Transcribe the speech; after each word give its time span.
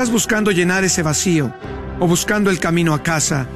estás 0.00 0.14
buscando 0.14 0.50
llenar 0.50 0.82
ese 0.82 1.02
vacío 1.02 1.52
o 1.98 2.06
buscando 2.06 2.48
el 2.48 2.58
camino 2.58 2.94
a 2.94 3.02
casa, 3.02 3.46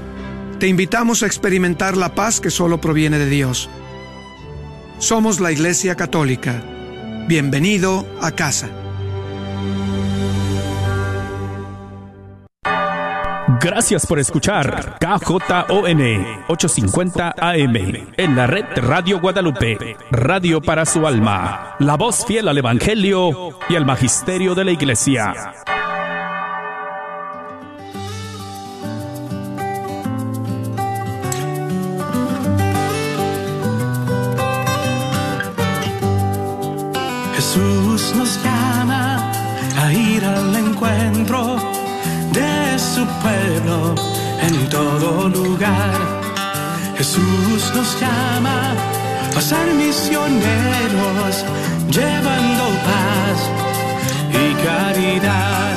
te 0.59 0.69
invitamos 0.69 1.23
a 1.23 1.27
experimentar 1.27 1.97
la 1.97 2.15
paz 2.15 2.39
que 2.39 2.51
solo 2.51 2.83
proviene 2.83 3.19
de 3.19 3.31
Dios. 3.31 3.71
Somos 4.99 5.41
la 5.41 5.53
Iglesia 5.53 5.95
Católica. 5.95 6.63
Bienvenido 7.27 8.07
a 8.21 8.31
casa. 8.33 8.69
Gracias 13.59 14.05
por 14.05 14.19
escuchar 14.19 14.99
KJON 15.01 16.27
850 16.49 17.37
AM 17.39 17.77
en 18.19 18.37
la 18.37 18.47
red 18.47 18.67
Radio 18.77 19.19
Guadalupe, 19.19 19.97
radio 20.11 20.61
para 20.61 20.85
su 20.85 21.07
alma, 21.07 21.77
la 21.79 21.97
voz 21.97 22.27
fiel 22.27 22.49
al 22.49 22.59
Evangelio 22.59 23.59
y 23.67 23.77
al 23.77 23.87
Magisterio 23.87 24.55
de 24.55 24.65
la 24.67 24.73
Iglesia. 24.73 25.65
Jesús 37.55 38.17
nos 38.17 38.43
llama 38.43 39.31
a 39.79 39.93
ir 39.93 40.25
al 40.25 40.57
encuentro 40.57 41.57
de 42.33 42.77
su 42.77 43.07
pueblo 43.23 43.95
en 44.43 44.69
todo 44.69 45.29
lugar. 45.29 45.95
Jesús 46.99 47.73
nos 47.73 48.01
llama 48.01 48.75
a 49.37 49.41
ser 49.41 49.73
misioneros, 49.75 51.45
llevando 51.93 52.65
paz 52.89 53.39
y 54.33 54.55
caridad. 54.67 55.74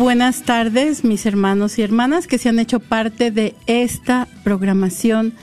Buenas 0.00 0.44
tardes, 0.44 1.04
mis 1.04 1.26
hermanos 1.26 1.78
y 1.78 1.82
hermanas 1.82 2.26
que 2.26 2.38
se 2.38 2.48
han 2.48 2.58
hecho 2.58 2.80
parte 2.80 3.30
de 3.30 3.54
esta 3.66 4.28
programación 4.42 5.34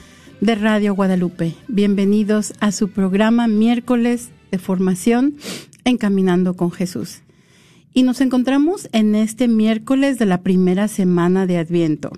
de 0.42 0.56
Radio 0.56 0.96
Guadalupe. 0.96 1.54
Bienvenidos 1.68 2.56
a 2.60 2.72
su 2.72 2.90
programa 2.90 3.48
miércoles 3.48 4.30
de 4.50 4.58
formación 4.58 5.36
Encaminando 5.86 6.56
con 6.56 6.72
Jesús. 6.72 7.20
Y 7.94 8.02
nos 8.02 8.20
encontramos 8.20 8.90
en 8.94 9.14
este 9.14 9.48
miércoles 9.48 10.18
de 10.18 10.26
la 10.26 10.42
primera 10.42 10.88
semana 10.88 11.46
de 11.46 11.60
Adviento. 11.60 12.12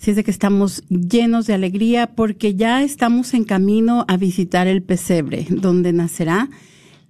Así 0.00 0.12
es 0.12 0.16
de 0.16 0.22
que 0.22 0.30
estamos 0.30 0.84
llenos 0.88 1.48
de 1.48 1.54
alegría 1.54 2.06
porque 2.06 2.54
ya 2.54 2.84
estamos 2.84 3.34
en 3.34 3.42
camino 3.42 4.04
a 4.06 4.16
visitar 4.16 4.68
el 4.68 4.82
pesebre 4.82 5.48
donde 5.50 5.92
nacerá 5.92 6.50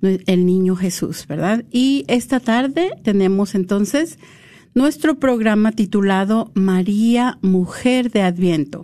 el 0.01 0.47
niño 0.47 0.75
Jesús, 0.75 1.27
¿verdad? 1.29 1.65
Y 1.71 2.05
esta 2.09 2.41
tarde 2.41 2.93
tenemos 3.03 3.55
entonces 3.55 4.19
nuestro 4.79 5.19
programa 5.19 5.73
titulado 5.73 6.53
María, 6.55 7.37
Mujer 7.43 8.13
de 8.13 8.23
Adviento. 8.23 8.83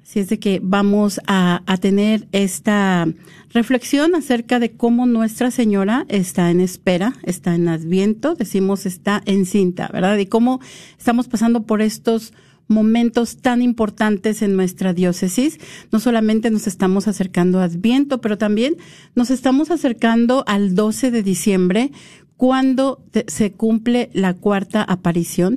Así 0.00 0.20
es 0.20 0.28
de 0.28 0.38
que 0.38 0.60
vamos 0.62 1.20
a, 1.26 1.62
a, 1.66 1.76
tener 1.76 2.28
esta 2.30 3.08
reflexión 3.52 4.14
acerca 4.14 4.60
de 4.60 4.70
cómo 4.70 5.06
Nuestra 5.06 5.50
Señora 5.50 6.06
está 6.08 6.52
en 6.52 6.60
espera, 6.60 7.14
está 7.24 7.56
en 7.56 7.66
Adviento, 7.66 8.36
decimos 8.36 8.86
está 8.86 9.20
encinta, 9.26 9.90
¿verdad? 9.92 10.16
Y 10.18 10.26
cómo 10.26 10.60
estamos 10.96 11.26
pasando 11.26 11.64
por 11.64 11.82
estos 11.82 12.32
momentos 12.68 13.38
tan 13.38 13.60
importantes 13.60 14.40
en 14.40 14.54
nuestra 14.54 14.92
diócesis. 14.92 15.58
No 15.90 15.98
solamente 15.98 16.50
nos 16.50 16.68
estamos 16.68 17.08
acercando 17.08 17.58
a 17.58 17.64
Adviento, 17.64 18.20
pero 18.20 18.38
también 18.38 18.76
nos 19.16 19.30
estamos 19.30 19.72
acercando 19.72 20.44
al 20.46 20.76
12 20.76 21.10
de 21.10 21.22
diciembre, 21.24 21.90
cuando 22.38 23.04
se 23.26 23.52
cumple 23.52 24.08
la 24.14 24.32
cuarta 24.32 24.82
aparición, 24.82 25.56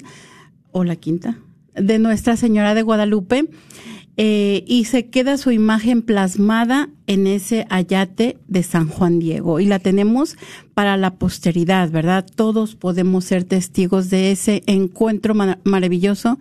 o 0.72 0.84
la 0.84 0.98
quinta, 0.98 1.38
de 1.76 2.00
Nuestra 2.00 2.36
Señora 2.36 2.74
de 2.74 2.82
Guadalupe. 2.82 3.46
Eh, 4.18 4.66
y 4.68 4.84
se 4.86 5.08
queda 5.08 5.38
su 5.38 5.52
imagen 5.52 6.02
plasmada 6.02 6.90
en 7.08 7.28
ese 7.28 7.66
ayate 7.70 8.38
de 8.50 8.62
San 8.62 8.90
Juan 8.90 9.20
Diego 9.20 9.62
y 9.62 9.66
la 9.66 9.80
tenemos 9.80 10.36
para 10.74 10.98
la 10.98 11.16
posteridad, 11.16 11.90
¿verdad? 11.90 12.26
Todos 12.36 12.76
podemos 12.76 13.24
ser 13.24 13.46
testigos 13.46 14.10
de 14.10 14.32
ese 14.32 14.64
encuentro 14.66 15.34
mar 15.34 15.60
maravilloso 15.64 16.40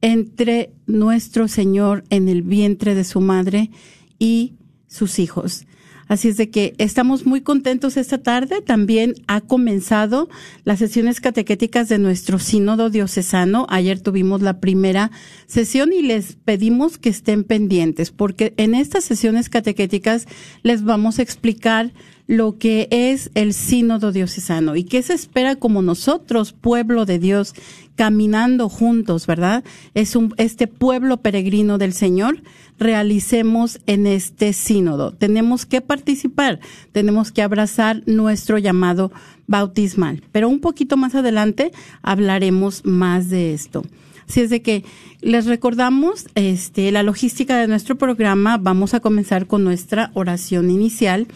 entre 0.00 0.72
nuestro 0.86 1.46
Señor 1.46 2.04
en 2.08 2.30
el 2.30 2.40
vientre 2.40 2.94
de 2.94 3.04
su 3.04 3.20
madre 3.20 3.70
y 4.18 4.54
sus 4.88 5.18
hijos. 5.18 5.66
Así 6.10 6.26
es 6.26 6.36
de 6.36 6.50
que 6.50 6.74
estamos 6.78 7.24
muy 7.24 7.40
contentos 7.40 7.96
esta 7.96 8.18
tarde. 8.18 8.62
También 8.62 9.14
ha 9.28 9.40
comenzado 9.40 10.28
las 10.64 10.80
sesiones 10.80 11.20
catequéticas 11.20 11.88
de 11.88 12.00
nuestro 12.00 12.40
sínodo 12.40 12.90
diocesano. 12.90 13.64
Ayer 13.68 14.00
tuvimos 14.00 14.42
la 14.42 14.58
primera 14.58 15.12
sesión 15.46 15.92
y 15.92 16.02
les 16.02 16.34
pedimos 16.34 16.98
que 16.98 17.10
estén 17.10 17.44
pendientes 17.44 18.10
porque 18.10 18.54
en 18.56 18.74
estas 18.74 19.04
sesiones 19.04 19.48
catequéticas 19.48 20.26
les 20.64 20.82
vamos 20.82 21.20
a 21.20 21.22
explicar 21.22 21.92
lo 22.30 22.58
que 22.58 22.86
es 22.92 23.32
el 23.34 23.52
sínodo 23.52 24.12
diocesano 24.12 24.76
y 24.76 24.84
qué 24.84 25.02
se 25.02 25.14
espera 25.14 25.56
como 25.56 25.82
nosotros, 25.82 26.52
pueblo 26.52 27.04
de 27.04 27.18
Dios, 27.18 27.54
caminando 27.96 28.68
juntos, 28.68 29.26
¿verdad? 29.26 29.64
Es 29.94 30.14
un, 30.14 30.32
este 30.36 30.68
pueblo 30.68 31.16
peregrino 31.16 31.76
del 31.76 31.92
Señor, 31.92 32.40
realicemos 32.78 33.80
en 33.86 34.06
este 34.06 34.52
sínodo. 34.52 35.10
Tenemos 35.10 35.66
que 35.66 35.80
participar, 35.80 36.60
tenemos 36.92 37.32
que 37.32 37.42
abrazar 37.42 38.04
nuestro 38.06 38.58
llamado 38.58 39.10
bautismal. 39.48 40.22
Pero 40.30 40.48
un 40.48 40.60
poquito 40.60 40.96
más 40.96 41.16
adelante 41.16 41.72
hablaremos 42.00 42.84
más 42.84 43.28
de 43.28 43.54
esto. 43.54 43.82
Así 44.28 44.42
es 44.42 44.50
de 44.50 44.62
que 44.62 44.84
les 45.20 45.46
recordamos 45.46 46.26
este, 46.36 46.92
la 46.92 47.02
logística 47.02 47.58
de 47.58 47.66
nuestro 47.66 47.98
programa. 47.98 48.56
Vamos 48.56 48.94
a 48.94 49.00
comenzar 49.00 49.48
con 49.48 49.64
nuestra 49.64 50.12
oración 50.14 50.70
inicial 50.70 51.26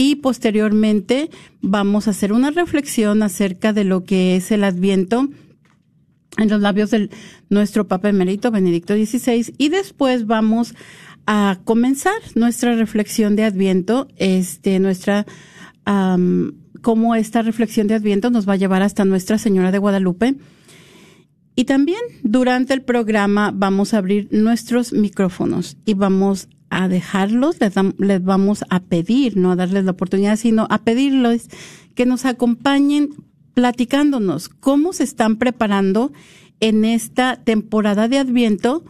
y 0.00 0.14
posteriormente 0.14 1.28
vamos 1.60 2.08
a 2.08 2.12
hacer 2.12 2.32
una 2.32 2.50
reflexión 2.50 3.22
acerca 3.22 3.74
de 3.74 3.84
lo 3.84 4.04
que 4.04 4.34
es 4.34 4.50
el 4.50 4.64
Adviento 4.64 5.28
en 6.38 6.48
los 6.48 6.62
labios 6.62 6.90
de 6.90 7.10
nuestro 7.50 7.86
Papa 7.86 8.08
Emerito 8.08 8.50
Benedicto 8.50 8.94
XVI 8.94 9.54
y 9.58 9.68
después 9.68 10.26
vamos 10.26 10.74
a 11.26 11.58
comenzar 11.64 12.14
nuestra 12.34 12.74
reflexión 12.76 13.36
de 13.36 13.44
Adviento, 13.44 14.08
este, 14.16 14.80
nuestra, 14.80 15.26
cómo 16.80 17.14
esta 17.14 17.42
reflexión 17.42 17.86
de 17.86 17.92
Adviento 17.92 18.30
nos 18.30 18.48
va 18.48 18.54
a 18.54 18.56
llevar 18.56 18.80
hasta 18.80 19.04
Nuestra 19.04 19.36
Señora 19.36 19.70
de 19.70 19.76
Guadalupe. 19.80 20.34
Y 21.56 21.64
también 21.64 22.00
durante 22.22 22.72
el 22.72 22.80
programa 22.80 23.52
vamos 23.54 23.92
a 23.92 23.98
abrir 23.98 24.28
nuestros 24.30 24.94
micrófonos 24.94 25.76
y 25.84 25.92
vamos 25.92 26.48
a 26.70 26.88
dejarlos, 26.88 27.60
les, 27.60 27.74
les, 27.98 28.24
vamos 28.24 28.64
a 28.70 28.80
pedir, 28.80 29.36
no 29.36 29.52
a 29.52 29.56
darles 29.56 29.84
la 29.84 29.90
oportunidad, 29.90 30.36
sino 30.36 30.66
a 30.70 30.78
pedirles 30.78 31.48
que 31.94 32.06
nos 32.06 32.24
acompañen 32.24 33.10
platicándonos 33.54 34.48
cómo 34.48 34.92
se 34.92 35.04
están 35.04 35.36
preparando 35.36 36.12
en 36.60 36.84
esta 36.84 37.36
temporada 37.36 38.08
de 38.08 38.18
Adviento 38.18 38.84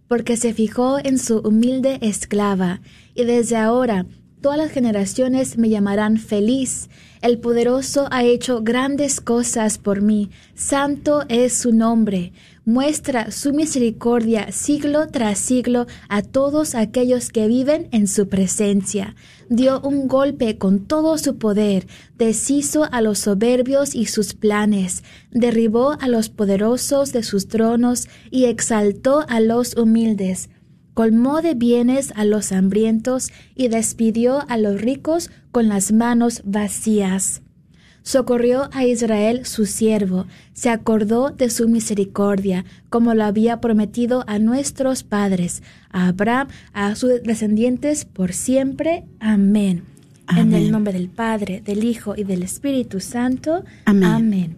porque 0.08 0.36
se 0.36 0.54
fijó 0.54 0.98
en 0.98 1.18
su 1.18 1.40
humilde 1.40 1.98
esclava, 2.00 2.80
y 3.14 3.24
desde 3.24 3.56
ahora 3.56 4.06
todas 4.40 4.56
las 4.56 4.70
generaciones 4.70 5.58
me 5.58 5.68
llamarán 5.68 6.16
feliz. 6.16 6.88
El 7.20 7.38
poderoso 7.40 8.06
ha 8.10 8.24
hecho 8.24 8.62
grandes 8.62 9.20
cosas 9.20 9.76
por 9.76 10.00
mí, 10.00 10.30
santo 10.54 11.24
es 11.28 11.52
su 11.52 11.72
nombre 11.72 12.32
muestra 12.70 13.32
su 13.32 13.52
misericordia 13.52 14.52
siglo 14.52 15.08
tras 15.08 15.38
siglo 15.38 15.86
a 16.08 16.22
todos 16.22 16.76
aquellos 16.76 17.30
que 17.30 17.48
viven 17.48 17.88
en 17.90 18.06
su 18.06 18.28
presencia. 18.28 19.16
Dio 19.50 19.80
un 19.82 20.08
golpe 20.08 20.56
con 20.56 20.86
todo 20.86 21.18
su 21.18 21.36
poder, 21.36 21.86
deshizo 22.16 22.88
a 22.90 23.02
los 23.02 23.18
soberbios 23.18 23.94
y 23.94 24.06
sus 24.06 24.32
planes, 24.32 25.04
derribó 25.30 25.98
a 26.00 26.08
los 26.08 26.30
poderosos 26.30 27.12
de 27.12 27.22
sus 27.22 27.48
tronos 27.48 28.08
y 28.30 28.44
exaltó 28.44 29.26
a 29.28 29.40
los 29.40 29.76
humildes 29.76 30.48
colmó 30.94 31.40
de 31.40 31.54
bienes 31.54 32.12
a 32.14 32.26
los 32.26 32.52
hambrientos 32.52 33.30
y 33.54 33.68
despidió 33.68 34.44
a 34.48 34.58
los 34.58 34.80
ricos 34.82 35.30
con 35.50 35.68
las 35.68 35.92
manos 35.92 36.42
vacías 36.44 37.40
socorrió 38.02 38.68
a 38.72 38.84
Israel 38.84 39.46
su 39.46 39.66
siervo, 39.66 40.26
se 40.52 40.70
acordó 40.70 41.30
de 41.30 41.50
su 41.50 41.68
misericordia, 41.68 42.64
como 42.88 43.14
lo 43.14 43.24
había 43.24 43.60
prometido 43.60 44.24
a 44.26 44.38
nuestros 44.38 45.02
padres, 45.02 45.62
a 45.90 46.08
Abraham, 46.08 46.48
a 46.72 46.94
sus 46.94 47.22
descendientes 47.22 48.04
por 48.04 48.32
siempre. 48.32 49.04
Amén. 49.20 49.84
En 50.36 50.54
el 50.54 50.70
nombre 50.70 50.92
del 50.92 51.08
Padre, 51.08 51.60
del 51.60 51.82
Hijo 51.82 52.14
y 52.16 52.24
del 52.24 52.42
Espíritu 52.42 53.00
Santo. 53.00 53.64
Amén. 53.84 54.56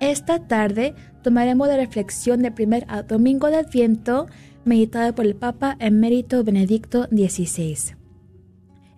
Esta 0.00 0.46
tarde 0.46 0.94
tomaremos 1.22 1.68
la 1.68 1.76
reflexión 1.76 2.42
del 2.42 2.52
primer 2.52 2.86
domingo 3.08 3.48
de 3.48 3.56
Adviento, 3.56 4.26
meditado 4.64 5.14
por 5.14 5.26
el 5.26 5.36
Papa 5.36 5.76
Emérito 5.78 6.42
Benedicto 6.42 7.04
XVI. 7.04 7.96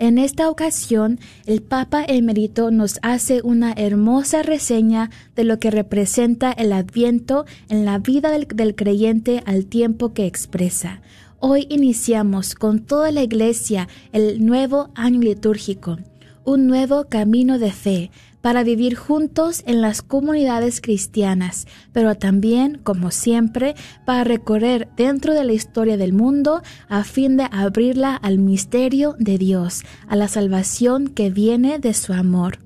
En 0.00 0.16
esta 0.18 0.48
ocasión, 0.48 1.18
el 1.44 1.60
Papa 1.60 2.04
Emerito 2.06 2.70
nos 2.70 3.00
hace 3.02 3.40
una 3.42 3.72
hermosa 3.72 4.44
reseña 4.44 5.10
de 5.34 5.42
lo 5.42 5.58
que 5.58 5.72
representa 5.72 6.52
el 6.52 6.72
Adviento 6.72 7.46
en 7.68 7.84
la 7.84 7.98
vida 7.98 8.30
del, 8.30 8.76
creyente 8.76 9.42
al 9.44 9.66
tiempo 9.66 10.14
que 10.14 10.26
expresa. 10.26 11.00
Hoy 11.40 11.66
iniciamos 11.68 12.54
con 12.54 12.78
toda 12.78 13.10
la 13.10 13.24
Iglesia 13.24 13.88
el 14.12 14.46
nuevo 14.46 14.90
año 14.94 15.18
litúrgico, 15.18 15.98
un 16.44 16.68
nuevo 16.68 17.06
camino 17.08 17.58
de 17.58 17.72
fe, 17.72 18.12
para 18.40 18.62
vivir 18.62 18.94
juntos 18.94 19.62
en 19.67 19.81
las 19.81 20.02
comunidades 20.02 20.81
cristianas, 20.81 21.67
pero 21.93 22.14
también, 22.14 22.81
como 22.82 23.11
siempre, 23.11 23.75
para 24.05 24.25
recorrer 24.25 24.88
dentro 24.96 25.35
de 25.35 25.44
la 25.44 25.52
historia 25.52 25.96
del 25.96 26.12
mundo 26.12 26.62
a 26.88 27.05
fin 27.05 27.37
de 27.37 27.46
abrirla 27.50 28.14
al 28.14 28.38
misterio 28.38 29.17
de 29.19 29.38
Dios, 29.38 29.82
a 30.06 30.17
la 30.17 30.29
salvación 30.29 31.08
que 31.08 31.31
viene 31.31 31.79
de 31.79 31.94
su 31.94 32.12
amor. 32.12 32.58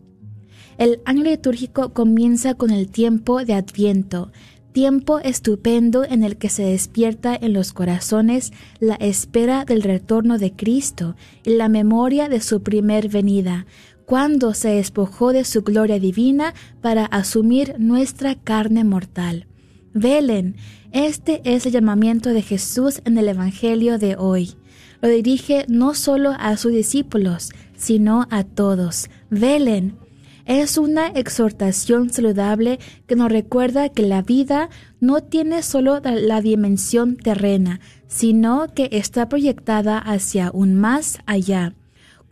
El 0.79 1.01
año 1.05 1.23
litúrgico 1.23 1.93
comienza 1.93 2.55
con 2.55 2.71
el 2.71 2.91
tiempo 2.91 3.45
de 3.45 3.55
Adviento, 3.55 4.33
tiempo 4.73 5.19
estupendo 5.19 6.05
en 6.05 6.25
el 6.25 6.37
que 6.37 6.49
se 6.49 6.65
despierta 6.65 7.37
en 7.41 7.53
los 7.53 7.73
corazones 7.73 8.53
la 8.81 8.95
espera 8.95 9.65
del 9.65 9.83
retorno 9.83 10.39
de 10.39 10.53
Cristo 10.53 11.15
y 11.45 11.51
la 11.51 11.69
memoria 11.69 12.29
de 12.29 12.41
su 12.41 12.63
primer 12.63 13.09
venida, 13.09 13.67
cuando 14.07 14.55
se 14.55 14.71
despojó 14.71 15.33
de 15.33 15.45
su 15.45 15.63
gloria 15.63 15.99
divina 15.99 16.55
para 16.81 17.07
asumir 17.07 17.77
nuestra 17.79 18.35
carne 18.35 18.85
mortal. 18.85 19.47
Velen, 19.95 20.57
este 20.93 21.41
es 21.45 21.67
el 21.67 21.73
llamamiento 21.73 22.31
de 22.31 22.43
Jesús 22.43 23.03
en 23.05 23.19
el 23.19 23.29
Evangelio 23.29 23.99
de 23.99 24.17
hoy. 24.17 24.55
Lo 25.01 25.09
dirige 25.09 25.65
no 25.69 25.95
solo 25.95 26.35
a 26.39 26.57
sus 26.57 26.73
discípulos, 26.73 27.51
sino 27.77 28.27
a 28.31 28.45
todos. 28.45 29.11
Velen. 29.31 29.97
Es 30.45 30.77
una 30.77 31.07
exhortación 31.07 32.11
saludable 32.11 32.81
que 33.07 33.15
nos 33.15 33.31
recuerda 33.31 33.91
que 33.91 34.03
la 34.03 34.23
vida 34.23 34.71
no 34.99 35.23
tiene 35.23 35.63
solo 35.63 36.01
la 36.03 36.41
dimensión 36.41 37.17
terrena, 37.17 37.81
sino 38.09 38.67
que 38.75 38.89
está 38.93 39.29
proyectada 39.29 39.99
hacia 39.99 40.51
un 40.53 40.75
más 40.75 41.21
allá 41.27 41.75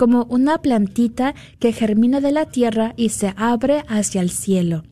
como 0.00 0.24
una 0.30 0.62
plantita 0.62 1.34
que 1.58 1.74
germina 1.74 2.22
de 2.22 2.32
la 2.32 2.46
tierra 2.46 2.94
y 2.96 3.10
se 3.10 3.34
abre 3.36 3.84
hacia 3.86 4.22
el 4.22 4.30
cielo. 4.30 4.82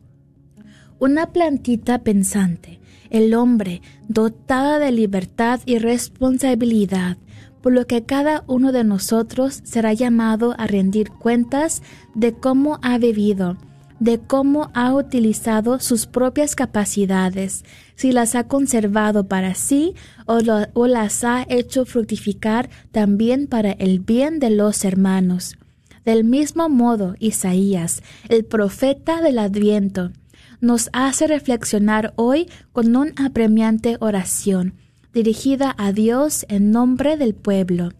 Una 0.99 1.33
plantita 1.33 2.03
pensante, 2.03 2.79
el 3.09 3.33
hombre, 3.33 3.81
dotada 4.07 4.77
de 4.77 4.91
libertad 4.91 5.61
y 5.65 5.79
responsabilidad, 5.79 7.17
por 7.63 7.73
lo 7.73 7.87
que 7.87 8.03
cada 8.03 8.43
uno 8.45 8.71
de 8.71 8.83
nosotros 8.83 9.61
será 9.63 9.93
llamado 9.93 10.53
a 10.59 10.67
rendir 10.67 11.09
cuentas 11.09 11.81
de 12.13 12.33
cómo 12.33 12.77
ha 12.83 12.99
vivido, 12.99 13.57
de 13.99 14.19
cómo 14.19 14.71
ha 14.73 14.93
utilizado 14.93 15.79
sus 15.79 16.05
propias 16.05 16.55
capacidades, 16.55 17.63
si 17.95 18.11
las 18.11 18.35
ha 18.35 18.47
conservado 18.47 19.27
para 19.27 19.53
sí 19.55 19.93
o, 20.25 20.39
las 20.87 21.23
ha 21.23 21.45
hecho 21.49 21.85
fructificar 21.85 22.69
también 22.91 23.47
para 23.47 23.71
el 23.71 23.99
bien 23.99 24.39
de 24.39 24.49
los 24.49 24.85
hermanos. 24.85 25.57
Del 26.05 26.23
mismo 26.23 26.69
modo, 26.69 27.15
Isaías, 27.19 28.01
el 28.29 28.45
profeta 28.45 29.21
del 29.21 29.37
Adviento, 29.37 30.11
nos 30.61 30.89
hace 30.93 31.27
reflexionar 31.27 32.13
hoy 32.15 32.49
con 32.71 32.95
una 32.95 33.13
apremiante 33.17 33.97
oración 33.99 34.75
dirigida 35.13 35.75
a 35.77 35.91
Dios 35.91 36.45
en 36.49 36.71
nombre 36.71 37.17
del 37.17 37.33
pueblo. 37.33 37.91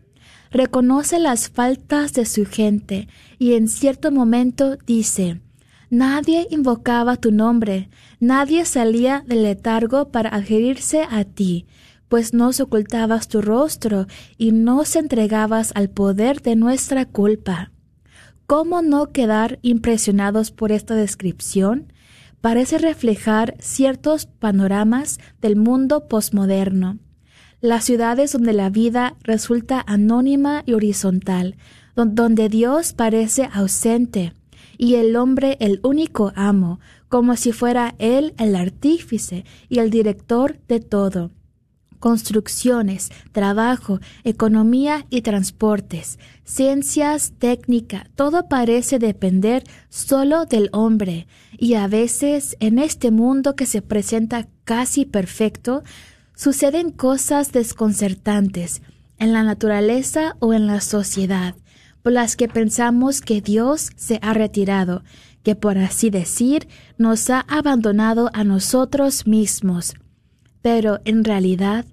Reconoce 0.51 1.20
las 1.20 1.50
faltas 1.50 2.13
de 2.13 2.25
su 2.25 2.46
gente 2.46 3.08
y 3.38 3.53
en 3.53 3.68
cierto 3.68 4.12
momento 4.12 4.77
dice, 4.86 5.41
Nadie 5.89 6.46
invocaba 6.51 7.15
tu 7.15 7.31
nombre, 7.31 7.89
nadie 8.19 8.65
salía 8.65 9.24
del 9.25 9.41
letargo 9.41 10.10
para 10.10 10.29
adherirse 10.29 11.01
a 11.10 11.24
ti, 11.24 11.65
pues 12.10 12.34
nos 12.34 12.60
ocultabas 12.60 13.27
tu 13.27 13.41
rostro 13.41 14.05
y 14.38 14.51
nos 14.51 14.96
entregabas 14.96 15.72
al 15.74 15.89
poder 15.89 16.43
de 16.43 16.55
nuestra 16.55 17.05
culpa. 17.05 17.72
¿Cómo 18.46 18.84
no 18.84 19.08
quedar 19.08 19.58
impresionados 19.63 20.51
por 20.51 20.72
esta 20.72 20.93
descripción? 20.93 21.91
Parece 22.39 22.77
reflejar 22.77 23.55
ciertos 23.60 24.27
panoramas 24.27 25.19
del 25.41 25.55
mundo 25.55 26.08
posmoderno. 26.08 27.00
Las 27.62 27.84
ciudades 27.84 28.31
donde 28.31 28.53
la 28.53 28.69
vida 28.69 29.17
resulta 29.24 29.84
anónima 29.86 30.63
y 30.65 30.74
horizontal, 30.74 31.58
donde 31.96 32.48
Dios 32.48 32.93
parece 32.93 33.50
ausente, 33.51 34.34
y 34.79 34.95
el 34.95 35.17
hombre 35.17 35.57
el 35.59 35.81
único 35.83 36.31
amo, 36.36 36.79
como 37.09 37.36
si 37.36 37.51
fuera 37.51 37.95
él 38.00 38.33
el 38.39 38.55
artífice 38.55 39.43
y 39.67 39.79
el 39.79 39.91
director 39.91 40.57
de 40.67 40.79
todo. 40.79 41.31
construcciones, 42.00 43.09
trabajo, 43.33 44.00
economía 44.24 45.05
y 45.09 45.21
transportes, 45.21 46.17
ciencias, 46.45 47.33
técnica, 47.38 48.09
todo 48.15 48.48
parece 48.48 49.00
depender 49.00 49.63
solo 49.89 50.45
del 50.45 50.69
hombre, 50.71 51.27
y 51.57 51.74
a 51.74 51.88
veces 51.88 52.55
en 52.62 52.79
este 52.79 53.12
mundo 53.12 53.57
que 53.57 53.65
se 53.65 53.81
presenta 53.81 54.48
casi 54.63 55.03
perfecto, 55.03 55.83
suceden 56.36 56.91
cosas 56.91 57.51
desconcertantes 57.51 58.81
en 59.17 59.33
la 59.33 59.43
naturaleza 59.43 60.38
o 60.39 60.53
en 60.53 60.67
la 60.67 60.79
sociedad, 60.79 61.53
las 62.10 62.36
que 62.36 62.48
pensamos 62.48 63.22
que 63.22 63.42
Dios 63.42 63.92
se 63.96 64.20
ha 64.22 64.34
retirado, 64.34 65.04
que 65.44 65.56
por 65.56 65.78
así 65.78 66.10
decir 66.10 66.68
nos 66.98 67.30
ha 67.30 67.42
abandonado 67.42 68.30
a 68.34 68.44
nosotros 68.44 69.28
mismos. 69.28 69.96
Pero 70.62 71.00
en 71.06 71.24
realidad, 71.24 71.86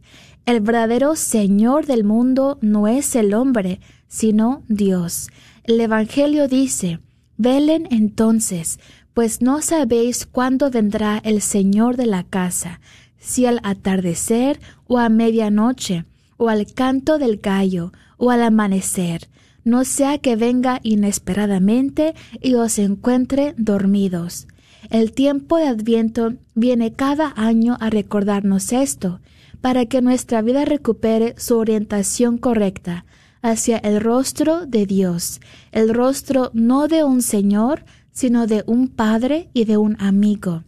el 0.45 0.61
verdadero 0.61 1.17
Señor 1.17 1.87
del 1.87 2.05
mundo 2.05 2.59
no 2.61 2.89
es 2.89 3.17
el 3.17 3.35
hombre, 3.35 3.81
sino 4.09 4.63
Dios. 4.69 5.29
El 5.65 5.81
Evangelio 5.81 6.49
dice, 6.49 7.01
Velen 7.37 7.89
entonces, 7.91 8.79
pues 9.13 9.43
no 9.43 9.63
sabéis 9.63 10.27
cuándo 10.27 10.71
vendrá 10.71 11.19
el 11.25 11.41
Señor 11.41 11.97
de 11.97 12.07
la 12.07 12.23
casa, 12.23 12.81
si 13.19 13.47
al 13.47 13.61
atardecer 13.63 14.61
o 14.87 14.99
a 14.99 15.09
medianoche, 15.09 16.05
o 16.37 16.49
al 16.49 16.73
canto 16.73 17.19
del 17.19 17.39
gallo, 17.39 17.93
o 18.19 18.31
al 18.31 18.43
amanecer, 18.43 19.29
no 19.67 19.85
sea 19.85 20.19
que 20.19 20.37
venga 20.37 20.79
inesperadamente 20.85 22.15
y 22.41 22.55
os 22.55 22.79
encuentre 22.79 23.53
dormidos. 23.59 24.47
El 24.91 25.11
tiempo 25.11 25.57
de 25.57 25.67
Adviento 25.67 26.35
viene 26.55 26.93
cada 26.93 27.33
año 27.37 27.77
a 27.81 27.91
recordarnos 27.91 28.73
esto, 28.73 29.21
para 29.61 29.87
que 29.87 30.03
nuestra 30.03 30.41
vida 30.41 30.65
recupere 30.65 31.35
su 31.37 31.59
orientación 31.59 32.39
correcta 32.39 33.07
hacia 33.43 33.79
el 33.79 34.01
rostro 34.01 34.67
de 34.67 34.87
Dios, 34.87 35.41
el 35.73 35.93
rostro 35.93 36.53
no 36.55 36.87
de 36.87 37.03
un 37.03 37.21
Señor, 37.21 37.85
sino 38.13 38.47
de 38.47 38.63
un 38.69 38.87
Padre 38.87 39.51
y 39.53 39.65
de 39.65 39.79
un 39.79 40.01
amigo. 40.01 40.63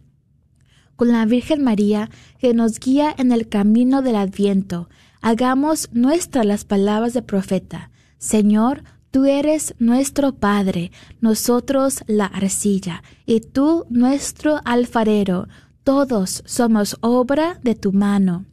Con 0.97 1.07
la 1.07 1.25
Virgen 1.25 1.63
María, 1.63 2.09
que 2.37 2.53
nos 2.53 2.81
guía 2.81 3.15
en 3.17 3.31
el 3.31 3.47
camino 3.47 4.01
del 4.01 4.17
Adviento, 4.17 4.89
hagamos 5.21 5.87
nuestras 5.93 6.45
las 6.45 6.65
palabras 6.65 7.13
de 7.13 7.21
profeta. 7.21 7.88
Señor, 8.19 8.83
tú 9.11 9.25
eres 9.25 9.75
nuestro 9.79 10.35
Padre, 10.35 10.91
nosotros 11.21 12.03
la 12.05 12.25
arcilla, 12.25 13.01
y 13.25 13.39
tú 13.39 13.85
nuestro 13.89 14.59
alfarero, 14.65 15.47
todos 15.83 16.43
somos 16.45 16.97
obra 17.01 17.59
de 17.63 17.73
tu 17.73 17.91
mano. 17.93 18.45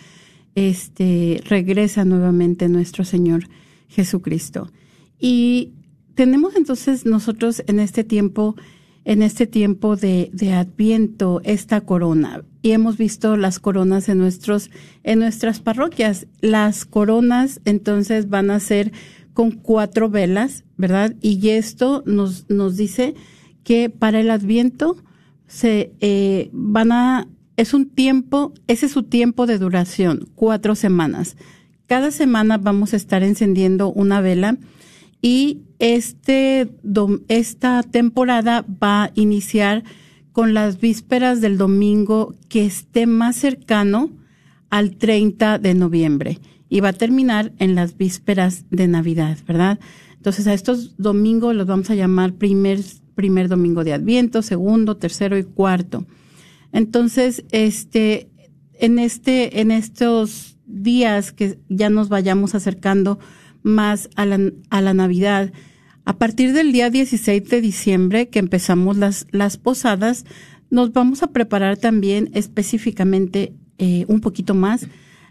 este, 0.56 1.42
regresa 1.46 2.06
nuevamente 2.06 2.70
nuestro 2.70 3.04
Señor 3.04 3.50
Jesucristo. 3.88 4.72
Y 5.20 5.74
tenemos 6.16 6.56
entonces 6.56 7.06
nosotros 7.06 7.64
en 7.68 7.80
este 7.80 8.04
tiempo 8.04 8.56
en 9.06 9.22
este 9.22 9.48
tiempo 9.48 9.96
de, 9.96 10.30
de, 10.34 10.54
Adviento 10.54 11.42
esta 11.44 11.82
corona. 11.82 12.44
Y 12.62 12.72
hemos 12.72 12.98
visto 12.98 13.36
las 13.36 13.60
coronas 13.60 14.08
en 14.10 14.20
nuestros, 14.20 14.70
en 15.04 15.20
nuestras 15.20 15.60
parroquias. 15.60 16.28
Las 16.42 16.86
coronas 16.86 17.60
entonces 17.66 18.30
van 18.30 18.50
a 18.50 18.60
ser 18.60 18.92
con 19.34 19.52
cuatro 19.52 20.10
velas, 20.10 20.64
¿verdad? 20.78 21.16
Y 21.22 21.50
esto 21.50 22.04
nos, 22.06 22.50
nos 22.50 22.78
dice 22.78 23.16
que 23.64 23.90
para 23.90 24.20
el 24.20 24.30
Adviento 24.30 24.98
se 25.48 25.92
eh, 26.00 26.50
van 26.54 26.92
a, 26.92 27.28
es 27.58 27.74
un 27.74 27.90
tiempo, 27.90 28.54
ese 28.68 28.86
es 28.86 28.92
su 28.92 29.04
tiempo 29.04 29.46
de 29.46 29.58
duración, 29.58 30.30
cuatro 30.36 30.76
semanas. 30.76 31.36
Cada 31.88 32.12
semana 32.12 32.58
vamos 32.58 32.94
a 32.94 32.98
estar 32.98 33.24
encendiendo 33.24 33.92
una 33.92 34.22
vela 34.22 34.58
y 35.24 35.62
este, 35.80 36.70
esta 37.30 37.82
temporada 37.82 38.66
va 38.84 39.06
a 39.06 39.12
iniciar 39.16 39.86
con 40.34 40.54
las 40.54 40.82
vísperas 40.82 41.40
del 41.40 41.58
domingo 41.58 42.36
que 42.50 42.66
esté 42.66 43.08
más 43.08 43.38
cercano 43.38 44.12
al 44.70 44.98
30 44.98 45.60
de 45.60 45.74
noviembre 45.76 46.40
y 46.68 46.82
va 46.82 46.90
a 46.90 46.94
terminar 46.94 47.54
en 47.58 47.74
las 47.74 47.96
vísperas 47.96 48.66
de 48.70 48.88
Navidad, 48.88 49.38
¿verdad? 49.48 49.80
Entonces 50.18 50.46
a 50.46 50.54
estos 50.54 50.98
domingos 50.98 51.56
los 51.56 51.68
vamos 51.68 51.90
a 51.90 51.96
llamar 51.96 52.34
primer, 52.34 52.82
primer 53.16 53.48
domingo 53.48 53.86
de 53.86 53.94
Adviento, 53.94 54.42
segundo, 54.42 54.98
tercero 54.98 55.38
y 55.38 55.44
cuarto. 55.44 56.06
Entonces, 56.74 57.46
este, 57.52 58.30
en 58.74 59.00
este, 59.00 59.62
en 59.62 59.72
estos 59.72 60.58
días 60.66 61.32
que 61.32 61.60
ya 61.70 61.90
nos 61.90 62.10
vayamos 62.10 62.56
acercando 62.56 63.20
más 63.64 64.10
a 64.16 64.26
la, 64.26 64.40
a 64.70 64.82
la 64.82 64.94
Navidad. 64.94 65.52
A 66.06 66.18
partir 66.18 66.54
del 66.54 66.72
día 66.72 66.90
16 66.90 67.50
de 67.50 67.62
diciembre, 67.62 68.28
que 68.28 68.40
empezamos 68.40 68.98
las, 68.98 69.26
las 69.32 69.58
posadas, 69.58 70.26
nos 70.70 70.92
vamos 70.92 71.24
a 71.24 71.28
preparar 71.28 71.78
también 71.78 72.30
específicamente 72.34 73.54
eh, 73.78 74.06
un 74.08 74.22
poquito 74.22 74.54
más 74.54 74.88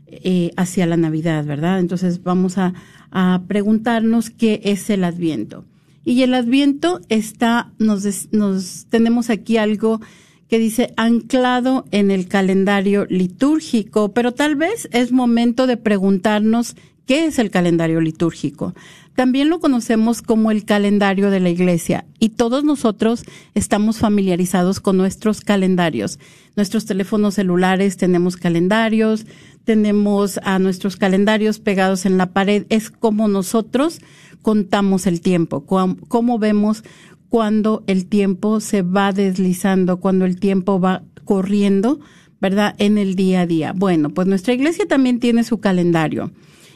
eh, 0.07 0.51
hacia 0.57 0.87
la 0.87 0.97
Navidad, 0.97 1.45
¿verdad? 1.45 1.81
Entonces 1.81 2.23
vamos 2.23 2.59
a, 2.59 2.75
a, 3.11 3.43
preguntarnos 3.49 4.31
qué 4.31 4.61
es 4.65 4.89
el 4.91 5.05
Adviento. 5.05 5.65
Y 6.05 6.23
el 6.23 6.35
Adviento 6.35 7.01
está, 7.09 7.73
nos, 7.79 8.29
nos 8.33 8.87
tenemos 8.91 9.31
aquí 9.31 9.57
algo 9.57 10.01
que 10.49 10.59
dice 10.59 10.93
anclado 10.99 11.87
en 11.93 12.11
el 12.11 12.29
calendario 12.29 13.07
litúrgico, 13.09 14.13
pero 14.13 14.33
tal 14.33 14.55
vez 14.55 14.87
es 14.93 15.11
momento 15.11 15.67
de 15.67 15.79
preguntarnos 15.79 16.77
¿Qué 17.07 17.27
es 17.27 17.39
el 17.39 17.51
calendario 17.51 18.01
litúrgico? 18.01 18.75
También 19.15 19.51
lo 19.51 19.61
conocemos 19.61 20.23
como 20.23 20.51
el 20.51 20.65
calendario 20.65 21.31
de 21.31 21.41
la 21.41 21.51
iglesia 21.51 22.07
y 22.19 22.31
todos 22.31 22.65
nosotros 22.65 23.25
estamos 23.55 23.99
familiarizados 23.99 24.81
con 24.81 24.97
nuestros 24.97 25.41
calendarios. 25.41 26.19
Nuestros 26.57 26.87
teléfonos 26.87 27.35
celulares 27.35 27.97
tenemos 27.97 28.37
calendarios, 28.37 29.27
tenemos 29.65 30.39
a 30.45 30.59
nuestros 30.59 30.97
calendarios 30.97 31.59
pegados 31.59 32.07
en 32.07 32.17
la 32.17 32.33
pared. 32.33 32.65
Es 32.69 32.91
como 32.91 33.29
nosotros 33.29 34.01
contamos 34.41 35.07
el 35.07 35.21
tiempo, 35.21 35.67
cómo 35.67 36.39
vemos 36.39 36.85
cuando 37.29 37.83
el 37.87 38.07
tiempo 38.07 38.61
se 38.61 38.83
va 38.83 39.13
deslizando, 39.13 39.99
cuando 39.99 40.25
el 40.25 40.39
tiempo 40.39 40.81
va 40.81 41.03
corriendo, 41.25 42.01
¿verdad? 42.41 42.75
En 42.79 42.97
el 42.97 43.15
día 43.15 43.43
a 43.43 43.47
día. 43.47 43.73
Bueno, 43.75 44.11
pues 44.11 44.27
nuestra 44.27 44.55
iglesia 44.55 44.87
también 44.87 45.21
tiene 45.21 45.45
su 45.45 45.59
calendario. 45.59 46.31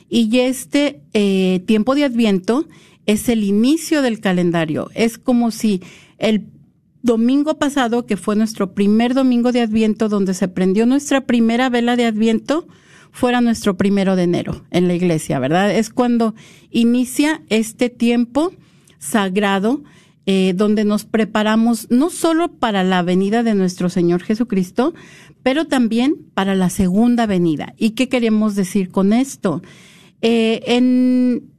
Y 0.08 0.38
este 0.38 1.00
eh, 1.12 1.62
tiempo 1.66 1.94
de 1.94 2.04
Adviento 2.04 2.66
es 3.06 3.28
el 3.28 3.44
inicio 3.44 4.02
del 4.02 4.20
calendario. 4.20 4.90
Es 4.94 5.18
como 5.18 5.50
si 5.50 5.82
el 6.18 6.46
domingo 7.02 7.58
pasado, 7.58 8.06
que 8.06 8.16
fue 8.16 8.36
nuestro 8.36 8.74
primer 8.74 9.14
domingo 9.14 9.52
de 9.52 9.62
Adviento, 9.62 10.08
donde 10.08 10.34
se 10.34 10.48
prendió 10.48 10.86
nuestra 10.86 11.22
primera 11.22 11.70
vela 11.70 11.96
de 11.96 12.04
Adviento, 12.04 12.66
fuera 13.12 13.40
nuestro 13.40 13.76
primero 13.76 14.14
de 14.16 14.24
enero 14.24 14.64
en 14.70 14.88
la 14.88 14.94
iglesia, 14.94 15.38
¿verdad? 15.38 15.74
Es 15.74 15.88
cuando 15.88 16.34
inicia 16.70 17.42
este 17.48 17.88
tiempo 17.88 18.52
sagrado 18.98 19.82
eh, 20.26 20.52
donde 20.56 20.84
nos 20.84 21.04
preparamos 21.04 21.86
no 21.88 22.10
solo 22.10 22.48
para 22.48 22.82
la 22.82 23.02
venida 23.02 23.42
de 23.42 23.54
nuestro 23.54 23.88
Señor 23.88 24.22
Jesucristo, 24.22 24.92
pero 25.42 25.66
también 25.66 26.16
para 26.34 26.56
la 26.56 26.68
segunda 26.68 27.26
venida. 27.26 27.74
¿Y 27.78 27.90
qué 27.90 28.08
queremos 28.08 28.56
decir 28.56 28.90
con 28.90 29.12
esto? 29.12 29.62
Eh, 30.22 30.62
en 30.66 31.50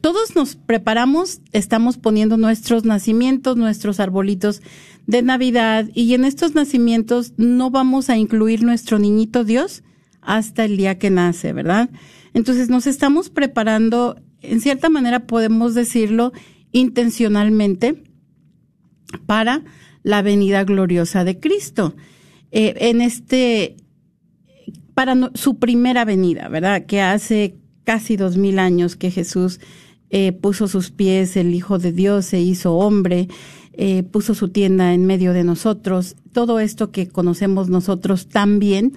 todos 0.00 0.34
nos 0.34 0.56
preparamos, 0.56 1.40
estamos 1.52 1.98
poniendo 1.98 2.36
nuestros 2.36 2.84
nacimientos, 2.84 3.56
nuestros 3.56 4.00
arbolitos 4.00 4.62
de 5.06 5.22
Navidad 5.22 5.88
y 5.94 6.14
en 6.14 6.24
estos 6.24 6.54
nacimientos 6.54 7.32
no 7.36 7.70
vamos 7.70 8.10
a 8.10 8.16
incluir 8.16 8.62
nuestro 8.62 8.98
niñito 8.98 9.44
Dios 9.44 9.82
hasta 10.20 10.64
el 10.64 10.76
día 10.76 10.98
que 10.98 11.10
nace, 11.10 11.52
¿verdad? 11.52 11.90
Entonces 12.32 12.68
nos 12.70 12.86
estamos 12.86 13.30
preparando, 13.30 14.20
en 14.40 14.60
cierta 14.60 14.88
manera 14.88 15.26
podemos 15.26 15.74
decirlo 15.74 16.32
intencionalmente, 16.72 18.02
para 19.26 19.62
la 20.02 20.22
venida 20.22 20.64
gloriosa 20.64 21.24
de 21.24 21.38
Cristo. 21.40 21.94
Eh, 22.50 22.74
en 22.88 23.00
este, 23.00 23.76
para 24.94 25.30
su 25.34 25.58
primera 25.58 26.04
venida, 26.04 26.48
¿verdad? 26.48 26.86
Que 26.86 27.00
hace 27.00 27.56
casi 27.84 28.16
dos 28.16 28.36
mil 28.36 28.58
años 28.58 28.96
que 28.96 29.10
Jesús 29.10 29.60
eh, 30.10 30.32
puso 30.32 30.68
sus 30.68 30.90
pies, 30.90 31.36
el 31.36 31.54
Hijo 31.54 31.78
de 31.78 31.92
Dios 31.92 32.26
se 32.26 32.40
hizo 32.40 32.74
hombre, 32.74 33.28
eh, 33.72 34.04
puso 34.04 34.34
su 34.34 34.48
tienda 34.48 34.94
en 34.94 35.06
medio 35.06 35.32
de 35.32 35.44
nosotros. 35.44 36.16
Todo 36.32 36.60
esto 36.60 36.92
que 36.92 37.08
conocemos 37.08 37.68
nosotros 37.68 38.28
tan 38.28 38.58
bien, 38.58 38.92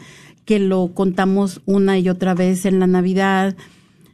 que 0.45 0.59
lo 0.59 0.93
contamos 0.93 1.61
una 1.65 1.97
y 1.99 2.09
otra 2.09 2.33
vez 2.35 2.65
en 2.65 2.79
la 2.79 2.87
Navidad. 2.87 3.55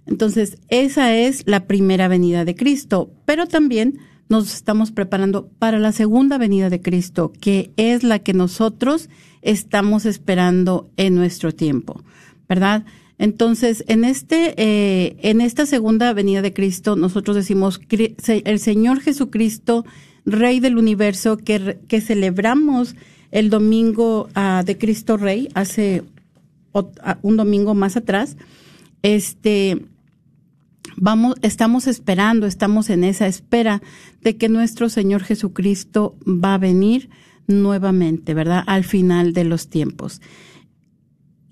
Entonces, 0.05 0.57
esa 0.69 1.15
es 1.15 1.43
la 1.45 1.67
primera 1.67 2.07
venida 2.07 2.45
de 2.45 2.55
Cristo, 2.55 3.11
pero 3.25 3.45
también 3.45 3.99
nos 4.33 4.55
estamos 4.55 4.91
preparando 4.91 5.47
para 5.59 5.77
la 5.77 5.91
segunda 5.91 6.39
venida 6.39 6.71
de 6.71 6.81
Cristo, 6.81 7.31
que 7.39 7.69
es 7.77 8.01
la 8.01 8.17
que 8.17 8.33
nosotros 8.33 9.07
estamos 9.43 10.07
esperando 10.07 10.89
en 10.97 11.13
nuestro 11.13 11.51
tiempo, 11.51 12.01
¿verdad? 12.49 12.83
Entonces, 13.19 13.83
en 13.87 14.03
este, 14.03 14.55
eh, 14.57 15.17
en 15.19 15.39
esta 15.39 15.67
segunda 15.67 16.11
venida 16.13 16.41
de 16.41 16.51
Cristo, 16.51 16.95
nosotros 16.95 17.35
decimos 17.35 17.79
el 18.27 18.59
Señor 18.59 19.01
Jesucristo, 19.01 19.85
Rey 20.25 20.59
del 20.59 20.79
universo, 20.79 21.37
que, 21.37 22.01
celebramos 22.01 22.95
el 23.29 23.51
domingo 23.51 24.29
ah, 24.33 24.63
de 24.65 24.79
Cristo 24.79 25.15
Rey, 25.15 25.49
hace 25.53 26.01
ah, 26.73 27.19
un 27.21 27.37
domingo 27.37 27.75
más 27.75 27.97
atrás, 27.97 28.35
este, 29.03 29.85
vamos, 30.97 31.35
estamos 31.41 31.88
esperando, 31.88 32.45
estamos 32.45 32.89
en 32.89 33.03
esa 33.03 33.27
espera 33.27 33.81
de 34.21 34.38
que 34.38 34.50
nuestro 34.50 34.89
Señor 34.89 35.23
Jesucristo 35.23 36.15
va 36.25 36.55
a 36.55 36.59
venir 36.59 37.09
nuevamente, 37.47 38.33
¿verdad? 38.33 38.63
Al 38.67 38.83
final 38.83 39.33
de 39.33 39.43
los 39.43 39.67
tiempos. 39.67 40.21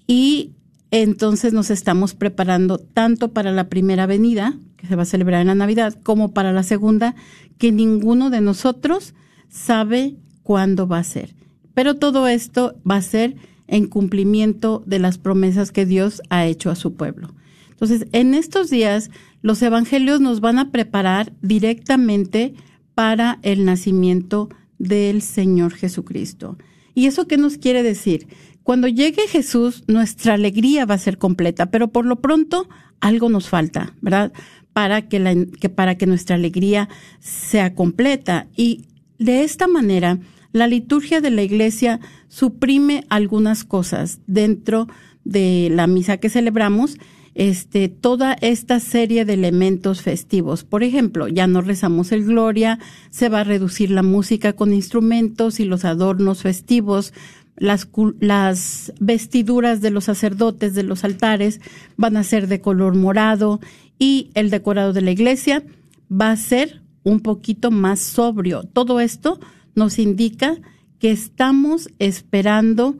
Y 0.08 0.52
entonces 0.92 1.54
nos 1.54 1.70
estamos 1.70 2.16
preparando 2.16 2.78
tanto 2.78 3.32
para 3.32 3.52
la 3.52 3.70
primera 3.70 4.06
venida, 4.06 4.58
que 4.78 4.88
se 4.88 4.96
va 4.96 5.04
a 5.04 5.06
celebrar 5.06 5.42
en 5.42 5.48
la 5.48 5.56
Navidad, 5.56 5.98
como 6.04 6.34
para 6.34 6.52
la 6.52 6.64
segunda, 6.64 7.16
que 7.58 7.72
ninguno 7.72 8.30
de 8.30 8.42
nosotros 8.42 9.14
sabe 9.50 10.16
cuándo 10.44 10.88
va 10.88 11.00
a 11.00 11.04
ser. 11.04 11.34
Pero 11.74 11.96
todo 11.96 12.28
esto 12.28 12.76
va 12.90 12.98
a 12.98 13.02
ser 13.02 13.36
en 13.68 13.88
cumplimiento 13.88 14.84
de 14.86 15.00
las 15.00 15.18
promesas 15.18 15.72
que 15.72 15.86
Dios 15.86 16.22
ha 16.30 16.46
hecho 16.46 16.70
a 16.70 16.76
su 16.76 16.96
pueblo. 16.96 17.34
Entonces, 17.70 18.08
en 18.12 18.34
estos 18.34 18.70
días, 18.70 19.10
los 19.42 19.62
evangelios 19.62 20.22
nos 20.22 20.40
van 20.40 20.60
a 20.60 20.72
preparar 20.72 21.34
directamente 21.42 22.54
para 22.96 23.40
el 23.42 23.66
nacimiento 23.66 24.50
del 24.78 25.22
Señor 25.22 25.74
Jesucristo. 25.74 26.58
¿Y 26.94 27.06
eso 27.06 27.28
qué 27.28 27.38
nos 27.38 27.58
quiere 27.58 27.84
decir? 27.84 28.28
Cuando 28.64 28.88
llegue 28.88 29.28
Jesús, 29.28 29.84
nuestra 29.88 30.36
alegría 30.36 30.86
va 30.86 30.96
a 30.96 31.00
ser 31.00 31.18
completa, 31.18 31.72
pero 31.72 31.88
por 31.88 32.06
lo 32.06 32.22
pronto 32.22 32.68
algo 33.00 33.30
nos 33.30 33.50
falta, 33.50 33.96
¿verdad? 34.02 34.32
Para 34.74 35.08
que, 35.08 35.70
para 35.76 35.96
que 35.96 36.06
nuestra 36.06 36.36
alegría 36.36 36.90
sea 37.20 37.74
completa. 37.74 38.48
Y 38.56 38.86
de 39.18 39.44
esta 39.44 39.68
manera, 39.68 40.20
la 40.52 40.68
liturgia 40.68 41.22
de 41.22 41.32
la 41.32 41.44
iglesia 41.44 42.00
suprime 42.28 43.04
algunas 43.10 43.64
cosas 43.64 44.20
dentro 44.28 44.88
de 45.24 45.70
la 45.72 45.88
misa 45.88 46.18
que 46.18 46.30
celebramos 46.30 46.98
este, 47.34 47.90
toda 47.90 48.34
esta 48.34 48.80
serie 48.80 49.26
de 49.26 49.34
elementos 49.34 50.02
festivos. 50.02 50.64
Por 50.64 50.84
ejemplo, 50.84 51.28
ya 51.28 51.48
no 51.48 51.62
rezamos 51.62 52.12
el 52.12 52.26
Gloria, 52.26 52.80
se 53.10 53.30
va 53.30 53.42
a 53.42 53.46
reducir 53.46 53.92
la 53.92 54.04
música 54.04 54.54
con 54.54 54.74
instrumentos 54.74 55.60
y 55.60 55.66
los 55.66 55.86
adornos 55.86 56.42
festivos, 56.42 57.14
las, 57.56 57.88
las 58.20 58.94
vestiduras 59.00 59.82
de 59.82 59.92
los 59.92 60.06
sacerdotes 60.06 60.74
de 60.74 60.84
los 60.84 61.04
altares 61.04 61.62
van 61.96 62.18
a 62.18 62.24
ser 62.24 62.48
de 62.48 62.62
color 62.62 62.96
morado 62.96 63.60
y 64.00 64.32
el 64.34 64.50
decorado 64.50 64.94
de 64.94 65.02
la 65.02 65.12
iglesia 65.12 65.64
va 66.12 66.32
a 66.32 66.38
ser 66.38 66.82
un 67.04 67.20
poquito 67.20 67.72
más 67.72 68.00
sobrio. 68.00 68.64
Todo 68.64 69.00
esto 69.00 69.40
nos 69.76 70.00
indica 70.00 70.58
que 71.00 71.12
estamos 71.12 71.90
esperando 72.00 72.98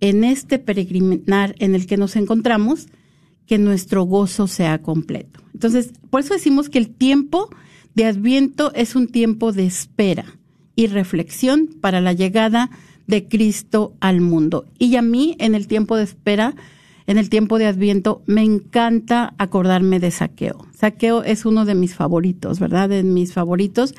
en 0.00 0.24
este 0.24 0.58
peregrinar 0.58 1.54
en 1.58 1.74
el 1.74 1.86
que 1.86 1.96
nos 1.96 2.16
encontramos 2.16 2.88
que 3.46 3.58
nuestro 3.58 4.02
gozo 4.04 4.46
sea 4.46 4.82
completo. 4.82 5.40
Entonces, 5.54 5.92
por 6.10 6.20
eso 6.20 6.34
decimos 6.34 6.68
que 6.68 6.78
el 6.78 6.90
tiempo 6.90 7.48
de 7.94 8.04
Adviento 8.04 8.72
es 8.74 8.94
un 8.94 9.08
tiempo 9.08 9.52
de 9.52 9.66
espera 9.66 10.24
y 10.74 10.86
reflexión 10.88 11.68
para 11.80 12.00
la 12.00 12.12
llegada 12.12 12.70
de 13.06 13.26
Cristo 13.26 13.94
al 14.00 14.20
mundo. 14.20 14.66
Y 14.78 14.96
a 14.96 15.02
mí, 15.02 15.36
en 15.38 15.54
el 15.54 15.66
tiempo 15.66 15.96
de 15.96 16.04
espera, 16.04 16.54
en 17.06 17.18
el 17.18 17.30
tiempo 17.30 17.58
de 17.58 17.66
Adviento, 17.66 18.22
me 18.26 18.42
encanta 18.42 19.34
acordarme 19.38 20.00
de 20.00 20.10
Saqueo. 20.10 20.66
Saqueo 20.74 21.22
es 21.22 21.46
uno 21.46 21.64
de 21.64 21.74
mis 21.74 21.94
favoritos, 21.94 22.58
¿verdad? 22.58 22.88
De 22.88 23.02
mis 23.02 23.32
favoritos 23.32 23.94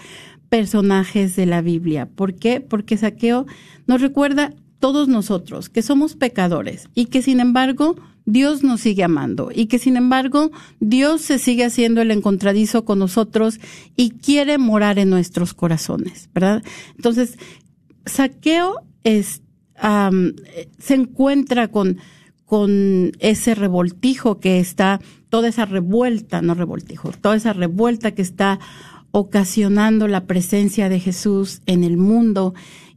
personajes 0.50 1.36
de 1.36 1.46
la 1.46 1.62
Biblia. 1.62 2.08
¿Por 2.08 2.36
qué? 2.36 2.62
Porque 2.62 2.98
Saqueo 2.98 3.46
nos 3.86 4.02
recuerda 4.02 4.54
todos 4.80 5.08
nosotros 5.08 5.70
que 5.70 5.82
somos 5.82 6.16
pecadores 6.16 6.90
y 6.94 7.06
que 7.06 7.22
sin 7.22 7.40
embargo 7.40 7.96
Dios 8.28 8.62
nos 8.62 8.82
sigue 8.82 9.06
amando 9.06 9.52
y 9.56 9.68
que 9.68 9.80
sin 9.80 9.96
embargo 9.96 10.52
Dios 10.82 11.22
se 11.22 11.40
sigue 11.40 11.64
haciendo 11.64 12.02
el 12.02 12.12
encontradizo 12.12 12.84
con 12.84 13.00
nosotros 13.00 13.60
y 13.96 14.12
quiere 14.12 14.58
morar 14.58 15.00
en 15.00 15.10
nuestros 15.10 15.54
corazones, 15.54 16.30
¿verdad? 16.36 16.62
Entonces, 16.98 17.38
Saqueo 18.06 18.82
es, 19.06 19.42
se 20.78 20.94
encuentra 20.94 21.70
con, 21.70 22.00
con 22.46 23.14
ese 23.20 23.56
revoltijo 23.56 24.42
que 24.42 24.60
está, 24.60 25.00
toda 25.30 25.48
esa 25.48 25.64
revuelta, 25.66 26.42
no 26.42 26.54
revoltijo, 26.54 27.12
toda 27.14 27.38
esa 27.38 27.54
revuelta 27.54 28.12
que 28.12 28.24
está 28.24 28.60
ocasionando 29.12 30.10
la 30.10 30.26
presencia 30.26 30.90
de 30.90 31.00
Jesús 31.00 31.62
en 31.66 31.86
el 31.86 31.96
mundo 31.96 32.54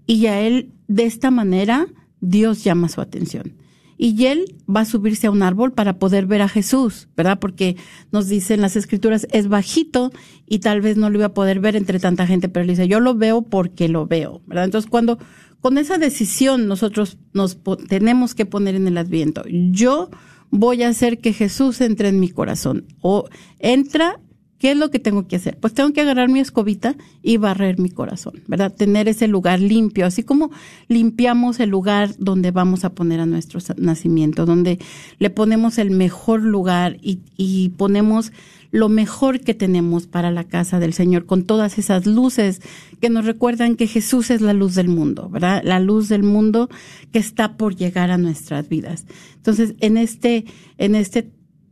y 0.08 0.26
a 0.26 0.40
él 0.40 0.72
de 0.88 1.04
esta 1.04 1.30
manera 1.30 1.86
Dios 2.20 2.64
llama 2.64 2.88
su 2.88 3.00
atención 3.00 3.59
y 4.02 4.24
él 4.24 4.56
va 4.66 4.80
a 4.80 4.84
subirse 4.86 5.26
a 5.26 5.30
un 5.30 5.42
árbol 5.42 5.72
para 5.72 5.98
poder 5.98 6.24
ver 6.24 6.40
a 6.40 6.48
Jesús, 6.48 7.08
¿verdad? 7.18 7.38
Porque 7.38 7.76
nos 8.10 8.28
dicen 8.28 8.62
las 8.62 8.74
escrituras, 8.74 9.26
es 9.30 9.46
bajito 9.46 10.10
y 10.46 10.60
tal 10.60 10.80
vez 10.80 10.96
no 10.96 11.10
lo 11.10 11.18
iba 11.18 11.26
a 11.26 11.34
poder 11.34 11.60
ver 11.60 11.76
entre 11.76 12.00
tanta 12.00 12.26
gente, 12.26 12.48
pero 12.48 12.62
él 12.62 12.70
dice, 12.70 12.88
yo 12.88 12.98
lo 12.98 13.14
veo 13.14 13.42
porque 13.42 13.90
lo 13.90 14.06
veo, 14.06 14.40
¿verdad? 14.46 14.64
Entonces, 14.64 14.90
cuando 14.90 15.18
con 15.60 15.76
esa 15.76 15.98
decisión 15.98 16.66
nosotros 16.66 17.18
nos 17.34 17.58
tenemos 17.90 18.34
que 18.34 18.46
poner 18.46 18.74
en 18.74 18.86
el 18.86 18.96
adviento, 18.96 19.42
yo 19.46 20.08
voy 20.48 20.82
a 20.82 20.88
hacer 20.88 21.18
que 21.18 21.34
Jesús 21.34 21.82
entre 21.82 22.08
en 22.08 22.20
mi 22.20 22.30
corazón 22.30 22.86
o 23.02 23.28
entra 23.58 24.18
¿Qué 24.60 24.72
es 24.72 24.76
lo 24.76 24.90
que 24.90 24.98
tengo 24.98 25.26
que 25.26 25.36
hacer? 25.36 25.56
Pues 25.56 25.72
tengo 25.72 25.94
que 25.94 26.02
agarrar 26.02 26.28
mi 26.28 26.38
escobita 26.38 26.94
y 27.22 27.38
barrer 27.38 27.78
mi 27.78 27.88
corazón, 27.88 28.42
¿verdad? 28.46 28.70
Tener 28.70 29.08
ese 29.08 29.26
lugar 29.26 29.58
limpio, 29.58 30.04
así 30.04 30.22
como 30.22 30.50
limpiamos 30.86 31.60
el 31.60 31.70
lugar 31.70 32.10
donde 32.18 32.50
vamos 32.50 32.84
a 32.84 32.92
poner 32.92 33.20
a 33.20 33.26
nuestro 33.26 33.58
nacimiento, 33.78 34.44
donde 34.44 34.78
le 35.18 35.30
ponemos 35.30 35.78
el 35.78 35.90
mejor 35.90 36.42
lugar 36.42 36.98
y, 37.00 37.70
ponemos 37.78 38.32
lo 38.70 38.90
mejor 38.90 39.40
que 39.40 39.54
tenemos 39.54 40.06
para 40.06 40.30
la 40.30 40.44
casa 40.44 40.78
del 40.78 40.92
Señor, 40.92 41.24
con 41.24 41.44
todas 41.44 41.78
esas 41.78 42.04
luces 42.04 42.60
que 43.00 43.08
nos 43.08 43.24
recuerdan 43.24 43.76
que 43.76 43.86
Jesús 43.86 44.30
es 44.30 44.42
la 44.42 44.52
luz 44.52 44.74
del 44.74 44.88
mundo, 44.88 45.30
¿verdad? 45.30 45.62
La 45.64 45.80
luz 45.80 46.10
del 46.10 46.22
mundo 46.22 46.68
que 47.12 47.18
está 47.18 47.56
por 47.56 47.76
llegar 47.76 48.10
a 48.10 48.18
nuestras 48.18 48.68
vidas. 48.68 49.06
Entonces, 49.36 49.74
en 49.80 49.96
este, 49.96 50.44
en 50.76 50.94
este 50.94 51.30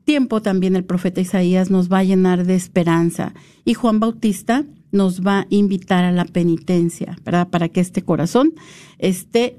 tiempo 0.09 0.41
también 0.41 0.75
el 0.75 0.87
profeta 0.87 1.21
Isaías 1.21 1.71
nos 1.71 1.93
va 1.93 1.99
a 1.99 2.03
llenar 2.03 2.47
de 2.47 2.55
esperanza 2.55 3.35
y 3.67 3.75
Juan 3.75 4.01
Bautista 4.01 4.65
nos 4.91 5.21
va 5.21 5.41
a 5.41 5.47
invitar 5.51 6.03
a 6.03 6.13
la 6.13 6.25
penitencia, 6.25 7.19
¿verdad? 7.27 7.51
Para 7.51 7.69
que 7.69 7.81
este 7.81 8.01
corazón 8.01 8.55
esté 8.97 9.59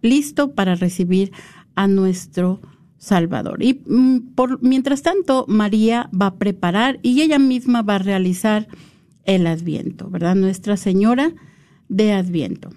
listo 0.00 0.54
para 0.54 0.76
recibir 0.76 1.30
a 1.74 1.88
nuestro 1.88 2.62
Salvador. 2.96 3.62
Y 3.62 3.82
mm, 3.86 4.32
por, 4.34 4.62
mientras 4.62 5.02
tanto, 5.02 5.44
María 5.46 6.08
va 6.18 6.28
a 6.28 6.36
preparar 6.36 6.98
y 7.02 7.20
ella 7.20 7.38
misma 7.38 7.82
va 7.82 7.96
a 7.96 7.98
realizar 7.98 8.68
el 9.24 9.46
Adviento, 9.46 10.08
¿verdad? 10.08 10.36
Nuestra 10.36 10.78
Señora 10.78 11.34
de 11.90 12.14
Adviento. 12.14 12.70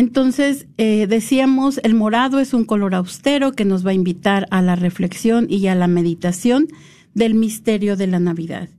Entonces, 0.00 0.66
eh, 0.78 1.06
decíamos, 1.06 1.78
el 1.84 1.92
morado 1.92 2.40
es 2.40 2.54
un 2.54 2.64
color 2.64 2.94
austero 2.94 3.52
que 3.52 3.66
nos 3.66 3.84
va 3.84 3.90
a 3.90 3.92
invitar 3.92 4.46
a 4.50 4.62
la 4.62 4.74
reflexión 4.74 5.46
y 5.50 5.66
a 5.66 5.74
la 5.74 5.88
meditación 5.88 6.68
del 7.12 7.34
misterio 7.34 7.98
de 7.98 8.06
la 8.06 8.18
Navidad. 8.18 8.70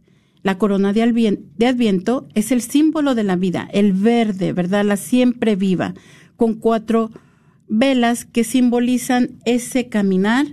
La 0.42 0.58
corona 0.58 0.94
de, 0.94 1.04
Adviento 1.04 2.28
es 2.34 2.52
el 2.52 2.64
símbolo 2.64 3.14
de 3.14 3.24
la 3.24 3.36
vida, 3.36 3.70
el 3.72 3.94
verde, 3.94 4.52
¿verdad? 4.52 4.84
La 4.84 4.98
siempre 4.98 5.56
viva, 5.56 5.94
con 6.38 6.56
cuatro 6.56 7.12
velas 7.68 8.26
que 8.26 8.44
simbolizan 8.44 9.38
ese 9.46 9.90
caminar 9.90 10.48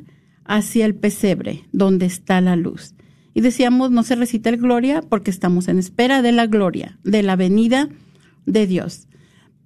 hacia 0.44 0.85
el 0.85 0.94
pesebre, 0.94 1.64
donde 1.72 2.04
está 2.04 2.42
la 2.42 2.57
luz. 2.57 2.94
Y 3.33 3.40
decíamos, 3.40 3.90
no 3.90 4.02
se 4.02 4.16
recita 4.16 4.50
el 4.50 4.59
gloria 4.59 5.00
porque 5.00 5.31
estamos 5.31 5.66
en 5.68 5.78
espera 5.78 6.20
de 6.20 6.33
la 6.33 6.46
gloria, 6.46 6.98
de 7.04 7.22
la 7.22 7.37
venida 7.37 7.88
de 8.44 8.66
Dios. 8.66 9.09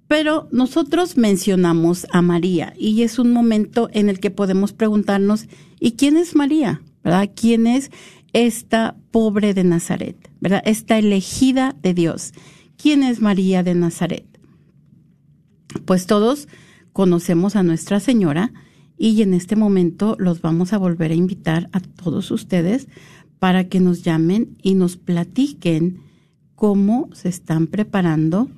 Pero 0.07 0.47
nosotros 0.51 1.17
mencionamos 1.17 2.05
a 2.11 2.21
María 2.21 2.73
y 2.77 3.01
es 3.03 3.19
un 3.19 3.31
momento 3.31 3.89
en 3.93 4.09
el 4.09 4.19
que 4.19 4.31
podemos 4.31 4.73
preguntarnos, 4.73 5.47
¿y 5.79 5.93
quién 5.93 6.17
es 6.17 6.35
María? 6.35 6.81
¿Verdad? 7.03 7.31
¿Quién 7.35 7.67
es 7.67 7.91
esta 8.33 8.95
pobre 9.11 9.53
de 9.53 9.63
Nazaret? 9.63 10.29
¿Verdad? 10.39 10.61
Esta 10.65 10.97
elegida 10.97 11.75
de 11.81 11.93
Dios. 11.93 12.33
¿Quién 12.77 13.03
es 13.03 13.21
María 13.21 13.63
de 13.63 13.75
Nazaret? 13.75 14.25
Pues 15.85 16.05
todos 16.05 16.47
conocemos 16.91 17.55
a 17.55 17.63
Nuestra 17.63 17.99
Señora 17.99 18.53
y 18.97 19.21
en 19.21 19.33
este 19.33 19.55
momento 19.55 20.15
los 20.19 20.41
vamos 20.41 20.73
a 20.73 20.77
volver 20.77 21.11
a 21.11 21.15
invitar 21.15 21.69
a 21.71 21.79
todos 21.79 22.29
ustedes 22.31 22.87
para 23.39 23.67
que 23.67 23.79
nos 23.79 24.03
llamen 24.03 24.55
y 24.61 24.75
nos 24.75 24.95
platiquen 24.95 26.01
cómo 26.55 27.09
se 27.13 27.29
están 27.29 27.67
preparando 27.67 28.49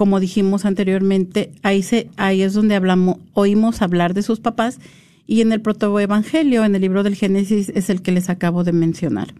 como 0.00 0.18
dijimos 0.18 0.64
anteriormente, 0.64 1.52
ahí, 1.62 1.82
se, 1.82 2.08
ahí 2.16 2.40
es 2.40 2.54
donde 2.54 2.74
hablamos, 2.74 3.18
oímos 3.34 3.82
hablar 3.82 4.14
de 4.14 4.22
sus 4.22 4.40
papás 4.40 4.78
y 5.26 5.42
en 5.42 5.52
el 5.52 5.60
protoevangelio, 5.60 6.64
en 6.64 6.74
el 6.74 6.80
libro 6.80 7.02
del 7.02 7.16
Génesis, 7.16 7.68
es 7.68 7.90
el 7.90 8.00
que 8.00 8.10
les 8.10 8.30
acabo 8.30 8.64
de 8.64 8.72
mencionar. 8.72 9.34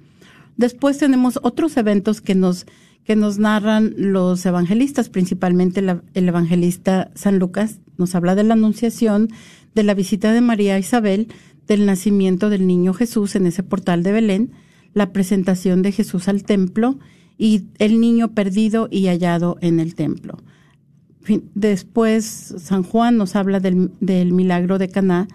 Después 0.58 0.98
tenemos 0.98 1.40
otros 1.42 1.78
eventos 1.78 2.20
que 2.20 2.34
nos, 2.34 2.66
que 3.04 3.16
nos 3.16 3.38
narran 3.38 3.94
los 3.96 4.44
evangelistas, 4.44 5.08
principalmente 5.08 5.80
el 5.80 6.28
evangelista 6.28 7.10
San 7.14 7.38
Lucas, 7.38 7.78
nos 7.96 8.14
habla 8.14 8.34
de 8.34 8.44
la 8.44 8.52
anunciación, 8.52 9.30
de 9.74 9.82
la 9.82 9.94
visita 9.94 10.30
de 10.30 10.42
María 10.42 10.78
Isabel, 10.78 11.28
del 11.68 11.86
nacimiento 11.86 12.50
del 12.50 12.66
niño 12.66 12.92
Jesús 12.92 13.34
en 13.34 13.46
ese 13.46 13.62
portal 13.62 14.02
de 14.02 14.12
Belén, 14.12 14.50
la 14.92 15.10
presentación 15.10 15.80
de 15.80 15.92
Jesús 15.92 16.28
al 16.28 16.42
templo 16.42 16.98
y 17.38 17.62
el 17.78 17.98
niño 17.98 18.34
perdido 18.34 18.88
y 18.90 19.06
hallado 19.06 19.56
en 19.62 19.80
el 19.80 19.94
templo. 19.94 20.36
Después 21.54 22.24
San 22.58 22.82
Juan 22.82 23.16
nos 23.16 23.36
habla 23.36 23.60
del, 23.60 23.90
milagro 24.32 24.78
de 24.78 24.88
Caná 24.88 25.28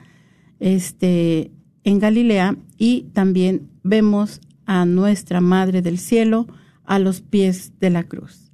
este, 0.60 1.52
en 1.84 2.00
Galilea 2.00 2.58
y 2.78 3.04
también 3.14 3.70
vemos 3.84 4.42
a 4.66 4.86
nuestra 4.86 5.42
Madre 5.42 5.82
del 5.82 6.00
Cielo 6.00 6.48
a 6.86 7.00
los 7.00 7.22
pies 7.22 7.74
de 7.80 7.90
la 7.90 8.04
cruz. 8.04 8.52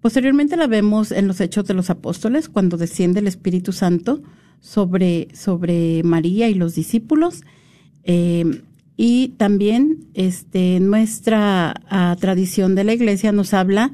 Posteriormente 0.00 0.56
la 0.56 0.66
vemos 0.66 1.12
en 1.12 1.26
los 1.26 1.40
Hechos 1.40 1.64
de 1.66 1.74
los 1.74 1.90
Apóstoles, 1.90 2.48
cuando 2.48 2.76
desciende 2.76 3.20
el 3.20 3.26
Espíritu 3.26 3.72
Santo 3.72 4.22
sobre, 4.60 5.28
sobre 5.34 6.02
María 6.04 6.48
y 6.48 6.54
los 6.54 6.74
discípulos. 6.74 7.42
Eh, 8.04 8.62
y 8.96 9.28
también 9.36 10.06
este, 10.14 10.80
nuestra 10.80 11.74
ah, 11.90 12.16
tradición 12.18 12.74
de 12.74 12.84
la 12.84 12.94
Iglesia 12.94 13.32
nos 13.32 13.52
habla 13.52 13.90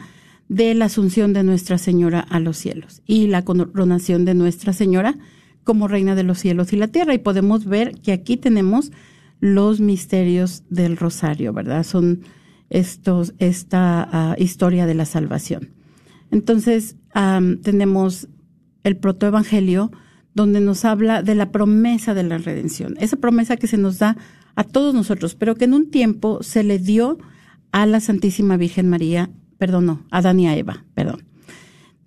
de 0.53 0.75
la 0.75 0.85
asunción 0.85 1.33
de 1.33 1.45
Nuestra 1.45 1.79
Señora 1.79 2.21
a 2.21 2.39
los 2.39 2.59
cielos 2.59 3.01
y 3.07 3.27
la 3.27 3.43
coronación 3.43 4.27
de 4.27 4.35
Nuestra 4.35 4.75
Señora 4.75 5.17
como 5.65 5.89
Reina 5.89 6.15
de 6.15 6.25
los 6.25 6.41
cielos 6.41 6.75
y 6.75 6.77
la 6.77 6.89
tierra. 6.89 7.15
Y 7.15 7.19
podemos 7.19 7.65
ver 7.65 7.95
que 8.03 8.13
aquí 8.13 8.37
tenemos 8.37 8.93
los 9.41 9.81
misterios 9.81 10.65
del 10.69 10.99
rosario, 10.99 11.55
¿verdad? 11.55 11.85
Son 11.85 12.21
estos, 12.69 13.33
esta 13.39 14.07
ah, 14.13 14.37
historia 14.39 14.85
de 14.85 14.93
la 14.93 15.07
salvación. 15.07 15.71
Entonces, 16.31 16.97
tenemos 17.63 18.29
el 18.85 18.97
protoevangelio 18.97 19.91
donde 20.35 20.61
nos 20.61 20.85
habla 20.85 21.23
de 21.23 21.35
la 21.35 21.51
promesa 21.51 22.15
de 22.15 22.25
la 22.25 22.39
redención, 22.39 22.97
esa 23.01 23.17
promesa 23.17 23.57
que 23.57 23.67
se 23.67 23.77
nos 23.77 23.99
da 23.99 24.17
a 24.55 24.65
todos 24.65 24.95
nosotros, 24.95 25.35
pero 25.35 25.55
que 25.55 25.65
en 25.65 25.75
un 25.75 25.91
tiempo 25.91 26.43
se 26.43 26.63
le 26.63 26.79
dio 26.79 27.19
a 27.71 27.85
la 27.87 28.01
Santísima 28.01 28.57
Virgen 28.57 28.89
María 28.89 29.31
perdón, 29.63 29.87
no, 29.87 30.03
Adán 30.11 30.41
y 30.41 30.49
a 30.49 30.57
Eva, 30.57 30.85
perdón. 30.93 31.23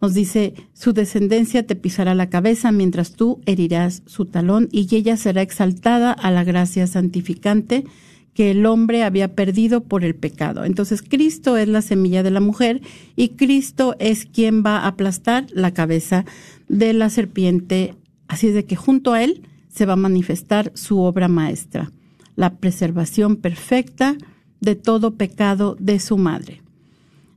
Nos 0.01 0.13
dice, 0.13 0.55
su 0.73 0.91
descendencia 0.91 1.65
te 1.65 1.77
pisará 1.77 2.13
la 2.13 2.29
cabeza 2.29 2.73
mientras 2.73 3.13
tú 3.13 3.39
herirás 3.45 4.03
su 4.07 4.25
talón 4.25 4.67
y 4.73 4.93
ella 4.93 5.15
será 5.15 5.41
exaltada 5.41 6.11
a 6.11 6.31
la 6.31 6.43
gracia 6.43 6.85
santificante 6.85 7.85
que 8.33 8.51
el 8.51 8.65
hombre 8.65 9.03
había 9.03 9.35
perdido 9.35 9.85
por 9.85 10.03
el 10.03 10.15
pecado. 10.15 10.65
Entonces 10.65 11.01
Cristo 11.01 11.55
es 11.55 11.69
la 11.69 11.81
semilla 11.81 12.23
de 12.23 12.31
la 12.31 12.41
mujer 12.41 12.81
y 13.15 13.29
Cristo 13.29 13.95
es 13.99 14.25
quien 14.25 14.61
va 14.61 14.79
a 14.79 14.87
aplastar 14.87 15.47
la 15.53 15.71
cabeza 15.71 16.25
de 16.67 16.91
la 16.91 17.09
serpiente. 17.09 17.95
Así 18.27 18.47
es 18.47 18.53
de 18.53 18.65
que 18.65 18.75
junto 18.75 19.13
a 19.13 19.23
él 19.23 19.43
se 19.69 19.85
va 19.85 19.93
a 19.93 19.95
manifestar 19.95 20.73
su 20.75 20.99
obra 20.99 21.29
maestra, 21.29 21.89
la 22.35 22.57
preservación 22.57 23.37
perfecta 23.37 24.17
de 24.59 24.75
todo 24.75 25.11
pecado 25.11 25.77
de 25.79 26.01
su 26.01 26.17
madre. 26.17 26.64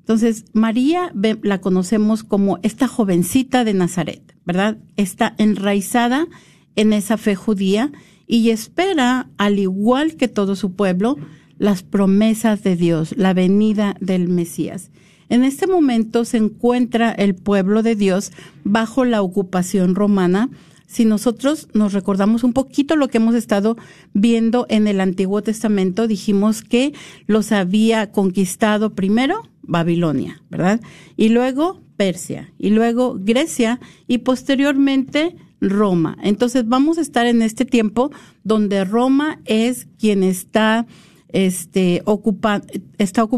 Entonces, 0.08 0.46
María 0.54 1.12
la 1.42 1.60
conocemos 1.60 2.24
como 2.24 2.58
esta 2.62 2.88
jovencita 2.88 3.62
de 3.64 3.74
Nazaret, 3.74 4.34
¿verdad? 4.46 4.78
Está 4.96 5.34
enraizada 5.36 6.28
en 6.76 6.94
esa 6.94 7.18
fe 7.18 7.34
judía 7.34 7.92
y 8.26 8.48
espera, 8.48 9.28
al 9.36 9.58
igual 9.58 10.16
que 10.16 10.26
todo 10.26 10.56
su 10.56 10.72
pueblo, 10.72 11.18
las 11.58 11.82
promesas 11.82 12.62
de 12.62 12.74
Dios, 12.74 13.18
la 13.18 13.34
venida 13.34 13.96
del 14.00 14.28
Mesías. 14.28 14.90
En 15.28 15.44
este 15.44 15.66
momento 15.66 16.24
se 16.24 16.38
encuentra 16.38 17.12
el 17.12 17.34
pueblo 17.34 17.82
de 17.82 17.94
Dios 17.94 18.32
bajo 18.64 19.04
la 19.04 19.20
ocupación 19.20 19.94
romana. 19.94 20.48
Si 20.88 21.04
nosotros 21.04 21.68
nos 21.74 21.92
recordamos 21.92 22.44
un 22.44 22.54
poquito 22.54 22.96
lo 22.96 23.08
que 23.08 23.18
hemos 23.18 23.34
estado 23.34 23.76
viendo 24.14 24.64
en 24.70 24.88
el 24.88 25.00
Antiguo 25.00 25.42
Testamento, 25.42 26.08
dijimos 26.08 26.62
que 26.62 26.94
los 27.26 27.52
había 27.52 28.10
conquistado 28.10 28.94
primero 28.94 29.42
Babilonia, 29.60 30.42
¿verdad? 30.48 30.80
Y 31.14 31.28
luego 31.28 31.82
Persia, 31.98 32.54
y 32.58 32.70
luego 32.70 33.18
Grecia, 33.20 33.80
y 34.06 34.18
posteriormente 34.18 35.36
Roma. 35.60 36.16
Entonces 36.22 36.66
vamos 36.66 36.96
a 36.96 37.02
estar 37.02 37.26
en 37.26 37.42
este 37.42 37.66
tiempo 37.66 38.10
donde 38.42 38.86
Roma 38.86 39.40
es 39.44 39.88
quien 39.98 40.22
está, 40.22 40.86
este, 41.28 42.00
ocupa, 42.06 42.62
está 42.96 43.28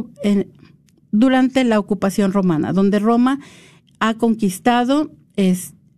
durante 1.11 1.65
la 1.65 1.81
ocupación 1.81 2.33
romana, 2.33 2.73
donde 2.73 3.01
Roma 3.01 3.41
ha 3.99 4.15
conquistado 4.15 5.11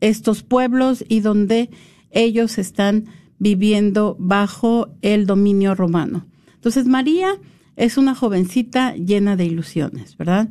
estos 0.03 0.43
pueblos 0.43 1.05
y 1.09 1.21
donde 1.21 1.71
ellos 2.11 2.59
están 2.59 3.07
viviendo 3.39 4.17
bajo 4.19 4.95
el 5.01 5.27
dominio 5.27 5.75
romano. 5.75 6.27
Entonces 6.55 6.87
María 6.87 7.39
es 7.77 7.97
una 7.97 8.15
jovencita 8.15 8.95
llena 8.97 9.37
de 9.37 9.47
ilusiones, 9.47 10.17
¿verdad? 10.19 10.51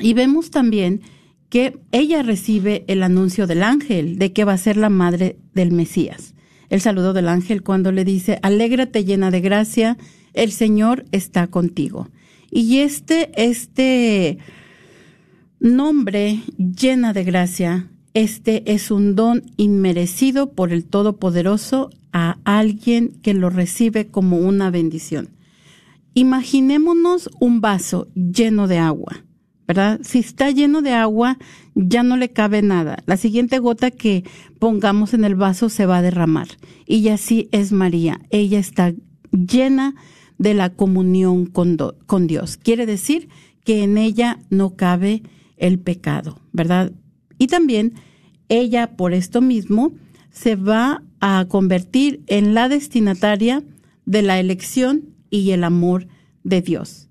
Y 0.00 0.14
vemos 0.14 0.50
también 0.50 1.02
que 1.50 1.78
ella 1.92 2.22
recibe 2.22 2.84
el 2.88 3.02
anuncio 3.02 3.46
del 3.46 3.62
ángel 3.62 4.18
de 4.18 4.32
que 4.32 4.44
va 4.44 4.54
a 4.54 4.58
ser 4.58 4.76
la 4.76 4.88
madre 4.88 5.38
del 5.54 5.70
Mesías. 5.70 6.34
El 6.70 6.80
saludo 6.80 7.12
del 7.12 7.28
ángel 7.28 7.62
cuando 7.62 7.92
le 7.92 8.04
dice, 8.04 8.38
alégrate 8.42 9.04
llena 9.04 9.30
de 9.30 9.40
gracia, 9.40 9.96
el 10.32 10.50
Señor 10.50 11.04
está 11.12 11.46
contigo. 11.46 12.08
Y 12.50 12.78
este, 12.78 13.30
este 13.36 14.38
nombre 15.60 16.40
llena 16.58 17.12
de 17.12 17.24
gracia, 17.24 17.88
este 18.14 18.72
es 18.72 18.90
un 18.92 19.16
don 19.16 19.42
inmerecido 19.56 20.52
por 20.52 20.72
el 20.72 20.84
Todopoderoso 20.84 21.90
a 22.12 22.38
alguien 22.44 23.12
que 23.22 23.34
lo 23.34 23.50
recibe 23.50 24.06
como 24.06 24.38
una 24.38 24.70
bendición. 24.70 25.30
Imaginémonos 26.14 27.28
un 27.40 27.60
vaso 27.60 28.06
lleno 28.14 28.68
de 28.68 28.78
agua, 28.78 29.24
¿verdad? 29.66 30.00
Si 30.04 30.20
está 30.20 30.50
lleno 30.52 30.80
de 30.80 30.92
agua, 30.92 31.38
ya 31.74 32.04
no 32.04 32.16
le 32.16 32.30
cabe 32.30 32.62
nada. 32.62 33.02
La 33.06 33.16
siguiente 33.16 33.58
gota 33.58 33.90
que 33.90 34.22
pongamos 34.60 35.12
en 35.12 35.24
el 35.24 35.34
vaso 35.34 35.68
se 35.68 35.86
va 35.86 35.98
a 35.98 36.02
derramar. 36.02 36.46
Y 36.86 37.08
así 37.08 37.48
es 37.50 37.72
María. 37.72 38.20
Ella 38.30 38.60
está 38.60 38.94
llena 39.32 39.96
de 40.38 40.54
la 40.54 40.70
comunión 40.70 41.46
con, 41.46 41.76
con 42.06 42.28
Dios. 42.28 42.58
Quiere 42.58 42.86
decir 42.86 43.28
que 43.64 43.82
en 43.82 43.98
ella 43.98 44.38
no 44.50 44.76
cabe 44.76 45.24
el 45.56 45.80
pecado, 45.80 46.38
¿verdad? 46.52 46.92
Y 47.38 47.46
también 47.46 47.94
ella, 48.48 48.96
por 48.96 49.12
esto 49.12 49.40
mismo, 49.40 49.92
se 50.30 50.56
va 50.56 51.02
a 51.20 51.46
convertir 51.48 52.22
en 52.26 52.54
la 52.54 52.68
destinataria 52.68 53.62
de 54.04 54.22
la 54.22 54.38
elección 54.40 55.14
y 55.30 55.50
el 55.50 55.64
amor 55.64 56.06
de 56.42 56.60
Dios. 56.60 57.08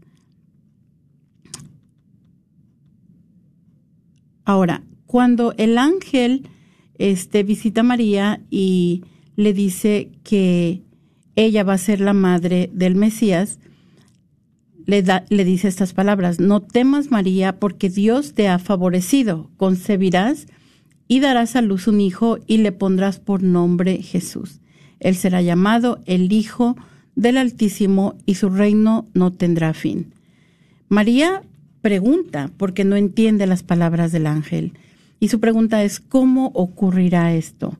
Ahora, 4.46 4.84
cuando 5.06 5.54
el 5.58 5.78
ángel 5.78 6.48
este, 6.98 7.44
visita 7.44 7.82
a 7.82 7.84
María 7.84 8.42
y 8.50 9.04
le 9.36 9.54
dice 9.54 10.12
que 10.24 10.84
ella 11.36 11.64
va 11.64 11.74
a 11.74 11.78
ser 11.78 12.00
la 12.02 12.14
madre 12.14 12.70
del 12.74 12.96
Mesías, 12.96 13.60
le, 14.86 15.46
dice 15.46 15.68
estas 15.68 15.94
palabras, 15.94 16.40
no 16.40 16.62
temas 16.62 17.12
María 17.12 17.60
porque 17.60 17.90
Dios 17.90 18.34
te 18.34 18.48
ha 18.48 18.60
favorecido, 18.60 19.50
concebirás 19.58 20.48
y 21.08 21.20
darás 21.20 21.56
a 21.56 21.62
luz 21.62 21.88
un 21.88 22.02
hijo 22.02 22.40
y 22.48 22.58
le 22.58 22.72
pondrás 22.72 23.20
por 23.20 23.44
nombre 23.44 24.02
Jesús. 24.02 24.60
Él 25.00 25.16
será 25.16 25.42
llamado 25.42 26.02
el 26.06 26.32
Hijo 26.32 26.76
del 27.16 27.38
Altísimo 27.38 28.16
y 28.26 28.36
su 28.36 28.50
reino 28.50 29.06
no 29.14 29.32
tendrá 29.32 29.74
fin. 29.74 30.14
María 30.90 31.44
pregunta 31.82 32.50
porque 32.58 32.86
no 32.86 32.96
entiende 32.96 33.48
las 33.48 33.64
palabras 33.64 34.12
del 34.12 34.28
ángel 34.28 34.74
y 35.20 35.30
su 35.30 35.40
pregunta 35.40 35.84
es 35.84 36.00
¿cómo 36.00 36.48
ocurrirá 36.54 37.34
esto? 37.34 37.78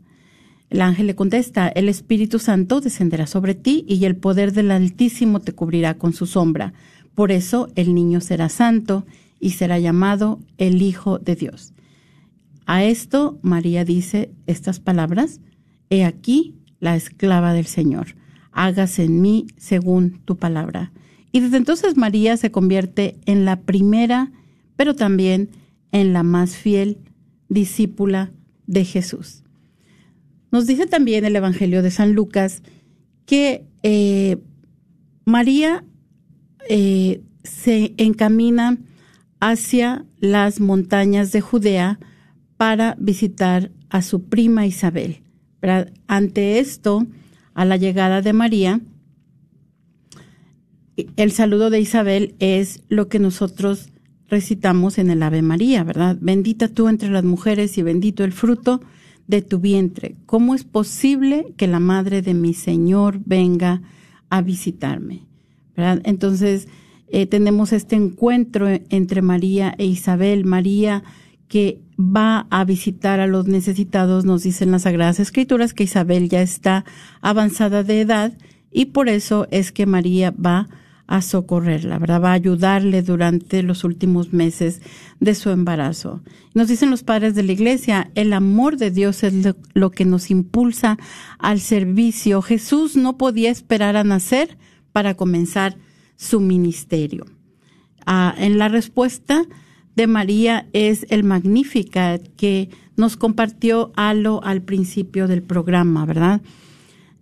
El 0.74 0.82
ángel 0.82 1.06
le 1.06 1.16
contesta, 1.16 1.68
el 1.68 1.88
Espíritu 1.88 2.40
Santo 2.40 2.82
descenderá 2.82 3.28
sobre 3.28 3.54
ti 3.54 3.86
y 3.88 4.04
el 4.06 4.16
poder 4.16 4.54
del 4.54 4.72
Altísimo 4.72 5.40
te 5.40 5.54
cubrirá 5.54 6.00
con 6.00 6.14
su 6.14 6.26
sombra. 6.26 6.74
Por 7.14 7.32
eso 7.32 7.68
el 7.76 7.94
niño 7.94 8.22
será 8.22 8.50
santo 8.50 9.06
y 9.40 9.52
será 9.52 9.78
llamado 9.78 10.40
el 10.58 10.82
Hijo 10.82 11.20
de 11.20 11.36
Dios. 11.36 11.74
A 12.66 12.84
esto 12.84 13.38
María 13.44 13.86
dice 13.86 14.32
estas 14.48 14.80
palabras, 14.80 15.42
He 15.92 16.04
aquí 16.04 16.56
la 16.80 16.96
esclava 16.96 17.54
del 17.54 17.68
Señor, 17.68 18.16
hágase 18.52 19.04
en 19.04 19.22
mí 19.22 19.46
según 19.58 20.22
tu 20.26 20.38
palabra. 20.38 20.92
Y 21.32 21.42
desde 21.42 21.58
entonces 21.58 21.98
María 21.98 22.36
se 22.36 22.50
convierte 22.50 23.20
en 23.28 23.46
la 23.46 23.62
primera, 23.62 24.32
pero 24.76 24.96
también 24.96 25.52
en 25.92 26.14
la 26.14 26.24
más 26.24 26.56
fiel 26.56 26.98
discípula 27.48 28.32
de 28.66 28.86
Jesús. 28.86 29.44
Nos 30.54 30.68
dice 30.68 30.86
también 30.86 31.26
el 31.26 31.36
Evangelio 31.36 31.82
de 31.82 31.90
San 31.90 32.14
Lucas 32.14 32.62
que 33.26 33.66
eh, 33.82 34.38
María 35.26 35.84
eh, 36.70 37.24
se 37.44 37.96
encamina 37.98 38.78
hacia 39.40 40.06
las 40.20 40.60
montañas 40.60 41.32
de 41.32 41.42
Judea 41.42 42.00
para 42.56 42.96
visitar 43.00 43.72
a 43.90 44.04
su 44.04 44.26
prima 44.26 44.68
Isabel. 44.68 45.24
Ante 46.06 46.60
esto, 46.60 47.08
a 47.56 47.66
la 47.66 47.78
llegada 47.78 48.22
de 48.22 48.34
María, 48.34 48.80
el 51.16 51.32
saludo 51.32 51.72
de 51.72 51.80
Isabel 51.80 52.36
es 52.38 52.84
lo 52.90 53.08
que 53.08 53.18
nosotros 53.18 53.90
recitamos 54.28 55.00
en 55.00 55.10
el 55.10 55.24
Ave 55.24 55.42
María, 55.42 55.84
¿verdad? 55.84 56.16
Bendita 56.22 56.68
tú 56.68 56.90
entre 56.90 57.10
las 57.10 57.24
mujeres 57.24 57.76
y 57.80 57.82
bendito 57.82 58.24
el 58.24 58.34
fruto 58.34 58.82
de 59.28 59.42
tu 59.42 59.60
vientre. 59.60 60.16
¿Cómo 60.26 60.56
es 60.56 60.64
posible 60.64 61.54
que 61.58 61.68
la 61.68 61.80
madre 61.80 62.22
de 62.22 62.34
mi 62.34 62.54
Señor 62.54 63.20
venga 63.26 63.82
a 64.30 64.42
visitarme? 64.42 65.26
Entonces, 65.76 66.68
eh, 67.08 67.26
tenemos 67.26 67.74
este 67.74 67.96
encuentro 67.96 68.68
entre 68.90 69.22
María 69.22 69.74
e 69.78 69.86
Isabel. 69.86 70.46
María 70.46 71.04
que 71.48 71.82
va 72.00 72.48
a 72.50 72.66
visitar 72.66 73.20
a 73.20 73.28
los 73.28 73.48
necesitados, 73.48 74.26
nos 74.26 74.44
dicen 74.44 74.72
las 74.72 74.84
Sagradas 74.84 75.20
Escrituras 75.20 75.74
que 75.74 75.84
Isabel 75.84 76.28
ya 76.30 76.42
está 76.42 76.84
avanzada 77.22 77.84
de 77.84 78.02
edad 78.02 78.34
y 78.72 78.86
por 78.86 79.08
eso 79.08 79.48
es 79.52 79.72
que 79.72 79.86
María 79.86 80.32
va 80.32 80.58
a 80.62 80.83
socorrerla, 81.22 82.00
¿verdad? 82.00 82.22
Va 82.22 82.32
a 82.32 82.34
ayudarle 82.34 83.02
durante 83.02 83.62
los 83.64 83.84
últimos 83.84 84.34
meses 84.34 84.82
de 85.20 85.36
su 85.36 85.50
embarazo. 85.50 86.22
Nos 86.54 86.68
dicen 86.68 86.90
los 86.90 87.04
padres 87.04 87.36
de 87.36 87.44
la 87.44 87.52
iglesia, 87.52 88.12
el 88.16 88.34
amor 88.34 88.78
de 88.78 88.92
Dios 88.92 89.24
es 89.24 89.34
lo 89.74 89.92
que 89.92 90.06
nos 90.06 90.32
impulsa 90.32 90.98
al 91.40 91.60
servicio. 91.60 92.42
Jesús 92.42 92.96
no 92.96 93.18
podía 93.18 93.52
esperar 93.52 93.96
a 93.98 94.04
nacer 94.04 94.58
para 94.92 95.16
comenzar 95.16 95.78
su 96.16 96.40
ministerio. 96.40 97.26
Ah, 98.06 98.34
en 98.38 98.58
la 98.58 98.70
respuesta 98.70 99.46
de 99.96 100.08
María 100.08 100.68
es 100.74 101.06
el 101.10 101.24
Magnificat 101.24 102.28
que 102.36 102.70
nos 102.96 103.18
compartió 103.18 103.92
Alo 103.96 104.42
al 104.44 104.62
principio 104.62 105.28
del 105.28 105.44
programa, 105.44 106.06
¿verdad? 106.06 106.42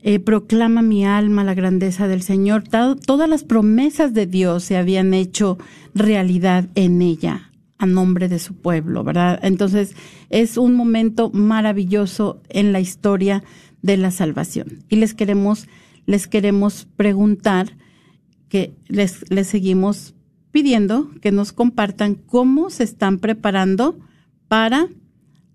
Eh, 0.04 0.20
proclama 0.20 0.82
mi 0.82 1.06
alma 1.06 1.44
la 1.44 1.54
grandeza 1.54 2.08
del 2.08 2.24
Señor. 2.24 2.64
todas 2.64 3.30
las 3.30 3.44
promesas 3.44 4.14
de 4.14 4.26
Dios 4.26 4.64
se 4.64 4.78
habían 4.78 5.14
hecho 5.14 5.58
realidad 5.94 6.70
en 6.76 7.02
ella 7.02 7.52
a 7.78 7.86
nombre 7.86 8.28
de 8.28 8.40
su 8.40 8.56
pueblo, 8.56 9.04
¿verdad? 9.04 9.40
Entonces 9.44 9.96
es 10.30 10.58
un 10.58 10.76
momento 10.76 11.30
maravilloso 11.32 12.42
en 12.50 12.72
la 12.72 12.80
historia 12.80 13.44
de 13.82 13.98
la 13.98 14.12
salvación. 14.12 14.84
Y 14.90 14.98
les 14.98 15.14
queremos, 15.14 15.68
les 16.06 16.28
queremos 16.28 16.88
preguntar 16.96 17.76
que 18.50 18.74
les, 18.88 19.30
les 19.32 19.48
seguimos 19.48 20.14
pidiendo 20.52 21.10
que 21.22 21.32
nos 21.32 21.54
compartan 21.54 22.16
cómo 22.16 22.70
se 22.70 22.84
están 22.84 23.18
preparando 23.20 23.98
para 24.48 24.88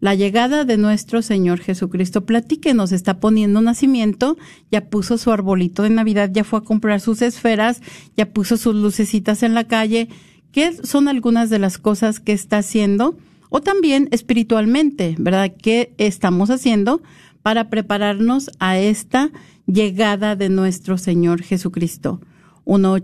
la 0.06 0.14
llegada 0.14 0.64
de 0.64 0.76
nuestro 0.76 1.20
Señor 1.20 1.58
Jesucristo. 1.58 2.24
Platíquenos, 2.24 2.92
está 2.92 3.18
poniendo 3.18 3.60
nacimiento, 3.60 4.36
ya 4.70 4.88
puso 4.88 5.18
su 5.18 5.32
arbolito 5.32 5.82
de 5.82 5.90
Navidad, 5.90 6.30
ya 6.32 6.44
fue 6.44 6.60
a 6.60 6.62
comprar 6.62 7.00
sus 7.00 7.22
esferas, 7.22 7.82
ya 8.16 8.26
puso 8.26 8.56
sus 8.56 8.76
lucecitas 8.76 9.42
en 9.42 9.54
la 9.54 9.64
calle. 9.64 10.08
¿Qué 10.52 10.72
son 10.86 11.08
algunas 11.08 11.50
de 11.50 11.58
las 11.58 11.78
cosas 11.78 12.20
que 12.20 12.32
está 12.32 12.58
haciendo? 12.58 13.18
O 13.50 13.62
también 13.62 14.08
espiritualmente, 14.12 15.16
¿verdad? 15.18 15.52
¿Qué 15.60 15.92
estamos 15.98 16.50
haciendo 16.50 17.02
para 17.42 17.68
prepararnos 17.68 18.52
a 18.60 18.78
esta 18.78 19.32
llegada 19.66 20.36
de 20.36 20.50
nuestro 20.50 20.98
Señor 20.98 21.42
Jesucristo? 21.42 22.20
1 22.64 22.96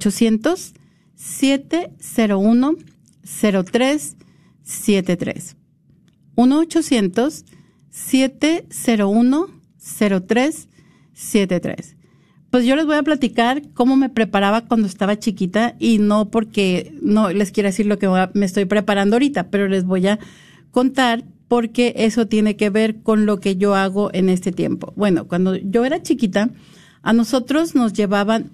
800 6.34 7.44
701 7.90 9.48
0373 9.78 9.86
1-800 9.90 10.66
701 10.68 10.68
0373 11.52 11.96
pues 12.52 12.66
yo 12.66 12.76
les 12.76 12.84
voy 12.84 12.96
a 12.96 13.02
platicar 13.02 13.62
cómo 13.72 13.96
me 13.96 14.10
preparaba 14.10 14.66
cuando 14.66 14.86
estaba 14.86 15.18
chiquita 15.18 15.74
y 15.78 15.96
no 15.96 16.28
porque 16.28 16.92
no 17.00 17.30
les 17.30 17.50
quiero 17.50 17.70
decir 17.70 17.86
lo 17.86 17.98
que 17.98 18.10
me 18.34 18.44
estoy 18.44 18.66
preparando 18.66 19.16
ahorita, 19.16 19.48
pero 19.48 19.68
les 19.68 19.86
voy 19.86 20.06
a 20.06 20.18
contar 20.70 21.24
porque 21.48 21.94
eso 21.96 22.26
tiene 22.26 22.56
que 22.56 22.68
ver 22.68 23.00
con 23.00 23.24
lo 23.24 23.40
que 23.40 23.56
yo 23.56 23.74
hago 23.74 24.10
en 24.12 24.28
este 24.28 24.52
tiempo. 24.52 24.92
Bueno, 24.96 25.26
cuando 25.26 25.56
yo 25.56 25.86
era 25.86 26.02
chiquita, 26.02 26.50
a 27.00 27.14
nosotros 27.14 27.74
nos 27.74 27.94
llevaban 27.94 28.50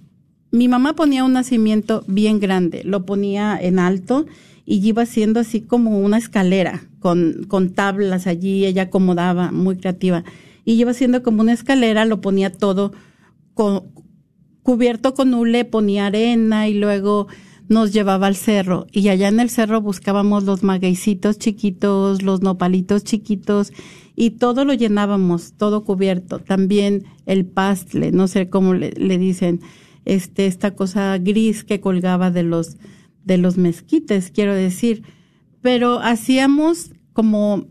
mi 0.53 0.69
mamá 0.69 0.95
ponía 0.95 1.25
un 1.25 1.33
nacimiento 1.33 2.05
bien 2.07 2.39
grande, 2.39 2.83
lo 2.85 3.05
ponía 3.05 3.59
en 3.61 3.81
alto 3.81 4.27
y 4.65 4.87
iba 4.87 5.03
haciendo 5.03 5.41
así 5.41 5.61
como 5.61 5.99
una 5.99 6.19
escalera 6.19 6.88
con, 7.01 7.45
con 7.49 7.71
tablas 7.71 8.27
allí, 8.27 8.67
ella 8.67 8.85
acomodaba, 8.85 9.53
muy 9.53 9.77
creativa. 9.77 10.25
Y 10.65 10.75
iba 10.75 10.91
haciendo 10.91 11.23
como 11.23 11.43
una 11.43 11.53
escalera, 11.53 12.05
lo 12.05 12.21
ponía 12.21 12.53
todo 12.53 12.93
cubierto 14.63 15.15
con 15.15 15.35
hule, 15.35 15.65
ponía 15.65 16.07
arena 16.07 16.69
y 16.69 16.75
luego 16.75 17.27
nos 17.69 17.93
llevaba 17.93 18.27
al 18.27 18.37
cerro 18.37 18.87
y 18.93 19.09
allá 19.09 19.29
en 19.29 19.41
el 19.41 19.51
cerro 19.51 19.81
buscábamos 19.81 20.45
los 20.45 20.63
magueycitos 20.63 21.39
chiquitos, 21.39 22.23
los 22.23 22.41
nopalitos 22.43 23.05
chiquitos 23.05 23.73
y 24.15 24.31
todo 24.31 24.65
lo 24.65 24.75
llenábamos, 24.75 25.55
todo 25.57 25.85
cubierto. 25.85 26.39
También 26.39 27.05
el 27.27 27.47
pastle, 27.47 28.11
no 28.11 28.27
sé 28.27 28.49
cómo 28.49 28.75
le, 28.75 29.19
dicen, 29.19 29.61
este, 30.05 30.47
esta 30.47 30.75
cosa 30.75 31.17
gris 31.19 31.63
que 31.65 31.81
colgaba 31.81 32.31
de 32.31 32.43
los, 32.43 32.77
de 33.25 33.39
los 33.39 33.57
mezquites, 33.59 34.31
quiero 34.31 34.55
decir. 34.55 35.03
Pero 35.69 36.01
hacíamos 36.01 36.93
como 37.13 37.67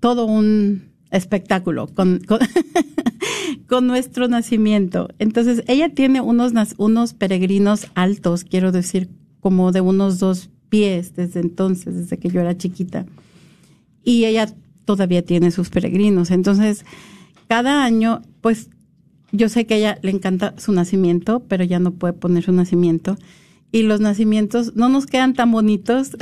todo 0.00 0.24
un 0.26 0.90
espectáculo 1.12 1.86
con, 1.86 2.18
con, 3.68 3.86
nuestro 3.86 4.26
nacimiento. 4.26 5.10
Entonces, 5.20 5.62
ella 5.68 5.94
tiene 5.94 6.20
unos, 6.20 6.54
unos 6.76 7.14
peregrinos 7.14 7.86
altos, 7.94 8.42
quiero 8.42 8.72
decir, 8.72 9.10
como 9.38 9.70
de 9.70 9.80
unos 9.80 10.18
dos 10.18 10.50
pies 10.70 11.14
desde 11.14 11.38
entonces, 11.38 11.94
desde 11.94 12.18
que 12.18 12.30
yo 12.30 12.40
era 12.40 12.58
chiquita. 12.58 13.06
Y 14.02 14.24
ella 14.24 14.52
todavía 14.84 15.24
tiene 15.24 15.52
sus 15.52 15.70
peregrinos. 15.70 16.32
Entonces, 16.32 16.84
cada 17.46 17.84
año, 17.84 18.22
pues 18.40 18.70
yo 19.30 19.48
sé 19.48 19.66
que 19.66 19.74
a 19.74 19.76
ella 19.76 19.98
le 20.02 20.10
encanta 20.10 20.54
su 20.58 20.72
nacimiento, 20.72 21.44
pero 21.46 21.62
ya 21.62 21.78
no 21.78 21.92
puede 21.92 22.12
poner 22.12 22.42
su 22.42 22.50
nacimiento. 22.50 23.16
Y 23.76 23.82
los 23.82 24.00
nacimientos 24.00 24.74
no 24.74 24.88
nos 24.88 25.04
quedan 25.04 25.34
tan 25.34 25.52
bonitos 25.52 26.16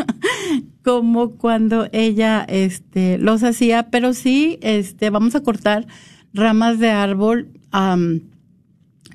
como 0.82 1.32
cuando 1.32 1.86
ella 1.92 2.42
este, 2.48 3.18
los 3.18 3.42
hacía, 3.42 3.90
pero 3.90 4.14
sí 4.14 4.58
este, 4.62 5.10
vamos 5.10 5.34
a 5.34 5.42
cortar 5.42 5.86
ramas 6.32 6.78
de 6.78 6.88
árbol 6.88 7.48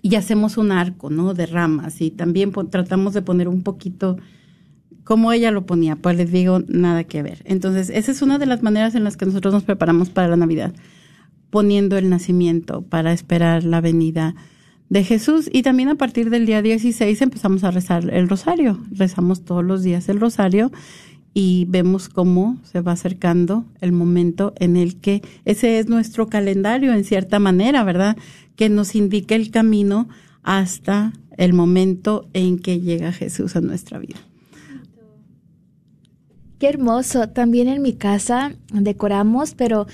y 0.03 0.13
hacemos 0.13 0.57
un 0.57 0.71
arco, 0.71 1.09
¿no? 1.09 1.33
De 1.33 1.47
ramas 1.47 2.01
y 2.01 2.11
también 2.11 2.51
tratamos 2.69 3.15
de 3.15 3.23
poner 3.23 3.47
un 3.47 3.63
poquito 3.63 4.17
como 5.03 5.31
ella 5.31 5.49
lo 5.49 5.65
ponía, 5.65 5.95
pues 5.95 6.17
les 6.17 6.31
digo, 6.31 6.59
nada 6.67 7.05
que 7.05 7.23
ver. 7.23 7.41
Entonces, 7.45 7.89
esa 7.89 8.11
es 8.11 8.21
una 8.21 8.37
de 8.37 8.45
las 8.45 8.61
maneras 8.61 8.93
en 8.93 9.03
las 9.03 9.17
que 9.17 9.25
nosotros 9.25 9.55
nos 9.55 9.63
preparamos 9.63 10.11
para 10.11 10.27
la 10.27 10.37
Navidad, 10.37 10.71
poniendo 11.49 11.97
el 11.97 12.11
nacimiento 12.11 12.83
para 12.83 13.11
esperar 13.11 13.63
la 13.63 13.81
venida 13.81 14.35
de 14.89 15.03
Jesús. 15.03 15.49
Y 15.51 15.61
también 15.63 15.89
a 15.89 15.95
partir 15.95 16.29
del 16.29 16.45
día 16.45 16.61
16 16.61 17.21
empezamos 17.21 17.63
a 17.63 17.71
rezar 17.71 18.09
el 18.13 18.29
rosario. 18.29 18.79
Rezamos 18.91 19.43
todos 19.43 19.63
los 19.63 19.83
días 19.83 20.09
el 20.09 20.19
rosario 20.19 20.71
y 21.33 21.65
vemos 21.67 22.07
cómo 22.07 22.57
se 22.63 22.81
va 22.81 22.93
acercando 22.93 23.65
el 23.81 23.91
momento 23.91 24.53
en 24.57 24.77
el 24.77 24.95
que 25.01 25.21
ese 25.43 25.79
es 25.79 25.89
nuestro 25.89 26.27
calendario 26.27 26.93
en 26.93 27.03
cierta 27.03 27.39
manera, 27.39 27.83
¿verdad? 27.83 28.15
Que 28.55 28.69
nos 28.69 28.95
indica 28.95 29.35
el 29.35 29.51
camino 29.51 30.07
hasta 30.43 31.11
el 31.37 31.53
momento 31.53 32.29
en 32.33 32.57
que 32.57 32.79
llega 32.79 33.11
Jesús 33.11 33.57
a 33.57 33.61
nuestra 33.61 33.99
vida. 33.99 34.17
Qué 36.57 36.69
hermoso. 36.69 37.27
También 37.27 37.67
en 37.67 37.81
mi 37.81 37.93
casa 37.93 38.53
decoramos, 38.71 39.55
pero 39.55 39.87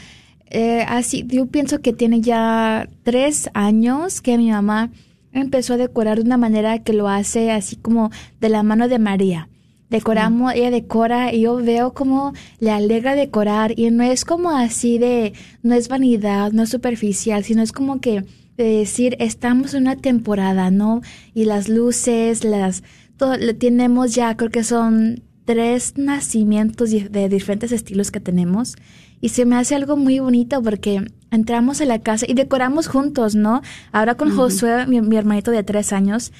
eh, 0.51 0.85
así, 0.87 1.25
yo 1.27 1.45
pienso 1.47 1.79
que 1.79 1.93
tiene 1.93 2.21
ya 2.21 2.89
tres 3.03 3.49
años 3.53 4.21
que 4.21 4.37
mi 4.37 4.51
mamá 4.51 4.91
empezó 5.31 5.73
a 5.73 5.77
decorar 5.77 6.17
de 6.17 6.25
una 6.25 6.37
manera 6.37 6.79
que 6.79 6.93
lo 6.93 7.07
hace 7.07 7.51
así 7.51 7.77
como 7.77 8.11
de 8.39 8.49
la 8.49 8.61
mano 8.63 8.87
de 8.87 8.99
María. 8.99 9.47
Decoramos, 9.89 10.53
ella 10.53 10.71
decora 10.71 11.33
y 11.33 11.41
yo 11.41 11.57
veo 11.57 11.93
como 11.93 12.33
le 12.59 12.71
alegra 12.71 13.15
decorar 13.15 13.77
y 13.77 13.89
no 13.91 14.03
es 14.03 14.23
como 14.23 14.51
así 14.51 14.97
de, 14.97 15.33
no 15.63 15.73
es 15.73 15.89
vanidad, 15.89 16.51
no 16.51 16.63
es 16.63 16.69
superficial, 16.69 17.43
sino 17.43 17.61
es 17.61 17.71
como 17.71 17.99
que 17.99 18.23
de 18.57 18.63
decir, 18.63 19.17
estamos 19.19 19.73
en 19.73 19.83
una 19.83 19.95
temporada, 19.97 20.71
¿no? 20.71 21.01
Y 21.33 21.45
las 21.45 21.67
luces, 21.67 22.43
las, 22.43 22.83
todo, 23.17 23.35
tenemos 23.57 24.15
ya, 24.15 24.35
creo 24.37 24.49
que 24.49 24.63
son 24.63 25.23
tres 25.45 25.97
nacimientos 25.97 26.91
de 26.91 27.29
diferentes 27.29 27.71
estilos 27.71 28.11
que 28.11 28.19
tenemos 28.19 28.75
y 29.21 29.29
se 29.29 29.45
me 29.45 29.55
hace 29.55 29.75
algo 29.75 29.95
muy 29.95 30.19
bonito 30.19 30.61
porque 30.61 31.05
entramos 31.31 31.79
a 31.79 31.85
la 31.85 31.99
casa 31.99 32.25
y 32.27 32.33
decoramos 32.33 32.87
juntos, 32.87 33.35
¿no? 33.35 33.61
Ahora 33.93 34.15
con 34.15 34.35
Josué, 34.35 34.85
mi, 34.85 34.97
hermanito 35.15 35.51
de 35.51 35.63
tres 35.63 35.93
años, 35.93 36.33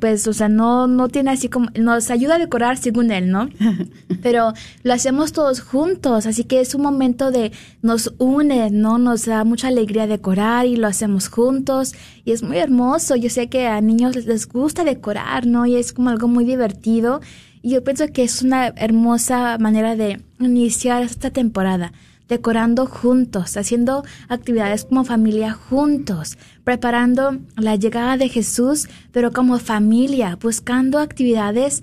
pues, 0.00 0.26
o 0.28 0.32
sea, 0.32 0.48
no, 0.48 0.86
no 0.86 1.08
tiene 1.08 1.30
así 1.30 1.48
como, 1.48 1.70
nos 1.74 2.10
ayuda 2.10 2.34
a 2.34 2.38
decorar 2.38 2.76
según 2.76 3.10
él, 3.10 3.30
¿no? 3.30 3.48
Pero 4.22 4.52
lo 4.82 4.92
hacemos 4.92 5.32
todos 5.32 5.60
juntos, 5.60 6.26
así 6.26 6.44
que 6.44 6.60
es 6.60 6.74
un 6.74 6.82
momento 6.82 7.30
de, 7.30 7.52
nos 7.80 8.12
une, 8.18 8.70
¿no? 8.70 8.98
Nos 8.98 9.24
da 9.24 9.44
mucha 9.44 9.68
alegría 9.68 10.06
decorar 10.06 10.66
y 10.66 10.76
lo 10.76 10.86
hacemos 10.86 11.28
juntos 11.28 11.94
y 12.24 12.32
es 12.32 12.42
muy 12.42 12.58
hermoso. 12.58 13.16
Yo 13.16 13.30
sé 13.30 13.48
que 13.48 13.66
a 13.66 13.80
niños 13.80 14.16
les 14.16 14.46
gusta 14.48 14.84
decorar, 14.84 15.46
¿no? 15.46 15.64
Y 15.64 15.76
es 15.76 15.92
como 15.92 16.10
algo 16.10 16.28
muy 16.28 16.44
divertido. 16.44 17.20
Y 17.62 17.70
yo 17.70 17.82
pienso 17.82 18.06
que 18.12 18.22
es 18.22 18.42
una 18.42 18.68
hermosa 18.76 19.56
manera 19.58 19.96
de 19.96 20.20
iniciar 20.38 21.02
esta 21.02 21.30
temporada 21.30 21.92
decorando 22.28 22.86
juntos, 22.86 23.56
haciendo 23.56 24.04
actividades 24.28 24.84
como 24.84 25.04
familia 25.04 25.52
juntos, 25.52 26.38
preparando 26.64 27.38
la 27.56 27.76
llegada 27.76 28.16
de 28.16 28.28
Jesús, 28.28 28.88
pero 29.12 29.32
como 29.32 29.58
familia, 29.58 30.38
buscando 30.40 30.98
actividades 30.98 31.82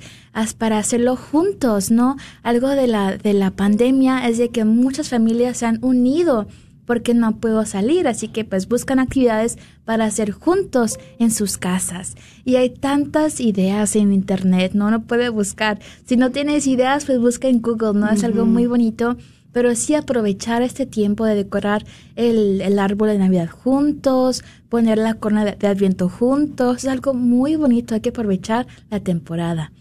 para 0.57 0.79
hacerlo 0.79 1.15
juntos, 1.15 1.91
¿no? 1.91 2.17
Algo 2.41 2.69
de 2.69 2.87
la, 2.87 3.17
de 3.17 3.33
la 3.33 3.51
pandemia 3.51 4.27
es 4.27 4.37
de 4.37 4.49
que 4.49 4.65
muchas 4.65 5.09
familias 5.09 5.57
se 5.57 5.65
han 5.65 5.79
unido 5.83 6.47
porque 6.85 7.13
no 7.13 7.37
puedo 7.37 7.65
salir, 7.65 8.07
así 8.07 8.27
que 8.27 8.43
pues 8.43 8.67
buscan 8.67 8.99
actividades 8.99 9.57
para 9.85 10.05
hacer 10.05 10.31
juntos 10.31 10.99
en 11.19 11.31
sus 11.31 11.57
casas. 11.57 12.15
Y 12.43 12.55
hay 12.55 12.69
tantas 12.69 13.39
ideas 13.39 13.95
en 13.95 14.11
internet, 14.11 14.73
¿no? 14.73 14.87
Uno 14.87 15.03
puede 15.03 15.29
buscar. 15.29 15.79
Si 16.05 16.17
no 16.17 16.31
tienes 16.31 16.67
ideas, 16.67 17.05
pues 17.05 17.19
busca 17.19 17.47
en 17.47 17.61
Google, 17.61 17.99
¿no? 17.99 18.09
Es 18.09 18.23
algo 18.23 18.45
muy 18.45 18.65
bonito 18.65 19.17
pero 19.53 19.73
sí 19.75 19.95
aprovechar 19.95 20.61
este 20.61 20.85
tiempo 20.85 21.25
de 21.25 21.35
decorar 21.35 21.85
el, 22.15 22.77
árbol 22.79 23.09
de 23.09 23.19
Navidad 23.19 23.49
juntos, 23.49 24.43
poner 24.67 24.97
la 24.97 25.13
corona 25.13 25.45
de, 25.45 25.67
Adviento 25.67 26.09
juntos, 26.09 26.79
es 26.83 26.89
algo 26.89 27.13
muy 27.13 27.55
bonito, 27.55 27.95
hay 27.95 28.01
que 28.01 28.09
aprovechar 28.09 28.67
la 28.89 28.99
temporada. 28.99 29.71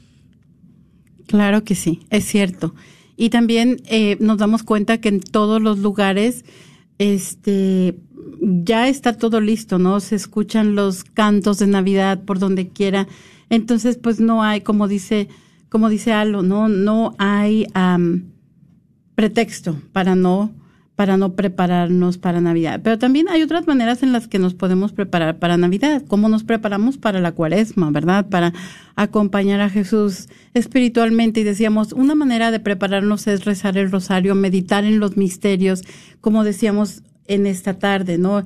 Claro 1.26 1.64
que 1.64 1.74
sí, 1.74 2.00
es 2.10 2.24
cierto. 2.26 2.74
Y 3.16 3.30
también 3.30 3.78
eh, 3.86 4.16
nos 4.20 4.38
damos 4.38 4.62
cuenta 4.62 4.98
que 4.98 5.08
en 5.08 5.20
todos 5.20 5.60
los 5.60 5.78
lugares 5.78 6.44
este 6.98 7.96
ya 8.40 8.88
está 8.88 9.16
todo 9.16 9.40
listo, 9.40 9.78
¿no? 9.78 10.00
Se 10.00 10.16
escuchan 10.16 10.74
los 10.74 11.04
cantos 11.04 11.58
de 11.58 11.66
Navidad 11.66 12.22
por 12.24 12.38
donde 12.38 12.68
quiera. 12.68 13.08
Entonces, 13.50 13.96
pues 13.96 14.20
no 14.20 14.42
hay, 14.42 14.60
como 14.62 14.88
dice, 14.88 15.28
como 15.68 15.88
dice 15.88 16.12
Alo, 16.12 16.42
no, 16.42 16.68
no 16.68 17.14
hay 17.18 17.66
pretexto 19.14 19.76
para 19.92 20.14
no 20.14 20.52
para 20.96 21.16
no 21.16 21.34
prepararnos 21.34 22.18
para 22.18 22.40
Navidad. 22.40 22.80
Pero 22.84 22.98
también 22.98 23.28
hay 23.28 23.42
otras 23.42 23.66
maneras 23.66 24.02
en 24.02 24.12
las 24.12 24.28
que 24.28 24.38
nos 24.38 24.54
podemos 24.54 24.92
preparar 24.92 25.38
para 25.38 25.56
Navidad, 25.56 26.04
como 26.06 26.28
nos 26.28 26.44
preparamos 26.44 26.98
para 26.98 27.20
la 27.20 27.32
cuaresma, 27.32 27.90
¿verdad? 27.90 28.28
Para 28.28 28.52
acompañar 28.94 29.60
a 29.60 29.70
Jesús 29.70 30.28
espiritualmente. 30.54 31.40
Y 31.40 31.44
decíamos, 31.44 31.92
una 31.92 32.14
manera 32.14 32.50
de 32.50 32.60
prepararnos 32.60 33.26
es 33.26 33.44
rezar 33.44 33.78
el 33.78 33.90
rosario, 33.90 34.34
meditar 34.34 34.84
en 34.84 35.00
los 35.00 35.16
misterios, 35.16 35.82
como 36.20 36.44
decíamos 36.44 37.02
en 37.26 37.46
esta 37.46 37.78
tarde, 37.78 38.18
¿no? 38.18 38.44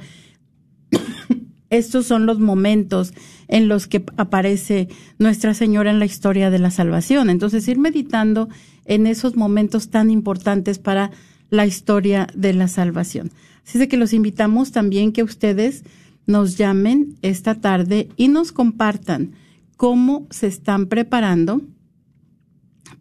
Estos 1.68 2.06
son 2.06 2.26
los 2.26 2.38
momentos 2.38 3.12
en 3.48 3.66
los 3.66 3.88
que 3.88 4.04
aparece 4.16 4.88
Nuestra 5.18 5.52
Señora 5.52 5.90
en 5.90 5.98
la 5.98 6.06
historia 6.06 6.48
de 6.50 6.60
la 6.60 6.70
salvación. 6.70 7.28
Entonces, 7.28 7.66
ir 7.66 7.78
meditando 7.78 8.48
en 8.86 9.06
esos 9.06 9.36
momentos 9.36 9.90
tan 9.90 10.10
importantes 10.10 10.78
para 10.78 11.10
la 11.50 11.66
historia 11.66 12.26
de 12.34 12.52
la 12.52 12.68
salvación. 12.68 13.30
Así 13.66 13.78
de 13.78 13.88
que 13.88 13.96
los 13.96 14.12
invitamos 14.12 14.72
también 14.72 15.12
que 15.12 15.22
ustedes 15.22 15.84
nos 16.26 16.56
llamen 16.56 17.16
esta 17.22 17.54
tarde 17.56 18.08
y 18.16 18.28
nos 18.28 18.52
compartan 18.52 19.32
cómo 19.76 20.26
se 20.30 20.46
están 20.46 20.86
preparando 20.86 21.62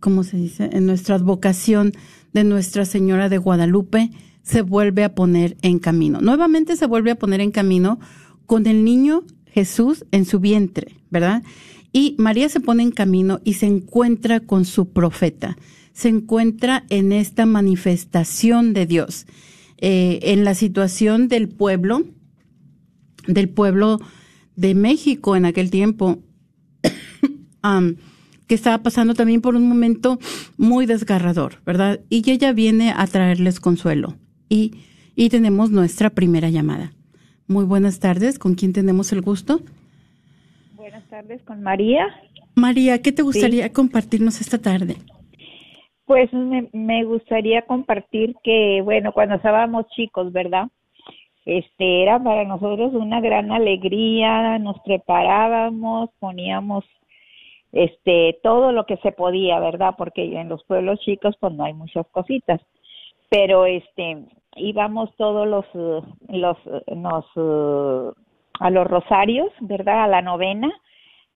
¿cómo 0.00 0.24
se 0.24 0.36
dice? 0.36 0.70
En 0.72 0.86
nuestra 0.86 1.16
advocación 1.16 1.92
de 2.32 2.44
Nuestra 2.44 2.84
Señora 2.84 3.28
de 3.28 3.38
Guadalupe 3.38 4.10
se 4.42 4.62
vuelve 4.62 5.04
a 5.04 5.14
poner 5.14 5.56
en 5.62 5.78
camino. 5.78 6.20
Nuevamente 6.20 6.76
se 6.76 6.86
vuelve 6.86 7.10
a 7.10 7.18
poner 7.18 7.40
en 7.40 7.50
camino 7.50 7.98
con 8.46 8.66
el 8.66 8.84
niño 8.84 9.24
Jesús 9.46 10.06
en 10.10 10.24
su 10.24 10.40
vientre, 10.40 10.96
¿verdad? 11.10 11.42
Y 11.92 12.14
María 12.18 12.48
se 12.48 12.60
pone 12.60 12.82
en 12.82 12.90
camino 12.90 13.40
y 13.44 13.54
se 13.54 13.66
encuentra 13.66 14.40
con 14.40 14.64
su 14.64 14.90
profeta, 14.90 15.56
se 15.92 16.08
encuentra 16.08 16.84
en 16.90 17.12
esta 17.12 17.44
manifestación 17.44 18.72
de 18.72 18.86
Dios, 18.86 19.26
eh, 19.78 20.20
en 20.22 20.44
la 20.44 20.54
situación 20.54 21.28
del 21.28 21.48
pueblo, 21.48 22.04
del 23.28 23.48
pueblo 23.48 23.98
de 24.56 24.74
México 24.74 25.36
en 25.36 25.44
aquel 25.44 25.70
tiempo, 25.70 26.18
que 28.48 28.54
estaba 28.54 28.78
pasando 28.78 29.14
también 29.14 29.40
por 29.40 29.54
un 29.54 29.68
momento 29.68 30.18
muy 30.56 30.86
desgarrador, 30.86 31.62
¿verdad? 31.64 32.00
Y 32.08 32.28
ella 32.28 32.52
viene 32.52 32.90
a 32.90 33.06
traerles 33.06 33.60
consuelo. 33.60 34.16
Y, 34.48 34.72
y 35.14 35.28
tenemos 35.28 35.70
nuestra 35.70 36.10
primera 36.10 36.48
llamada. 36.48 36.92
Muy 37.46 37.64
buenas 37.64 38.00
tardes, 38.00 38.38
¿con 38.38 38.54
quién 38.54 38.72
tenemos 38.72 39.12
el 39.12 39.20
gusto? 39.20 39.60
Buenas 40.74 41.04
tardes, 41.08 41.42
con 41.42 41.62
María. 41.62 42.06
María, 42.56 43.00
¿qué 43.00 43.12
te 43.12 43.22
gustaría 43.22 43.72
compartirnos 43.72 44.40
esta 44.40 44.58
tarde? 44.58 44.96
Pues 46.06 46.32
me, 46.32 46.68
me, 46.72 47.04
gustaría 47.04 47.62
compartir 47.62 48.34
que, 48.42 48.80
bueno, 48.82 49.12
cuando 49.12 49.36
estábamos 49.36 49.86
chicos, 49.94 50.32
¿verdad? 50.32 50.68
Este 51.48 52.02
era 52.02 52.22
para 52.22 52.44
nosotros 52.44 52.92
una 52.92 53.22
gran 53.22 53.50
alegría, 53.50 54.58
nos 54.58 54.78
preparábamos, 54.80 56.10
poníamos 56.18 56.84
este 57.72 58.38
todo 58.42 58.70
lo 58.72 58.84
que 58.84 58.98
se 58.98 59.12
podía, 59.12 59.58
¿verdad? 59.58 59.94
Porque 59.96 60.38
en 60.38 60.50
los 60.50 60.62
pueblos 60.64 61.00
chicos 61.00 61.36
pues 61.40 61.54
no 61.54 61.64
hay 61.64 61.72
muchas 61.72 62.06
cositas. 62.08 62.60
Pero 63.30 63.64
este 63.64 64.24
íbamos 64.56 65.16
todos 65.16 65.48
los 65.48 65.64
los 66.28 66.58
nos 66.94 67.24
a 68.60 68.70
los 68.70 68.86
rosarios, 68.86 69.50
¿verdad? 69.60 70.04
A 70.04 70.08
la 70.08 70.20
novena 70.20 70.70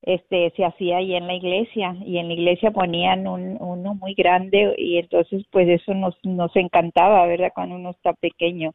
este 0.03 0.53
se 0.57 0.65
hacía 0.67 0.99
ahí 0.99 1.15
en 1.15 1.27
la 1.27 1.35
iglesia 1.35 1.97
y 2.05 2.19
en 2.19 2.29
la 2.29 2.35
iglesia 2.35 2.71
ponían 2.71 3.27
un, 3.27 3.57
uno 3.59 3.95
muy 3.95 4.13
grande 4.13 4.75
y 4.77 4.99
entonces 4.99 5.47
pues 5.51 5.67
eso 5.71 5.95
nos 5.95 6.15
nos 6.23 6.55
encantaba 6.55 7.25
verdad 7.27 7.53
cuando 7.55 7.77
uno 7.77 7.93
está 7.93 8.13
pequeño 8.13 8.75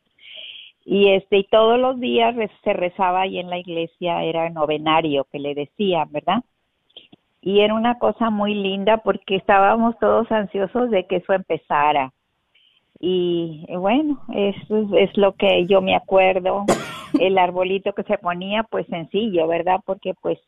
y 0.89 1.09
este 1.09 1.39
y 1.39 1.43
todos 1.43 1.77
los 1.77 1.99
días 1.99 2.33
se 2.63 2.71
rezaba 2.71 3.23
ahí 3.23 3.39
en 3.39 3.49
la 3.49 3.57
iglesia 3.57 4.23
era 4.23 4.49
novenario 4.49 5.25
que 5.25 5.37
le 5.37 5.53
decían 5.53 6.09
verdad 6.13 6.41
y 7.41 7.59
era 7.59 7.73
una 7.73 7.99
cosa 7.99 8.29
muy 8.29 8.53
linda 8.55 8.95
porque 8.95 9.35
estábamos 9.35 9.99
todos 9.99 10.31
ansiosos 10.31 10.89
de 10.89 11.05
que 11.05 11.17
eso 11.17 11.33
empezara. 11.33 12.13
Y 13.01 13.65
bueno 13.75 14.21
eso 14.33 14.87
es, 14.95 15.15
lo 15.17 15.33
que 15.33 15.65
yo 15.67 15.81
me 15.81 15.93
acuerdo. 15.93 16.63
El 17.19 17.37
arbolito 17.37 17.91
que 17.91 18.03
se 18.03 18.17
ponía 18.17 18.63
pues 18.63 18.87
sencillo 18.87 19.45
verdad 19.45 19.81
porque 19.85 20.13
pues 20.21 20.39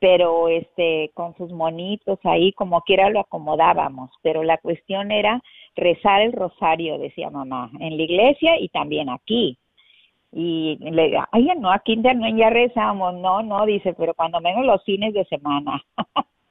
pero 0.00 0.48
este 0.48 1.12
con 1.14 1.34
sus 1.38 1.50
monitos 1.50 2.18
ahí 2.24 2.52
como 2.52 2.82
quiera 2.82 3.08
lo 3.08 3.20
acomodábamos, 3.20 4.10
pero 4.22 4.42
la 4.42 4.58
cuestión 4.58 5.12
era 5.12 5.42
rezar 5.76 6.20
el 6.20 6.32
rosario, 6.32 6.98
decía 6.98 7.30
mamá, 7.30 7.70
en 7.80 7.96
la 7.96 8.02
iglesia 8.02 8.60
y 8.60 8.68
también 8.68 9.08
aquí. 9.08 9.56
Y 10.32 10.78
le 10.80 11.18
ay, 11.30 11.48
no, 11.60 11.70
aquí 11.70 12.00
también 12.00 12.38
ya 12.38 12.48
rezamos, 12.48 13.14
no, 13.14 13.42
no, 13.42 13.66
dice, 13.66 13.92
pero 13.92 14.14
cuando 14.14 14.40
menos 14.40 14.64
los 14.64 14.82
fines 14.84 15.12
de 15.12 15.24
semana. 15.26 15.82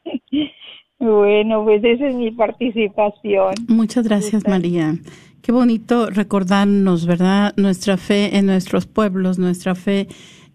bueno, 1.00 1.64
pues 1.64 1.84
esa 1.84 2.08
es 2.08 2.16
mi 2.16 2.30
participación. 2.32 3.56
Muchas 3.68 4.08
gracias, 4.08 4.48
María. 4.48 4.94
Qué 5.42 5.52
bonito 5.52 6.12
recordarnos, 6.12 7.08
¿verdad? 7.08 7.54
Nuestra 7.58 7.98
fe 7.98 8.38
en 8.38 8.46
nuestros 8.46 8.86
pueblos, 8.86 9.40
nuestra 9.40 9.74
fe 9.74 10.08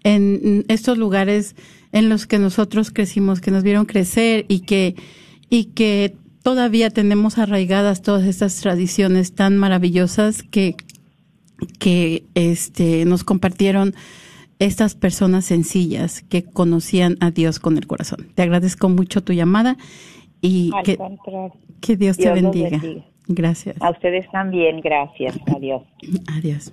en 0.05 0.65
estos 0.69 0.97
lugares 0.97 1.57
en 1.91 2.09
los 2.09 2.29
que 2.29 2.39
nosotros 2.39 2.93
crecimos, 2.93 3.41
que 3.41 3.51
nos 3.51 3.65
vieron 3.65 3.87
crecer 3.87 4.45
y 4.47 4.61
que, 4.61 4.95
y 5.51 5.73
que 5.73 6.15
todavía 6.43 6.91
tenemos 6.91 7.39
arraigadas 7.39 8.03
todas 8.03 8.25
estas 8.25 8.61
tradiciones 8.61 9.35
tan 9.35 9.59
maravillosas 9.59 10.45
que, 10.45 10.77
que 11.79 12.25
este, 12.35 13.05
nos 13.05 13.25
compartieron 13.25 13.95
estas 14.59 14.95
personas 14.95 15.45
sencillas 15.45 16.23
que 16.23 16.45
conocían 16.45 17.17
a 17.21 17.31
Dios 17.31 17.59
con 17.59 17.77
el 17.77 17.87
corazón. 17.87 18.29
Te 18.35 18.43
agradezco 18.43 18.89
mucho 18.89 19.23
tu 19.23 19.33
llamada 19.33 19.77
y 20.41 20.71
que, 20.85 20.99
que, 21.81 21.97
Dios, 21.97 22.17
te 22.17 22.31
bendiga. 22.31 22.81
Gracias. 23.29 23.77
A 23.81 23.91
ustedes 23.91 24.31
también, 24.31 24.81
gracias. 24.81 25.39
Adiós. 25.55 25.83
Adiós. 26.33 26.73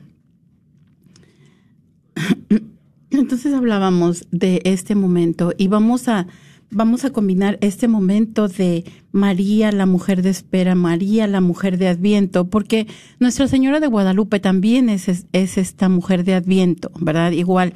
Entonces 3.12 3.54
hablábamos 3.54 4.28
de 4.32 4.62
este 4.64 4.96
momento 4.96 5.54
y 5.58 5.68
vamos 5.68 6.08
a 6.08 6.28
vamos 6.74 7.06
a 7.06 7.12
combinar 7.12 7.58
este 7.62 7.88
momento 7.88 8.48
de 8.48 8.84
María, 9.12 9.72
la 9.72 9.86
mujer 9.86 10.22
de 10.22 10.30
espera, 10.30 10.76
María, 10.76 11.28
la 11.28 11.42
mujer 11.42 11.78
de 11.78 11.88
Adviento, 11.88 12.50
porque 12.50 12.88
Nuestra 13.20 13.48
Señora 13.48 13.80
de 13.80 13.88
Guadalupe 13.88 14.40
también 14.40 14.90
es, 14.90 15.08
es, 15.08 15.58
esta 15.58 15.90
mujer 15.90 16.24
de 16.24 16.34
Adviento, 16.34 16.92
¿verdad? 17.00 17.32
Igual, 17.32 17.74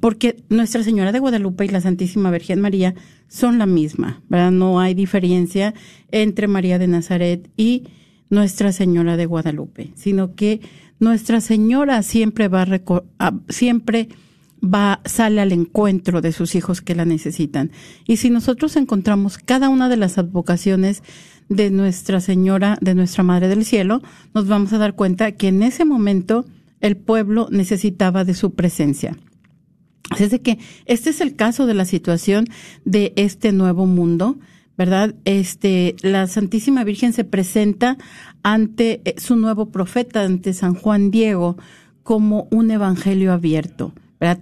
porque 0.00 0.42
Nuestra 0.48 0.82
Señora 0.82 1.12
de 1.12 1.20
Guadalupe 1.20 1.64
y 1.64 1.68
la 1.68 1.80
Santísima 1.80 2.30
Virgen 2.30 2.60
María 2.60 2.94
son 3.28 3.58
la 3.58 3.66
misma, 3.66 4.22
¿verdad? 4.28 4.50
No 4.50 4.80
hay 4.80 4.94
diferencia 4.94 5.74
entre 6.10 6.48
María 6.48 6.78
de 6.78 6.88
Nazaret 6.88 7.48
y 7.56 7.84
Nuestra 8.28 8.72
Señora 8.72 9.16
de 9.16 9.26
Guadalupe, 9.26 9.92
sino 9.94 10.34
que 10.34 10.60
Nuestra 10.98 11.40
Señora 11.40 12.02
siempre 12.02 12.48
va 12.48 12.66
a, 13.18 13.34
siempre 13.48 14.08
va, 14.62 15.00
sale 15.04 15.40
al 15.40 15.52
encuentro 15.52 16.20
de 16.20 16.32
sus 16.32 16.54
hijos 16.54 16.80
que 16.80 16.94
la 16.94 17.04
necesitan. 17.04 17.70
Y 18.06 18.18
si 18.18 18.30
nosotros 18.30 18.76
encontramos 18.76 19.38
cada 19.38 19.68
una 19.68 19.88
de 19.88 19.96
las 19.96 20.18
advocaciones 20.18 21.02
de 21.48 21.70
Nuestra 21.70 22.20
Señora, 22.20 22.78
de 22.80 22.94
Nuestra 22.94 23.24
Madre 23.24 23.48
del 23.48 23.64
Cielo, 23.64 24.02
nos 24.34 24.46
vamos 24.46 24.72
a 24.72 24.78
dar 24.78 24.94
cuenta 24.94 25.32
que 25.32 25.48
en 25.48 25.62
ese 25.62 25.84
momento 25.84 26.44
el 26.80 26.96
pueblo 26.96 27.48
necesitaba 27.50 28.24
de 28.24 28.34
su 28.34 28.54
presencia. 28.54 29.16
Así 30.10 30.24
es 30.24 30.30
de 30.30 30.40
que 30.40 30.58
este 30.86 31.10
es 31.10 31.20
el 31.20 31.36
caso 31.36 31.66
de 31.66 31.74
la 31.74 31.84
situación 31.84 32.46
de 32.84 33.12
este 33.16 33.52
nuevo 33.52 33.86
mundo, 33.86 34.38
¿verdad? 34.76 35.14
Este, 35.24 35.94
la 36.02 36.26
Santísima 36.26 36.84
Virgen 36.84 37.12
se 37.12 37.24
presenta 37.24 37.96
ante 38.42 39.02
eh, 39.04 39.14
su 39.18 39.36
nuevo 39.36 39.70
profeta, 39.70 40.22
ante 40.22 40.52
San 40.52 40.74
Juan 40.74 41.10
Diego, 41.10 41.56
como 42.02 42.48
un 42.50 42.70
evangelio 42.70 43.32
abierto. 43.32 43.92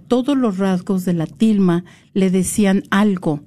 Todos 0.07 0.37
los 0.37 0.57
rasgos 0.57 1.05
de 1.05 1.13
la 1.13 1.25
tilma 1.25 1.85
le 2.13 2.29
decían 2.29 2.83
algo 2.89 3.41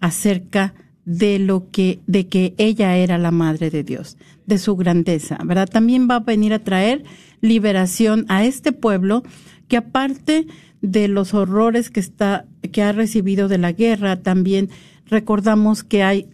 acerca 0.00 0.74
de 1.04 1.38
lo 1.38 1.70
que, 1.70 2.00
de 2.08 2.26
que 2.26 2.54
ella 2.58 2.96
era 2.96 3.16
la 3.16 3.30
madre 3.30 3.70
de 3.70 3.84
Dios, 3.84 4.18
de 4.46 4.58
su 4.58 4.74
grandeza, 4.74 5.38
¿verdad? 5.44 5.68
También 5.68 6.08
va 6.10 6.16
a 6.16 6.20
venir 6.20 6.52
a 6.52 6.64
traer 6.64 7.04
liberación 7.40 8.26
a 8.28 8.44
este 8.44 8.72
pueblo 8.72 9.22
que 9.68 9.76
aparte 9.76 10.46
de 10.82 11.06
los 11.06 11.32
horrores 11.32 11.90
que 11.90 12.00
está, 12.00 12.46
que 12.72 12.82
ha 12.82 12.92
recibido 12.92 13.46
de 13.46 13.58
la 13.58 13.72
guerra, 13.72 14.22
también 14.22 14.68
recordamos 15.06 15.84
que 15.84 16.02
hay 16.02 16.28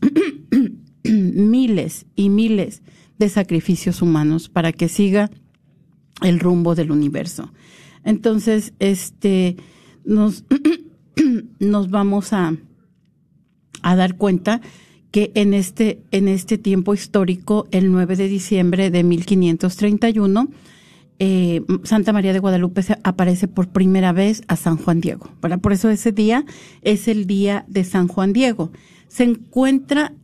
miles 1.04 2.06
y 2.16 2.30
miles 2.30 2.82
de 3.18 3.28
sacrificios 3.28 4.00
humanos 4.00 4.48
para 4.48 4.72
que 4.72 4.88
siga 4.88 5.30
el 6.22 6.40
rumbo 6.40 6.74
del 6.74 6.90
universo. 6.90 7.52
Entonces, 8.04 8.74
este, 8.78 9.56
nos, 10.04 10.44
nos 11.58 11.90
vamos 11.90 12.32
a, 12.32 12.56
a 13.82 13.96
dar 13.96 14.16
cuenta 14.16 14.60
que 15.10 15.30
en 15.34 15.54
este, 15.54 16.02
en 16.10 16.26
este 16.26 16.58
tiempo 16.58 16.94
histórico, 16.94 17.68
el 17.70 17.92
9 17.92 18.16
de 18.16 18.28
diciembre 18.28 18.90
de 18.90 19.04
1531, 19.04 20.48
eh, 21.18 21.62
Santa 21.84 22.12
María 22.12 22.32
de 22.32 22.40
Guadalupe 22.40 22.82
aparece 23.04 23.46
por 23.46 23.68
primera 23.68 24.12
vez 24.12 24.42
a 24.48 24.56
San 24.56 24.76
Juan 24.76 25.00
Diego. 25.00 25.30
Por 25.60 25.72
eso 25.72 25.90
ese 25.90 26.10
día 26.10 26.44
es 26.80 27.06
el 27.06 27.26
día 27.26 27.64
de 27.68 27.84
San 27.84 28.08
Juan 28.08 28.32
Diego. 28.32 28.72
Se 29.06 29.24
encuentra, 29.24 30.14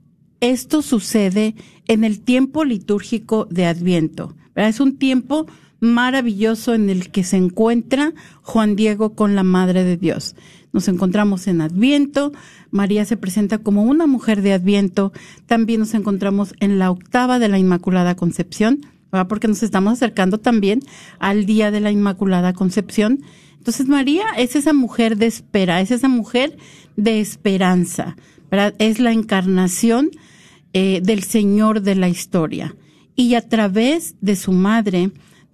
esto 0.41 0.83
sucede 0.83 1.55
en 1.87 2.03
el 2.03 2.21
tiempo 2.21 2.65
litúrgico 2.65 3.45
de 3.45 3.67
Adviento. 3.67 4.35
Es 4.57 4.81
un 4.81 4.97
tiempo 4.97 5.47
maravilloso 5.81 6.75
en 6.75 6.91
el 6.91 7.11
que 7.11 7.25
se 7.25 7.37
encuentra 7.37 8.13
Juan 8.43 8.77
Diego 8.77 9.15
con 9.15 9.35
la 9.35 9.43
Madre 9.43 9.85
de 9.85 9.97
Dios. 9.97 10.35
Nos 10.73 10.89
encontramos 10.89 11.47
en 11.47 11.61
Adviento, 11.61 12.33
María 12.71 13.05
se 13.05 13.17
presenta 13.17 13.59
como 13.59 13.85
una 13.85 14.07
mujer 14.07 14.43
de 14.43 14.53
Adviento, 14.53 15.13
también 15.47 15.81
nos 15.81 15.95
encontramos 15.95 16.55
en 16.61 16.79
la 16.79 16.91
octava 16.91 17.39
de 17.39 17.49
la 17.49 17.59
Inmaculada 17.59 18.15
Concepción, 18.17 18.81
porque 19.29 19.49
nos 19.49 19.63
estamos 19.63 19.95
acercando 19.95 20.39
también 20.39 20.81
al 21.19 21.47
día 21.47 21.71
de 21.71 21.81
la 21.81 21.91
Inmaculada 21.91 22.53
Concepción. 22.53 23.23
Entonces 23.57 23.89
María 23.89 24.25
es 24.37 24.57
esa 24.57 24.73
mujer 24.73 25.17
de 25.17 25.27
espera, 25.27 25.81
es 25.81 25.91
esa 25.91 26.09
mujer 26.09 26.57
de 26.97 27.21
esperanza. 27.21 28.17
Es 28.79 28.99
la 28.99 29.13
encarnación 29.13 30.11
eh, 30.73 31.01
del 31.03 31.23
Señor 31.23 31.83
de 31.83 31.95
la 31.95 32.09
historia. 32.09 32.77
Y 33.15 33.35
a 33.35 33.47
través 33.47 34.15
de 34.21 34.37
su 34.37 34.53
madre, 34.53 35.11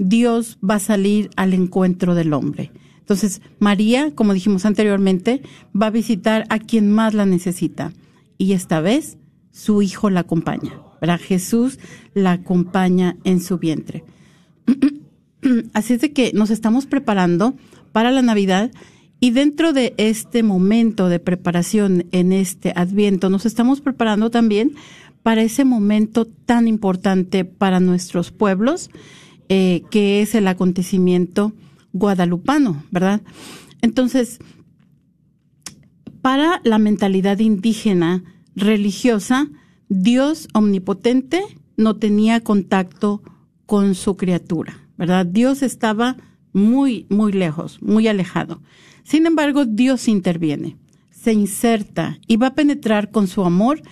Dios 0.09 0.59
va 0.69 0.77
a 0.77 0.81
salir 0.81 1.31
al 1.37 1.55
encuentro 1.55 2.15
del 2.15 2.33
hombre. 2.33 2.71
Entonces, 2.99 3.43
María, 3.59 4.15
como 4.15 4.35
dijimos 4.35 4.65
anteriormente, 4.65 5.43
va 5.81 5.87
a 5.87 5.91
visitar 5.91 6.47
a 6.49 6.59
quien 6.59 6.91
más 6.91 7.15
la 7.15 7.27
necesita. 7.27 7.93
Y 8.39 8.53
esta 8.53 8.81
vez, 8.81 9.19
su 9.51 9.83
hijo 9.83 10.11
la 10.11 10.21
acompaña. 10.21 10.81
¿verdad? 11.01 11.21
Jesús 11.21 11.79
la 12.15 12.33
acompaña 12.33 13.19
en 13.25 13.41
su 13.41 13.59
vientre. 13.59 14.05
Así 15.75 15.93
es 15.93 16.01
de 16.01 16.13
que 16.13 16.33
nos 16.33 16.49
estamos 16.49 16.87
preparando 16.87 17.55
para 17.93 18.11
la 18.11 18.23
Navidad 18.23 18.71
y 19.21 19.31
dentro 19.31 19.75
de 19.75 19.95
este 19.99 20.43
momento 20.43 21.11
de 21.11 21.19
preparación 21.19 22.07
en 22.13 22.33
este 22.33 22.73
adviento, 22.75 23.29
nos 23.29 23.45
estamos 23.45 23.83
preparando 23.83 24.31
también 24.31 24.77
para 25.23 25.43
ese 25.43 25.67
momento 25.67 26.27
tan 26.27 26.69
importante 26.69 27.45
para 27.45 27.81
nuestros 27.81 28.31
pueblos, 28.31 28.91
eh, 29.49 29.83
que 29.91 30.23
es 30.23 30.35
el 30.35 30.49
acontecimiento 30.49 31.53
guadalupano, 31.93 32.83
¿verdad? 32.91 33.23
Entonces, 33.83 34.39
para 36.23 36.61
la 36.65 36.79
mentalidad 36.79 37.39
indígena 37.39 38.25
religiosa, 38.57 39.49
Dios 39.89 40.49
omnipotente 40.55 41.43
no 41.77 41.97
tenía 41.97 42.41
contacto 42.41 43.23
con 43.67 43.95
su 43.95 44.17
criatura, 44.17 44.89
¿verdad? 44.97 45.27
Dios 45.27 45.63
estaba 45.63 46.17
muy, 46.53 47.07
muy 47.11 47.33
lejos, 47.33 47.83
muy 47.83 48.09
alejado. 48.09 48.63
Sin 49.03 49.27
embargo, 49.27 49.67
Dios 49.67 50.09
interviene, 50.09 50.79
se 51.11 51.33
inserta 51.33 52.19
y 52.27 52.37
va 52.37 52.49
a 52.49 52.55
penetrar 52.55 53.11
con 53.11 53.27
su 53.27 53.45
amor 53.45 53.83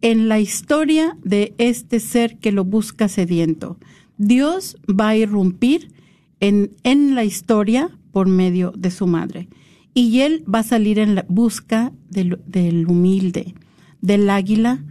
en 0.00 0.28
la 0.28 0.40
historia 0.40 1.16
de 1.22 1.54
este 1.58 2.00
ser 2.00 2.38
que 2.38 2.52
lo 2.52 2.64
busca 2.64 3.08
sediento. 3.08 3.78
Dios 4.18 4.76
va 4.88 5.08
a 5.08 5.16
irrumpir 5.16 5.92
en, 6.40 6.72
en 6.82 7.14
la 7.14 7.24
historia 7.24 7.90
por 8.12 8.28
medio 8.28 8.72
de 8.76 8.90
su 8.90 9.06
madre. 9.06 9.48
Y 9.94 10.20
él 10.20 10.44
va 10.52 10.60
a 10.60 10.64
salir 10.64 10.98
en 10.98 11.14
la 11.14 11.24
busca 11.28 11.92
del, 12.08 12.40
del 12.46 12.86
humilde, 12.86 13.54
del 14.00 14.30
águila 14.30 14.82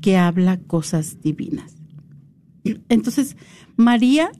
que 0.00 0.16
habla 0.16 0.58
cosas 0.58 1.20
divinas. 1.22 1.76
Entonces, 2.88 3.36
María 3.76 4.30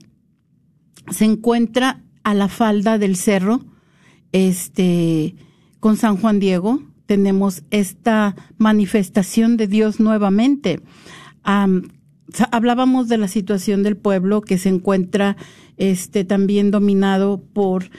se 1.09 1.25
encuentra 1.25 2.03
a 2.23 2.33
la 2.33 2.47
falda 2.47 2.97
del 2.97 3.15
cerro, 3.15 3.65
este, 4.31 5.35
con 5.79 5.97
San 5.97 6.17
Juan 6.17 6.39
Diego, 6.39 6.83
tenemos 7.09 7.63
esta 7.71 8.35
manifestación 8.59 9.57
de 9.57 9.65
Dios 9.65 9.99
nuevamente. 9.99 10.79
Hablábamos 12.51 13.07
de 13.07 13.17
la 13.17 13.27
situación 13.27 13.83
del 13.83 13.97
pueblo 13.97 14.41
que 14.41 14.57
se 14.57 14.69
encuentra 14.69 15.37
este, 15.77 16.23
también 16.23 16.71
dominado 16.71 17.41
por, 17.53 17.89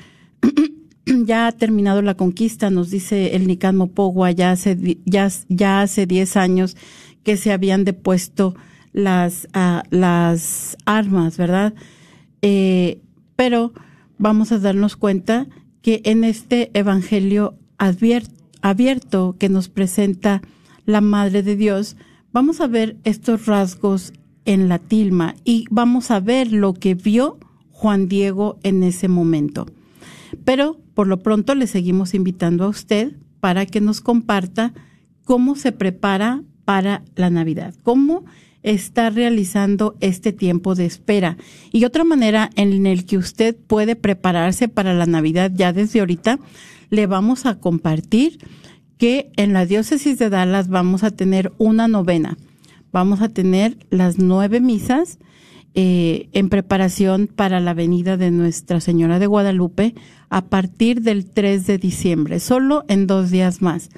ya 1.07 1.47
ha 1.47 1.53
terminado 1.53 2.03
la 2.03 2.15
conquista, 2.15 2.71
nos 2.71 2.91
dice 2.91 3.35
el 3.35 3.47
Nican 3.47 3.77
Mopogua, 3.77 4.31
ya 4.31 4.53
hace, 4.53 4.99
ya, 5.05 5.29
ya 5.49 5.83
hace 5.83 6.07
10 6.07 6.37
años 6.37 6.77
que 7.23 7.37
se 7.37 7.53
habían 7.53 7.85
depuesto 7.85 8.55
las, 8.93 9.49
uh, 9.55 9.83
las 9.91 10.77
armas, 10.85 11.37
¿verdad? 11.37 11.75
Eh, 12.43 13.01
pero 13.37 13.73
vamos 14.19 14.53
a 14.53 14.59
darnos 14.59 14.97
cuenta 14.97 15.47
que 15.83 16.03
en 16.05 16.25
este 16.25 16.71
Evangelio 16.75 17.57
abierto 17.79 19.37
que 19.39 19.49
nos 19.49 19.69
presenta 19.69 20.43
la 20.85 21.01
Madre 21.01 21.43
de 21.43 21.57
Dios, 21.57 21.97
vamos 22.33 22.61
a 22.61 22.67
ver 22.67 22.97
estos 23.05 23.47
rasgos 23.47 24.13
en 24.45 24.69
la 24.69 24.79
tilma 24.79 25.35
y 25.45 25.67
vamos 25.71 26.11
a 26.11 26.21
ver 26.21 26.53
lo 26.53 26.75
que 26.75 26.95
vio 26.95 27.39
Juan 27.71 28.09
Diego 28.09 28.59
en 28.63 28.83
ese 28.83 29.09
momento. 29.09 29.67
Pero 30.45 30.79
por 30.95 31.07
lo 31.07 31.23
pronto 31.23 31.55
le 31.55 31.67
seguimos 31.67 32.15
invitando 32.15 32.65
a 32.65 32.69
usted 32.69 33.17
para 33.41 33.67
que 33.67 33.81
nos 33.81 34.01
comparta 34.01 34.73
cómo 35.25 35.57
se 35.57 35.73
prepara 35.73 36.43
para 36.65 37.03
la 37.17 37.31
Navidad, 37.31 37.75
cómo 37.83 38.25
está 38.63 39.11
realizando 39.11 39.97
este 40.01 40.33
tiempo 40.33 40.75
de 40.75 40.87
espera. 40.87 41.37
Y 41.73 41.85
otra 41.85 42.05
manera 42.05 42.51
en 42.57 42.87
el 42.87 43.07
que 43.07 43.17
usted 43.17 43.57
puede 43.57 43.97
prepararse 43.97 44.69
para 44.69 44.93
la 44.95 45.07
Navidad 45.07 45.51
ya 45.55 45.73
desde 45.73 46.01
ahorita, 46.01 46.39
le 46.91 47.07
vamos 47.07 47.47
a 47.47 47.59
compartir 47.59 48.39
que 48.99 49.31
en 49.37 49.55
la 49.55 49.65
diócesis 49.65 50.19
de 50.19 50.29
Dallas 50.29 50.69
vamos 50.69 51.03
a 51.05 51.11
tener 51.11 51.53
una 51.57 51.89
novena. 51.89 52.37
Vamos 52.93 53.21
a 53.21 53.29
tener 53.29 53.77
las 53.91 54.19
nueve 54.19 54.61
misas 54.61 55.19
eh, 55.75 56.29
en 56.33 56.49
preparación 56.49 57.29
para 57.29 57.61
la 57.61 57.75
venida 57.75 58.17
de 58.17 58.31
Nuestra 58.31 58.81
Señora 58.81 59.19
de 59.19 59.27
Guadalupe 59.27 59.95
a 60.29 60.47
partir 60.47 61.03
del 61.03 61.31
3 61.31 61.67
de 61.67 61.79
diciembre, 61.79 62.41
solo 62.41 62.85
en 62.89 63.07
dos 63.07 63.31
días 63.31 63.63
más. 63.63 63.91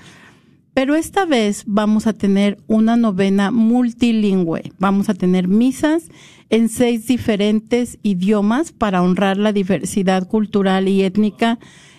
Pero 0.75 0.95
esta 0.95 1.27
vez 1.27 1.65
vamos 1.67 2.07
a 2.07 2.13
tener 2.13 2.59
una 2.67 2.97
novena 2.97 3.51
multilingüe. 3.51 4.73
Vamos 4.79 5.09
a 5.09 5.15
tener 5.15 5.49
misas 5.49 6.05
en 6.49 6.69
seis 6.69 7.07
diferentes 7.07 7.99
idiomas 8.03 8.73
para 8.73 9.03
honrar 9.03 9.37
la 9.37 9.53
diversidad 9.53 10.27
cultural 10.29 10.89
y 10.89 11.03
étnica 11.03 11.59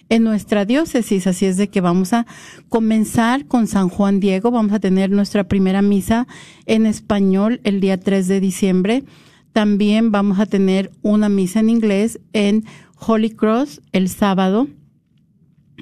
en 0.09 0.23
nuestra 0.23 0.65
diócesis. 0.65 1.27
Así 1.27 1.45
es 1.45 1.57
de 1.57 1.69
que 1.69 1.81
vamos 1.81 2.13
a 2.13 2.25
comenzar 2.69 3.45
con 3.45 3.67
San 3.67 3.89
Juan 3.89 4.19
Diego. 4.19 4.51
Vamos 4.51 4.73
a 4.73 4.79
tener 4.79 5.09
nuestra 5.09 5.45
primera 5.45 5.81
misa 5.81 6.27
en 6.65 6.85
español 6.85 7.61
el 7.63 7.79
día 7.79 7.99
3 7.99 8.27
de 8.27 8.39
diciembre. 8.39 9.03
También 9.51 10.11
vamos 10.11 10.39
a 10.39 10.45
tener 10.45 10.91
una 11.01 11.29
misa 11.29 11.59
en 11.59 11.69
inglés 11.69 12.19
en 12.33 12.65
Holy 12.97 13.29
Cross 13.29 13.81
el 13.91 14.09
sábado. 14.09 14.67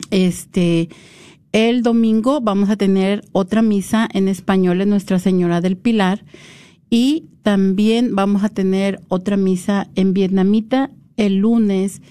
Este, 0.09 0.89
el 1.51 1.83
domingo 1.83 2.41
vamos 2.41 2.69
a 2.69 2.75
tener 2.75 3.23
otra 3.31 3.61
misa 3.61 4.07
en 4.13 4.27
español 4.27 4.81
en 4.81 4.89
Nuestra 4.89 5.19
Señora 5.19 5.61
del 5.61 5.77
Pilar 5.77 6.23
y 6.89 7.25
también 7.43 8.15
vamos 8.15 8.43
a 8.43 8.49
tener 8.49 9.01
otra 9.07 9.37
misa 9.37 9.89
en 9.95 10.13
vietnamita 10.13 10.91
el 11.17 11.37
lunes 11.37 12.01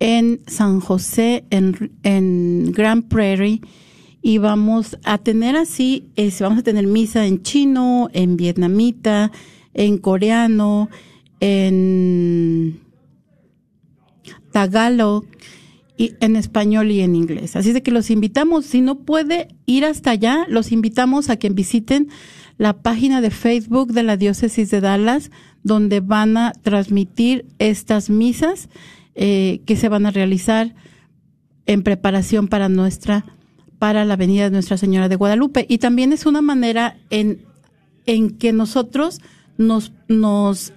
en 0.00 0.40
San 0.46 0.80
José, 0.80 1.44
en, 1.50 1.92
en 2.02 2.72
Grand 2.72 3.06
Prairie, 3.06 3.60
y 4.22 4.38
vamos 4.38 4.96
a 5.04 5.18
tener 5.18 5.56
así, 5.56 6.08
vamos 6.40 6.60
a 6.60 6.62
tener 6.62 6.86
misa 6.86 7.26
en 7.26 7.42
chino, 7.42 8.08
en 8.12 8.36
vietnamita, 8.36 9.30
en 9.74 9.98
coreano, 9.98 10.88
en 11.40 12.80
tagalog, 14.50 15.24
y 15.96 16.14
en 16.20 16.36
español 16.36 16.90
y 16.90 17.00
en 17.00 17.14
inglés. 17.14 17.56
Así 17.56 17.72
de 17.72 17.82
que 17.82 17.90
los 17.90 18.10
invitamos, 18.10 18.66
si 18.66 18.80
no 18.80 19.00
puede 19.00 19.48
ir 19.66 19.84
hasta 19.84 20.10
allá, 20.10 20.44
los 20.48 20.72
invitamos 20.72 21.30
a 21.30 21.36
que 21.36 21.50
visiten 21.50 22.08
la 22.58 22.82
página 22.82 23.20
de 23.20 23.30
Facebook 23.30 23.92
de 23.92 24.02
la 24.02 24.16
Diócesis 24.16 24.70
de 24.70 24.80
Dallas, 24.80 25.30
donde 25.62 26.00
van 26.00 26.36
a 26.36 26.52
transmitir 26.52 27.46
estas 27.58 28.10
misas 28.10 28.68
eh, 29.14 29.60
que 29.66 29.76
se 29.76 29.88
van 29.88 30.06
a 30.06 30.10
realizar 30.10 30.74
en 31.66 31.82
preparación 31.82 32.48
para 32.48 32.68
nuestra, 32.68 33.24
para 33.78 34.04
la 34.04 34.16
venida 34.16 34.44
de 34.44 34.50
Nuestra 34.50 34.76
Señora 34.76 35.08
de 35.08 35.16
Guadalupe. 35.16 35.66
Y 35.68 35.78
también 35.78 36.12
es 36.12 36.26
una 36.26 36.42
manera 36.42 36.98
en, 37.10 37.44
en 38.06 38.30
que 38.30 38.52
nosotros 38.52 39.20
nos, 39.56 39.92
nos, 40.08 40.72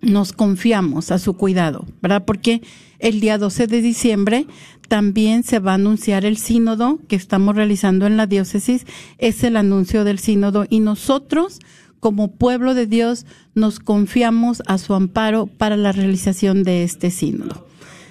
nos 0.00 0.32
confiamos 0.32 1.10
a 1.10 1.18
su 1.18 1.34
cuidado, 1.34 1.86
¿verdad? 2.00 2.24
Porque 2.24 2.62
el 2.98 3.20
día 3.20 3.38
12 3.38 3.66
de 3.66 3.82
diciembre 3.82 4.46
también 4.88 5.42
se 5.42 5.58
va 5.58 5.72
a 5.72 5.74
anunciar 5.74 6.24
el 6.24 6.36
sínodo 6.36 6.98
que 7.08 7.16
estamos 7.16 7.56
realizando 7.56 8.06
en 8.06 8.16
la 8.16 8.26
diócesis. 8.26 8.86
Es 9.18 9.42
el 9.44 9.56
anuncio 9.56 10.04
del 10.04 10.18
sínodo 10.18 10.66
y 10.68 10.80
nosotros, 10.80 11.60
como 12.02 12.32
pueblo 12.32 12.74
de 12.74 12.88
Dios, 12.88 13.26
nos 13.54 13.78
confiamos 13.78 14.60
a 14.66 14.78
su 14.78 14.92
amparo 14.92 15.46
para 15.46 15.76
la 15.76 15.92
realización 15.92 16.64
de 16.64 16.82
este 16.82 17.12
sínodo. 17.12 17.64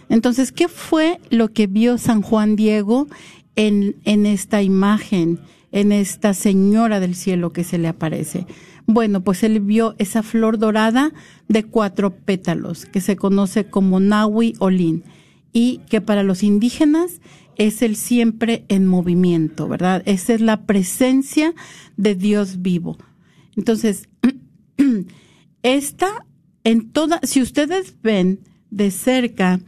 Entonces, 0.07 0.53
¿qué 0.53 0.69
fue 0.69 1.19
lo 1.29 1.49
que 1.49 1.67
vio 1.67 1.97
San 1.97 2.21
Juan 2.21 2.55
Diego 2.55 3.07
en, 3.57 3.97
en 4.05 4.25
esta 4.25 4.61
imagen, 4.61 5.41
en 5.73 5.91
esta 5.91 6.33
señora 6.33 7.01
del 7.01 7.15
cielo 7.15 7.51
que 7.51 7.65
se 7.65 7.77
le 7.79 7.89
aparece? 7.89 8.47
Bueno, 8.85 9.25
pues 9.25 9.43
él 9.43 9.59
vio 9.59 9.95
esa 9.97 10.23
flor 10.23 10.57
dorada 10.57 11.11
de 11.49 11.65
cuatro 11.65 12.15
pétalos 12.15 12.85
que 12.85 13.01
se 13.01 13.17
conoce 13.17 13.65
como 13.65 13.99
Nahui 13.99 14.53
Olin 14.59 15.03
y 15.51 15.81
que 15.89 15.99
para 15.99 16.23
los 16.23 16.43
indígenas 16.43 17.19
es 17.57 17.81
el 17.81 17.97
siempre 17.97 18.63
en 18.69 18.87
movimiento, 18.87 19.67
¿verdad? 19.67 20.01
Esa 20.05 20.33
es 20.33 20.39
la 20.39 20.61
presencia 20.61 21.53
de 21.97 22.15
Dios 22.15 22.61
vivo. 22.61 22.95
Entonces, 23.55 24.09
esta 25.63 26.25
en 26.63 26.91
toda, 26.91 27.19
si 27.23 27.41
ustedes 27.41 27.95
ven 28.01 28.41
de 28.69 28.91
cerca 28.91 29.59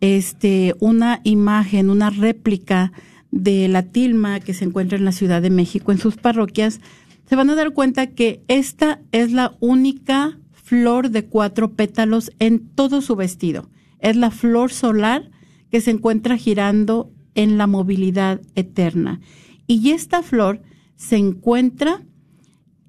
este, 0.00 0.74
una 0.80 1.20
imagen, 1.24 1.90
una 1.90 2.10
réplica 2.10 2.92
de 3.30 3.68
la 3.68 3.82
tilma 3.82 4.40
que 4.40 4.54
se 4.54 4.64
encuentra 4.64 4.96
en 4.96 5.04
la 5.04 5.12
Ciudad 5.12 5.42
de 5.42 5.50
México, 5.50 5.92
en 5.92 5.98
sus 5.98 6.16
parroquias, 6.16 6.80
se 7.28 7.36
van 7.36 7.50
a 7.50 7.56
dar 7.56 7.72
cuenta 7.72 8.06
que 8.08 8.42
esta 8.46 9.00
es 9.10 9.32
la 9.32 9.56
única 9.60 10.38
flor 10.52 11.10
de 11.10 11.24
cuatro 11.24 11.72
pétalos 11.72 12.30
en 12.38 12.68
todo 12.68 13.00
su 13.00 13.16
vestido. 13.16 13.68
Es 13.98 14.16
la 14.16 14.30
flor 14.30 14.72
solar 14.72 15.30
que 15.70 15.80
se 15.80 15.90
encuentra 15.90 16.36
girando 16.36 17.10
en 17.34 17.58
la 17.58 17.66
movilidad 17.66 18.40
eterna. 18.54 19.20
Y 19.66 19.90
esta 19.90 20.22
flor 20.22 20.62
se 20.94 21.16
encuentra 21.16 22.02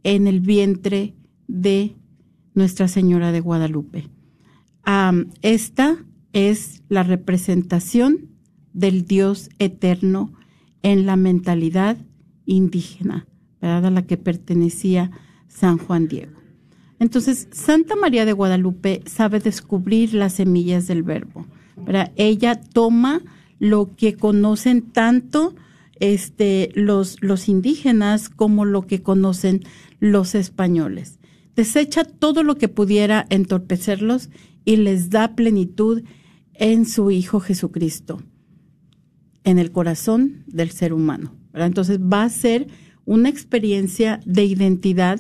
en 0.08 0.26
el 0.26 0.40
vientre 0.40 1.14
de 1.50 1.98
Nuestra 2.54 2.88
Señora 2.88 3.34
de 3.34 3.42
Guadalupe. 3.42 4.08
esta 5.42 5.98
es 6.32 6.82
la 6.88 7.04
representación 7.04 8.30
del 8.72 9.04
Dios 9.04 9.50
eterno 9.60 10.32
en 10.82 11.06
la 11.06 11.18
mentalidad 11.18 11.98
indígena, 12.46 13.28
¿verdad? 13.62 13.88
a 13.88 13.92
la 13.92 14.02
que 14.04 14.16
pertenecía 14.16 15.12
San 15.50 15.78
Juan 15.78 16.08
Diego. 16.08 16.40
Entonces, 17.00 17.50
Santa 17.52 17.98
María 17.98 18.24
de 18.24 18.32
Guadalupe 18.32 19.04
sabe 19.06 19.42
descubrir 19.42 20.14
las 20.14 20.36
semillas 20.36 20.88
del 20.88 21.04
verbo. 21.04 21.46
Ella 22.16 22.62
toma 22.62 23.24
lo 23.60 23.94
que 23.98 24.16
conocen 24.16 24.84
tanto 24.84 25.54
este, 26.00 26.72
los, 26.76 27.22
los 27.22 27.50
indígenas 27.50 28.30
como 28.30 28.66
lo 28.66 28.88
que 28.88 29.02
conocen 29.02 29.64
los 30.00 30.36
españoles. 30.36 31.20
Desecha 31.56 32.04
todo 32.04 32.44
lo 32.44 32.56
que 32.56 32.70
pudiera 32.70 33.26
entorpecerlos 33.30 34.30
y 34.64 34.76
les 34.76 35.10
da 35.10 35.36
plenitud 35.36 36.04
en 36.54 36.86
su 36.86 37.12
Hijo 37.12 37.40
Jesucristo, 37.40 38.22
en 39.44 39.60
el 39.60 39.72
corazón 39.72 40.44
del 40.48 40.72
ser 40.72 40.94
humano. 40.94 41.36
Entonces 41.54 42.00
va 42.00 42.24
a 42.24 42.30
ser 42.30 42.68
una 43.06 43.30
experiencia 43.30 44.20
de 44.26 44.44
identidad 44.44 45.20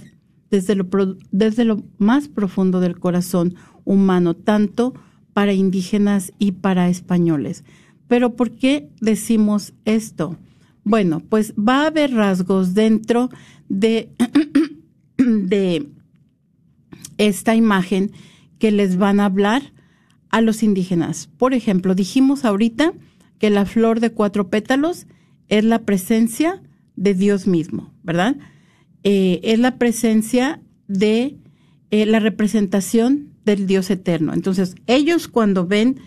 desde 0.50 0.76
lo, 0.76 0.88
desde 1.32 1.66
lo 1.66 1.84
más 1.98 2.28
profundo 2.28 2.80
del 2.80 3.00
corazón 3.00 3.56
humano, 3.86 4.36
tanto 4.36 4.94
para 5.34 5.54
indígenas 5.54 6.34
y 6.40 6.54
para 6.54 6.90
españoles. 6.90 7.64
Pero 8.08 8.36
¿por 8.36 8.52
qué 8.52 8.90
decimos 9.02 9.74
esto? 9.86 10.38
Bueno, 10.88 11.20
pues 11.20 11.54
va 11.56 11.84
a 11.84 11.88
haber 11.88 12.14
rasgos 12.14 12.74
dentro 12.74 13.30
de, 13.68 14.08
de 15.18 15.86
esta 17.18 17.56
imagen 17.56 18.14
que 18.58 18.72
les 18.72 18.96
van 18.96 19.20
a 19.20 19.26
hablar 19.26 19.74
a 20.30 20.40
los 20.40 20.64
indígenas. 20.64 21.28
Por 21.38 21.54
ejemplo, 21.54 21.94
dijimos 21.94 22.46
ahorita 22.46 22.94
que 23.38 23.50
la 23.50 23.66
flor 23.66 24.00
de 24.00 24.14
cuatro 24.14 24.50
pétalos 24.50 25.08
es 25.50 25.66
la 25.66 25.80
presencia 25.80 26.64
de 26.96 27.14
Dios 27.14 27.48
mismo, 27.48 27.94
¿verdad? 28.04 28.38
Eh, 29.04 29.42
es 29.44 29.60
la 29.60 29.78
presencia 29.78 30.62
de 30.88 31.36
eh, 31.92 32.06
la 32.06 32.22
representación 32.22 33.34
del 33.44 33.68
Dios 33.68 33.90
eterno. 33.90 34.34
Entonces, 34.34 34.76
ellos 34.88 35.28
cuando 35.28 35.68
ven 35.68 36.00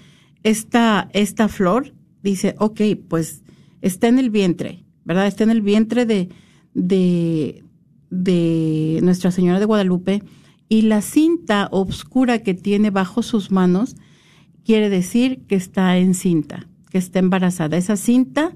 esta, 0.42 1.10
esta 1.12 1.48
flor, 1.48 1.92
dice, 2.22 2.54
ok, 2.58 2.80
pues 3.08 3.42
está 3.82 4.08
en 4.08 4.18
el 4.18 4.30
vientre, 4.30 4.84
¿verdad? 5.04 5.26
Está 5.26 5.44
en 5.44 5.50
el 5.50 5.62
vientre 5.62 6.06
de, 6.06 6.28
de, 6.74 7.64
de 8.10 9.00
Nuestra 9.02 9.30
Señora 9.30 9.60
de 9.60 9.66
Guadalupe 9.66 10.22
y 10.68 10.82
la 10.82 11.02
cinta 11.02 11.68
oscura 11.72 12.42
que 12.42 12.54
tiene 12.54 12.90
bajo 12.90 13.22
sus 13.22 13.50
manos 13.50 13.96
quiere 14.64 14.88
decir 14.88 15.42
que 15.48 15.56
está 15.56 15.98
encinta, 15.98 16.68
que 16.90 16.98
está 16.98 17.18
embarazada. 17.18 17.76
Esa 17.76 17.96
cinta 17.96 18.52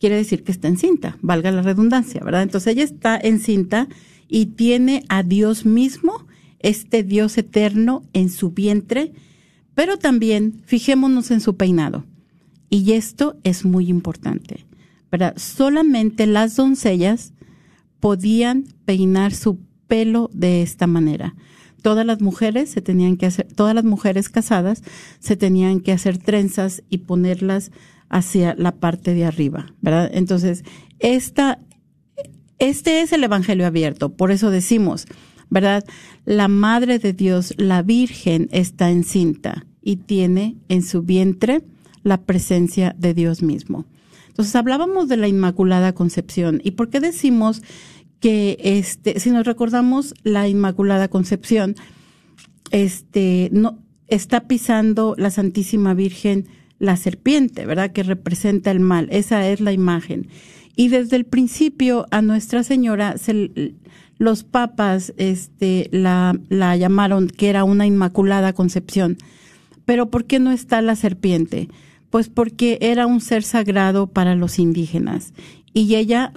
quiere 0.00 0.16
decir 0.16 0.42
que 0.42 0.52
está 0.52 0.68
encinta, 0.68 1.16
valga 1.22 1.50
la 1.50 1.62
redundancia, 1.62 2.20
¿verdad? 2.24 2.42
Entonces 2.42 2.72
ella 2.72 2.84
está 2.84 3.16
encinta 3.16 3.88
y 4.28 4.46
tiene 4.46 5.04
a 5.08 5.22
Dios 5.22 5.64
mismo, 5.64 6.26
este 6.58 7.02
Dios 7.02 7.38
eterno, 7.38 8.02
en 8.12 8.30
su 8.30 8.50
vientre, 8.50 9.12
pero 9.74 9.98
también 9.98 10.62
fijémonos 10.66 11.30
en 11.30 11.40
su 11.40 11.56
peinado. 11.56 12.04
Y 12.74 12.92
esto 12.94 13.36
es 13.44 13.64
muy 13.64 13.88
importante. 13.88 14.66
¿verdad? 15.12 15.34
Solamente 15.36 16.26
las 16.26 16.56
doncellas 16.56 17.34
podían 18.00 18.64
peinar 18.84 19.32
su 19.32 19.60
pelo 19.86 20.28
de 20.32 20.60
esta 20.60 20.88
manera. 20.88 21.36
Todas 21.82 22.04
las 22.04 22.20
mujeres 22.20 22.70
se 22.70 22.80
tenían 22.80 23.16
que 23.16 23.26
hacer, 23.26 23.46
todas 23.54 23.76
las 23.76 23.84
mujeres 23.84 24.28
casadas 24.28 24.82
se 25.20 25.36
tenían 25.36 25.78
que 25.78 25.92
hacer 25.92 26.18
trenzas 26.18 26.82
y 26.90 26.98
ponerlas 26.98 27.70
hacia 28.08 28.56
la 28.58 28.72
parte 28.72 29.14
de 29.14 29.24
arriba, 29.24 29.72
¿verdad? 29.80 30.10
Entonces, 30.12 30.64
esta, 30.98 31.60
este 32.58 33.02
es 33.02 33.12
el 33.12 33.22
Evangelio 33.22 33.68
abierto, 33.68 34.16
por 34.16 34.32
eso 34.32 34.50
decimos, 34.50 35.06
¿verdad? 35.48 35.84
La 36.24 36.48
Madre 36.48 36.98
de 36.98 37.12
Dios, 37.12 37.54
la 37.56 37.82
Virgen, 37.82 38.48
está 38.50 38.90
encinta 38.90 39.64
y 39.80 39.94
tiene 39.94 40.56
en 40.68 40.82
su 40.82 41.02
vientre 41.02 41.62
la 42.04 42.22
presencia 42.22 42.94
de 42.96 43.14
Dios 43.14 43.42
mismo. 43.42 43.86
Entonces 44.28 44.54
hablábamos 44.54 45.08
de 45.08 45.16
la 45.16 45.26
Inmaculada 45.26 45.92
Concepción. 45.92 46.60
¿Y 46.62 46.72
por 46.72 46.90
qué 46.90 47.00
decimos 47.00 47.62
que 48.20 48.58
este, 48.62 49.18
si 49.20 49.30
nos 49.30 49.46
recordamos 49.46 50.14
la 50.22 50.48
Inmaculada 50.48 51.08
Concepción, 51.08 51.74
este, 52.70 53.48
no, 53.52 53.78
está 54.08 54.46
pisando 54.46 55.14
la 55.18 55.30
Santísima 55.30 55.94
Virgen 55.94 56.46
la 56.78 56.96
serpiente, 56.96 57.64
¿verdad? 57.64 57.92
Que 57.92 58.02
representa 58.02 58.70
el 58.70 58.80
mal. 58.80 59.08
Esa 59.10 59.48
es 59.48 59.60
la 59.60 59.72
imagen. 59.72 60.28
Y 60.76 60.88
desde 60.88 61.16
el 61.16 61.24
principio 61.24 62.06
a 62.10 62.20
Nuestra 62.20 62.64
Señora 62.64 63.16
se, 63.16 63.74
los 64.18 64.42
papas 64.42 65.14
este, 65.16 65.88
la 65.92 66.36
llamaron 66.76 67.28
que 67.28 67.48
era 67.48 67.64
una 67.64 67.86
Inmaculada 67.86 68.52
Concepción. 68.52 69.16
Pero 69.84 70.10
¿por 70.10 70.24
qué 70.24 70.40
no 70.40 70.50
está 70.50 70.82
la 70.82 70.96
serpiente? 70.96 71.68
Pues 72.14 72.28
porque 72.28 72.78
era 72.80 73.08
un 73.08 73.20
ser 73.20 73.42
sagrado 73.42 74.06
para 74.06 74.36
los 74.36 74.60
indígenas. 74.60 75.34
Y 75.72 75.96
ella, 75.96 76.32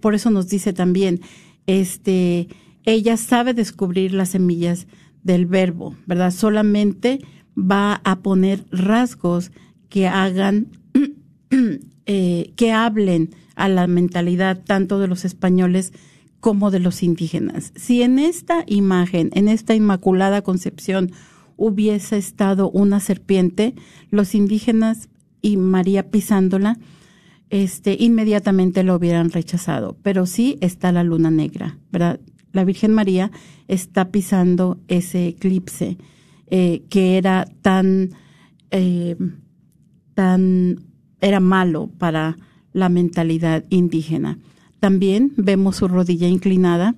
por 0.00 0.14
eso 0.14 0.30
nos 0.30 0.48
dice 0.48 0.72
también, 0.72 1.20
este, 1.66 2.48
ella 2.84 3.18
sabe 3.18 3.52
descubrir 3.52 4.14
las 4.14 4.30
semillas 4.30 4.86
del 5.22 5.44
verbo, 5.44 5.94
¿verdad? 6.06 6.30
Solamente 6.30 7.18
va 7.54 8.00
a 8.04 8.20
poner 8.20 8.64
rasgos 8.70 9.52
que 9.90 10.08
hagan, 10.08 10.68
eh, 12.06 12.54
que 12.56 12.72
hablen 12.72 13.34
a 13.54 13.68
la 13.68 13.86
mentalidad 13.86 14.64
tanto 14.64 14.98
de 14.98 15.08
los 15.08 15.26
españoles 15.26 15.92
como 16.40 16.70
de 16.70 16.80
los 16.80 17.02
indígenas. 17.02 17.74
Si 17.76 18.00
en 18.00 18.18
esta 18.18 18.64
imagen, 18.66 19.28
en 19.34 19.48
esta 19.48 19.74
inmaculada 19.74 20.40
concepción, 20.40 21.12
hubiese 21.58 22.16
estado 22.16 22.70
una 22.70 22.98
serpiente, 22.98 23.74
los 24.10 24.34
indígenas 24.34 25.10
y 25.40 25.56
María 25.56 26.10
pisándola, 26.10 26.78
este, 27.50 27.96
inmediatamente 27.98 28.82
lo 28.82 28.96
hubieran 28.96 29.30
rechazado. 29.30 29.96
Pero 30.02 30.26
sí 30.26 30.58
está 30.60 30.92
la 30.92 31.04
luna 31.04 31.30
negra, 31.30 31.78
¿verdad? 31.90 32.20
La 32.52 32.64
Virgen 32.64 32.92
María 32.92 33.30
está 33.68 34.10
pisando 34.10 34.78
ese 34.88 35.28
eclipse 35.28 35.98
eh, 36.50 36.82
que 36.88 37.18
era 37.18 37.46
tan, 37.62 38.10
eh, 38.70 39.16
tan, 40.14 40.80
era 41.20 41.40
malo 41.40 41.90
para 41.98 42.36
la 42.72 42.88
mentalidad 42.88 43.64
indígena. 43.68 44.38
También 44.80 45.32
vemos 45.36 45.76
su 45.76 45.88
rodilla 45.88 46.28
inclinada, 46.28 46.94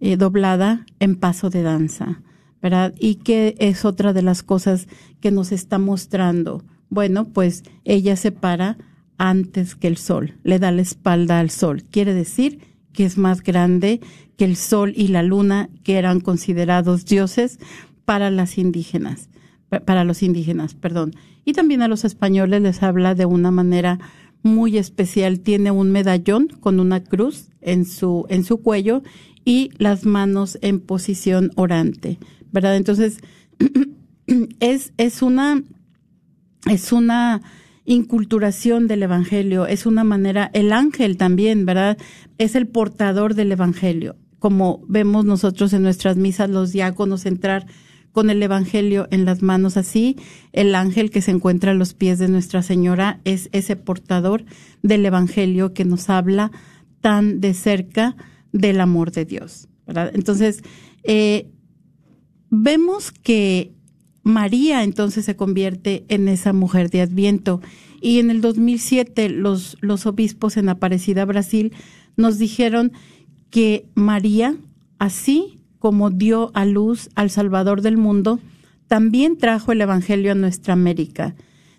eh, 0.00 0.16
doblada 0.16 0.86
en 1.00 1.16
paso 1.16 1.50
de 1.50 1.62
danza, 1.62 2.22
¿verdad? 2.60 2.94
Y 2.98 3.16
que 3.16 3.56
es 3.58 3.84
otra 3.84 4.12
de 4.12 4.22
las 4.22 4.42
cosas 4.42 4.86
que 5.20 5.32
nos 5.32 5.50
está 5.50 5.78
mostrando 5.78 6.62
bueno, 6.92 7.24
pues 7.24 7.62
ella 7.86 8.16
se 8.16 8.32
para 8.32 8.76
antes 9.16 9.74
que 9.76 9.86
el 9.86 9.96
sol, 9.96 10.34
le 10.42 10.58
da 10.58 10.70
la 10.72 10.82
espalda 10.82 11.40
al 11.40 11.48
sol. 11.48 11.84
Quiere 11.90 12.12
decir 12.12 12.58
que 12.92 13.06
es 13.06 13.16
más 13.16 13.42
grande 13.42 14.02
que 14.36 14.44
el 14.44 14.56
sol 14.56 14.92
y 14.94 15.08
la 15.08 15.22
luna, 15.22 15.70
que 15.84 15.96
eran 15.96 16.20
considerados 16.20 17.06
dioses 17.06 17.58
para 18.04 18.30
las 18.30 18.58
indígenas, 18.58 19.30
para 19.86 20.04
los 20.04 20.22
indígenas, 20.22 20.74
perdón. 20.74 21.12
Y 21.46 21.54
también 21.54 21.80
a 21.80 21.88
los 21.88 22.04
españoles 22.04 22.60
les 22.60 22.82
habla 22.82 23.14
de 23.14 23.24
una 23.24 23.50
manera 23.50 23.98
muy 24.42 24.76
especial. 24.76 25.40
Tiene 25.40 25.70
un 25.70 25.92
medallón 25.92 26.48
con 26.60 26.78
una 26.78 27.02
cruz 27.02 27.48
en 27.62 27.86
su, 27.86 28.26
en 28.28 28.44
su 28.44 28.58
cuello 28.58 29.02
y 29.46 29.70
las 29.78 30.04
manos 30.04 30.58
en 30.60 30.78
posición 30.78 31.52
orante, 31.56 32.18
¿verdad? 32.52 32.76
Entonces, 32.76 33.16
es, 34.60 34.92
es 34.98 35.22
una 35.22 35.62
es 36.70 36.92
una 36.92 37.42
inculturación 37.84 38.86
del 38.86 39.02
Evangelio, 39.02 39.66
es 39.66 39.86
una 39.86 40.04
manera, 40.04 40.50
el 40.54 40.72
ángel 40.72 41.16
también, 41.16 41.66
¿verdad? 41.66 41.98
Es 42.38 42.54
el 42.54 42.68
portador 42.68 43.34
del 43.34 43.52
Evangelio, 43.52 44.16
como 44.38 44.84
vemos 44.88 45.24
nosotros 45.24 45.72
en 45.72 45.82
nuestras 45.82 46.16
misas 46.16 46.48
los 46.48 46.72
diáconos 46.72 47.26
entrar 47.26 47.66
con 48.12 48.30
el 48.30 48.42
Evangelio 48.42 49.08
en 49.10 49.24
las 49.24 49.42
manos. 49.42 49.76
Así, 49.76 50.16
el 50.52 50.74
ángel 50.74 51.10
que 51.10 51.22
se 51.22 51.32
encuentra 51.32 51.72
a 51.72 51.74
los 51.74 51.94
pies 51.94 52.18
de 52.18 52.28
Nuestra 52.28 52.62
Señora 52.62 53.20
es 53.24 53.48
ese 53.52 53.74
portador 53.74 54.44
del 54.82 55.04
Evangelio 55.04 55.72
que 55.74 55.84
nos 55.84 56.08
habla 56.10 56.52
tan 57.00 57.40
de 57.40 57.54
cerca 57.54 58.16
del 58.52 58.80
amor 58.80 59.10
de 59.10 59.24
Dios. 59.24 59.68
Entonces, 59.86 60.62
eh, 61.02 61.50
vemos 62.50 63.10
que 63.10 63.72
María 64.22 64.84
entonces 64.84 65.24
se 65.24 65.36
convierte 65.36 66.04
en 66.08 66.28
esa 66.28 66.52
mujer 66.52 66.90
de 66.90 67.00
Adviento. 67.00 67.60
Y 68.00 68.18
en 68.18 68.30
el 68.30 68.40
2007 68.40 69.28
los, 69.28 69.76
los 69.80 70.06
obispos 70.06 70.56
en 70.56 70.68
Aparecida, 70.68 71.24
Brasil, 71.24 71.72
nos 72.16 72.38
dijeron 72.38 72.92
que 73.50 73.86
María, 73.94 74.56
así 74.98 75.60
como 75.78 76.10
dio 76.10 76.50
a 76.54 76.64
luz 76.64 77.10
al 77.14 77.30
Salvador 77.30 77.82
del 77.82 77.96
mundo, 77.96 78.38
también 78.86 79.36
trajo 79.38 79.72
el 79.72 79.80
Evangelio 79.80 80.32
a 80.32 80.36
nuestra 80.36 80.74
América. 80.74 81.34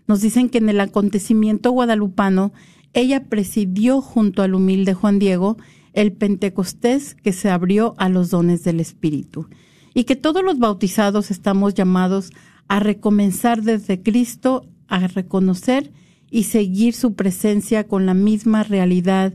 Nos 0.07 0.21
dicen 0.21 0.49
que 0.49 0.57
en 0.57 0.69
el 0.69 0.81
acontecimiento 0.81 1.71
guadalupano, 1.71 2.51
ella 2.93 3.23
presidió 3.25 4.01
junto 4.01 4.41
al 4.41 4.55
humilde 4.55 4.93
Juan 4.93 5.19
Diego 5.19 5.57
el 5.93 6.11
Pentecostés 6.11 7.15
que 7.15 7.31
se 7.31 7.49
abrió 7.49 7.95
a 7.97 8.09
los 8.09 8.29
dones 8.29 8.63
del 8.63 8.79
Espíritu 8.79 9.47
y 9.93 10.05
que 10.05 10.15
todos 10.15 10.43
los 10.43 10.59
bautizados 10.59 11.31
estamos 11.31 11.73
llamados 11.73 12.31
a 12.67 12.79
recomenzar 12.79 13.61
desde 13.61 14.01
Cristo, 14.01 14.67
a 14.87 15.07
reconocer 15.07 15.91
y 16.29 16.43
seguir 16.43 16.93
su 16.93 17.13
presencia 17.13 17.87
con 17.87 18.05
la 18.05 18.13
misma 18.13 18.63
realidad 18.63 19.33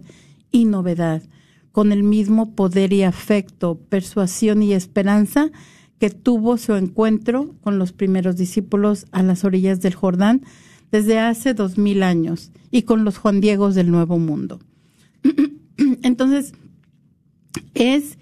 y 0.50 0.64
novedad, 0.64 1.22
con 1.72 1.92
el 1.92 2.02
mismo 2.02 2.54
poder 2.54 2.92
y 2.92 3.02
afecto, 3.02 3.78
persuasión 3.88 4.62
y 4.62 4.72
esperanza 4.72 5.50
que 5.98 6.10
tuvo 6.10 6.56
su 6.58 6.74
encuentro 6.74 7.54
con 7.60 7.78
los 7.78 7.92
primeros 7.92 8.36
discípulos 8.36 9.06
a 9.12 9.22
las 9.22 9.44
orillas 9.44 9.80
del 9.80 9.94
Jordán 9.94 10.42
desde 10.90 11.18
hace 11.18 11.54
dos 11.54 11.76
mil 11.76 12.02
años 12.02 12.50
y 12.70 12.82
con 12.82 13.04
los 13.04 13.18
Juan 13.18 13.40
Diegos 13.40 13.74
del 13.74 13.90
Nuevo 13.90 14.18
Mundo. 14.18 14.60
Entonces, 16.02 16.52
es, 17.74 18.18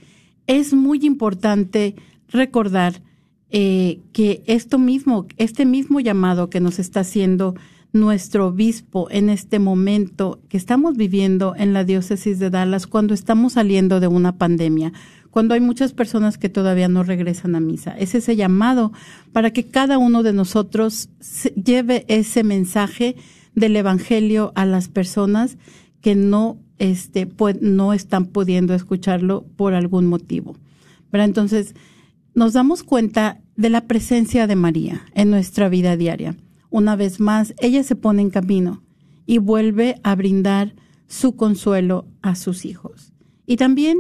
es 0.47 0.73
muy 0.75 1.01
importante 1.05 1.97
recordar 2.29 3.03
eh, 3.51 4.01
que 4.13 4.43
esto 4.47 4.79
mismo, 4.79 5.27
este 5.37 5.65
mismo 5.65 6.01
llamado 6.01 6.51
que 6.51 6.61
nos 6.61 6.79
está 6.79 7.01
haciendo 7.01 7.55
nuestro 7.93 8.49
obispo 8.49 9.09
en 9.11 9.31
este 9.31 9.59
momento 9.59 10.41
que 10.49 10.57
estamos 10.57 10.97
viviendo 10.97 11.55
en 11.57 11.73
la 11.73 11.85
diócesis 11.85 12.39
de 12.39 12.51
Dallas 12.51 12.87
cuando 12.87 13.15
estamos 13.15 13.55
saliendo 13.55 14.01
de 14.01 14.09
una 14.09 14.37
pandemia, 14.37 14.93
cuando 15.31 15.55
hay 15.55 15.61
muchas 15.61 15.93
personas 15.93 16.39
que 16.39 16.49
todavía 16.49 16.89
no 16.89 17.03
regresan 17.03 17.55
a 17.55 17.61
misa. 17.61 17.97
Es 17.97 18.15
ese 18.15 18.37
llamado 18.37 18.93
para 19.33 19.51
que 19.53 19.65
cada 19.65 19.97
uno 19.99 20.23
de 20.23 20.33
nosotros 20.33 21.09
lleve 21.55 22.05
ese 22.09 22.43
mensaje 22.43 23.17
del 23.55 23.77
Evangelio 23.77 24.53
a 24.55 24.67
las 24.67 24.89
personas 24.89 25.57
que 26.01 26.15
no, 26.15 26.59
este, 26.79 27.29
no 27.61 27.93
están 27.93 28.27
pudiendo 28.27 28.75
escucharlo 28.75 29.45
por 29.57 29.75
algún 29.75 30.07
motivo. 30.07 30.57
Entonces, 31.13 31.75
nos 32.37 32.53
damos 32.53 32.83
cuenta 32.83 33.41
de 33.57 33.71
la 33.71 33.87
presencia 33.87 34.47
de 34.47 34.57
María 34.57 35.07
en 35.15 35.31
nuestra 35.31 35.71
vida 35.71 35.97
diaria. 35.97 36.37
Una 36.69 36.95
vez 36.95 37.19
más, 37.19 37.55
ella 37.59 37.83
se 37.83 37.97
pone 37.97 38.21
en 38.21 38.29
camino 38.29 38.83
y 39.25 39.39
vuelve 39.39 39.99
a 40.05 40.15
brindar 40.15 40.75
su 41.09 41.35
consuelo 41.35 42.07
a 42.21 42.35
sus 42.35 42.67
hijos. 42.67 43.15
Y 43.47 43.57
también 43.57 43.97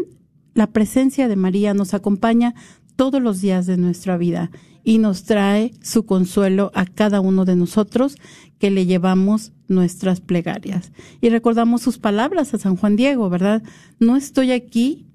la 0.52 0.66
presencia 0.66 1.28
de 1.28 1.36
María 1.36 1.72
nos 1.72 1.94
acompaña 1.94 2.54
todos 2.94 3.22
los 3.22 3.40
días 3.40 3.64
de 3.64 3.78
nuestra 3.78 4.18
vida 4.18 4.50
y 4.84 4.98
nos 4.98 5.24
trae 5.24 5.72
su 5.80 6.04
consuelo 6.04 6.70
a 6.74 6.84
cada 6.84 7.22
uno 7.22 7.46
de 7.46 7.56
nosotros 7.56 8.16
que 8.58 8.70
le 8.70 8.84
llevamos 8.84 9.52
nuestras 9.66 10.20
plegarias. 10.20 10.92
Y 11.22 11.30
recordamos 11.30 11.80
sus 11.80 11.96
palabras 11.98 12.52
a 12.52 12.58
San 12.58 12.76
Juan 12.76 12.96
Diego, 12.96 13.30
¿verdad? 13.30 13.62
No 13.98 14.14
estoy 14.14 14.52
aquí, 14.52 15.06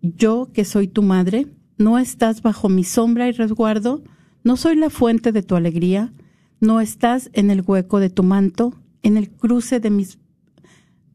yo 0.00 0.48
que 0.54 0.64
soy 0.64 0.88
tu 0.88 1.02
madre, 1.02 1.46
no 1.78 1.98
estás 1.98 2.42
bajo 2.42 2.68
mi 2.68 2.84
sombra 2.84 3.28
y 3.28 3.32
resguardo, 3.32 4.02
no 4.44 4.56
soy 4.56 4.76
la 4.76 4.90
fuente 4.90 5.32
de 5.32 5.42
tu 5.42 5.56
alegría, 5.56 6.12
no 6.60 6.80
estás 6.80 7.30
en 7.32 7.50
el 7.50 7.62
hueco 7.62 8.00
de 8.00 8.10
tu 8.10 8.22
manto, 8.22 8.74
en 9.02 9.16
el 9.16 9.30
cruce 9.30 9.80
de 9.80 9.90
mis 9.90 10.18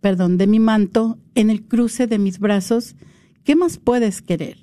perdón, 0.02 0.38
de 0.38 0.48
mi 0.48 0.60
manto, 0.60 1.20
en 1.36 1.50
el 1.50 1.64
cruce 1.64 2.08
de 2.08 2.18
mis 2.18 2.40
brazos, 2.40 2.96
¿qué 3.44 3.56
más 3.56 3.78
puedes 3.78 4.22
querer? 4.22 4.58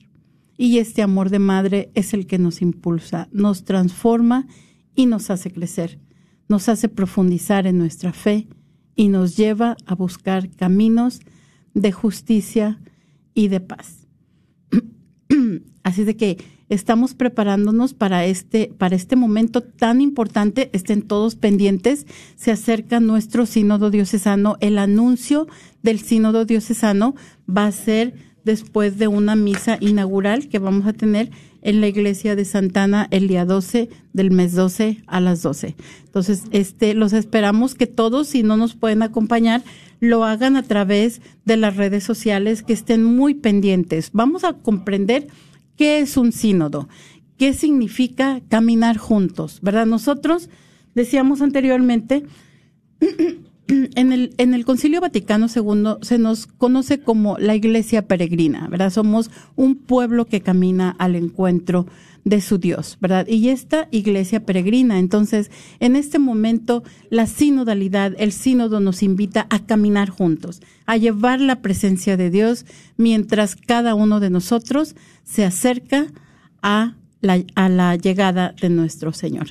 Y 0.58 0.78
este 0.78 1.00
amor 1.00 1.30
de 1.30 1.38
madre 1.38 1.90
es 1.94 2.12
el 2.12 2.26
que 2.26 2.38
nos 2.38 2.60
impulsa, 2.60 3.28
nos 3.30 3.64
transforma 3.64 4.48
y 4.96 5.06
nos 5.06 5.30
hace 5.30 5.52
crecer, 5.52 6.00
nos 6.48 6.68
hace 6.68 6.88
profundizar 6.88 7.68
en 7.68 7.78
nuestra 7.78 8.12
fe 8.12 8.48
y 8.96 9.08
nos 9.08 9.36
lleva 9.36 9.76
a 9.86 9.94
buscar 9.94 10.50
caminos 10.50 11.20
de 11.72 11.92
justicia 11.92 12.80
y 13.32 13.46
de 13.46 13.60
paz. 13.60 14.08
Así 15.88 16.04
de 16.04 16.16
que 16.16 16.36
estamos 16.68 17.14
preparándonos 17.14 17.94
para 17.94 18.26
este, 18.26 18.70
para 18.76 18.94
este 18.94 19.16
momento 19.16 19.62
tan 19.62 20.02
importante. 20.02 20.68
Estén 20.74 21.00
todos 21.00 21.34
pendientes. 21.34 22.06
Se 22.36 22.50
acerca 22.50 23.00
nuestro 23.00 23.46
sínodo 23.46 23.90
diocesano. 23.90 24.58
El 24.60 24.76
anuncio 24.76 25.48
del 25.82 26.00
sínodo 26.00 26.44
diocesano 26.44 27.14
va 27.48 27.64
a 27.64 27.72
ser 27.72 28.12
después 28.44 28.98
de 28.98 29.08
una 29.08 29.34
misa 29.34 29.78
inaugural 29.80 30.48
que 30.48 30.58
vamos 30.58 30.86
a 30.86 30.92
tener 30.92 31.30
en 31.62 31.80
la 31.80 31.88
iglesia 31.88 32.36
de 32.36 32.44
Santana 32.44 33.08
el 33.10 33.28
día 33.28 33.46
12 33.46 33.88
del 34.12 34.30
mes 34.30 34.54
12 34.54 34.98
a 35.06 35.20
las 35.20 35.40
12. 35.40 35.74
Entonces, 36.04 36.42
este, 36.50 36.92
los 36.92 37.14
esperamos 37.14 37.74
que 37.74 37.86
todos, 37.86 38.28
si 38.28 38.42
no 38.42 38.58
nos 38.58 38.74
pueden 38.74 39.02
acompañar, 39.02 39.64
lo 40.00 40.24
hagan 40.24 40.56
a 40.56 40.62
través 40.64 41.22
de 41.46 41.56
las 41.56 41.76
redes 41.76 42.04
sociales, 42.04 42.62
que 42.62 42.74
estén 42.74 43.04
muy 43.04 43.32
pendientes. 43.32 44.10
Vamos 44.12 44.44
a 44.44 44.52
comprender 44.52 45.28
qué 45.78 46.00
es 46.00 46.18
un 46.18 46.32
sínodo, 46.32 46.88
qué 47.38 47.54
significa 47.54 48.42
caminar 48.48 48.98
juntos, 48.98 49.60
¿verdad? 49.62 49.86
Nosotros 49.86 50.50
decíamos 50.94 51.40
anteriormente, 51.40 52.26
en 53.68 54.12
el, 54.12 54.34
en 54.38 54.54
el 54.54 54.64
Concilio 54.64 55.00
Vaticano 55.00 55.46
II 55.54 55.98
se 56.02 56.18
nos 56.18 56.46
conoce 56.46 57.00
como 57.00 57.36
la 57.38 57.54
Iglesia 57.54 58.06
Peregrina, 58.06 58.66
¿verdad? 58.68 58.90
Somos 58.90 59.30
un 59.56 59.76
pueblo 59.76 60.24
que 60.24 60.40
camina 60.40 60.94
al 60.98 61.16
encuentro 61.16 61.86
de 62.24 62.40
su 62.40 62.58
Dios, 62.58 62.98
¿verdad? 63.00 63.26
Y 63.26 63.48
esta 63.48 63.88
iglesia 63.90 64.44
peregrina, 64.44 64.98
entonces, 64.98 65.50
en 65.80 65.96
este 65.96 66.18
momento, 66.18 66.82
la 67.10 67.26
sinodalidad, 67.26 68.14
el 68.18 68.32
sínodo 68.32 68.80
nos 68.80 69.02
invita 69.02 69.46
a 69.50 69.64
caminar 69.64 70.10
juntos, 70.10 70.60
a 70.84 70.96
llevar 70.96 71.40
la 71.40 71.62
presencia 71.62 72.16
de 72.16 72.30
Dios 72.30 72.66
mientras 72.96 73.56
cada 73.56 73.94
uno 73.94 74.20
de 74.20 74.30
nosotros 74.30 74.94
se 75.24 75.44
acerca 75.44 76.06
a 76.62 76.96
la, 77.20 77.42
a 77.54 77.68
la 77.68 77.96
llegada 77.96 78.54
de 78.60 78.68
nuestro 78.68 79.12
Señor. 79.12 79.48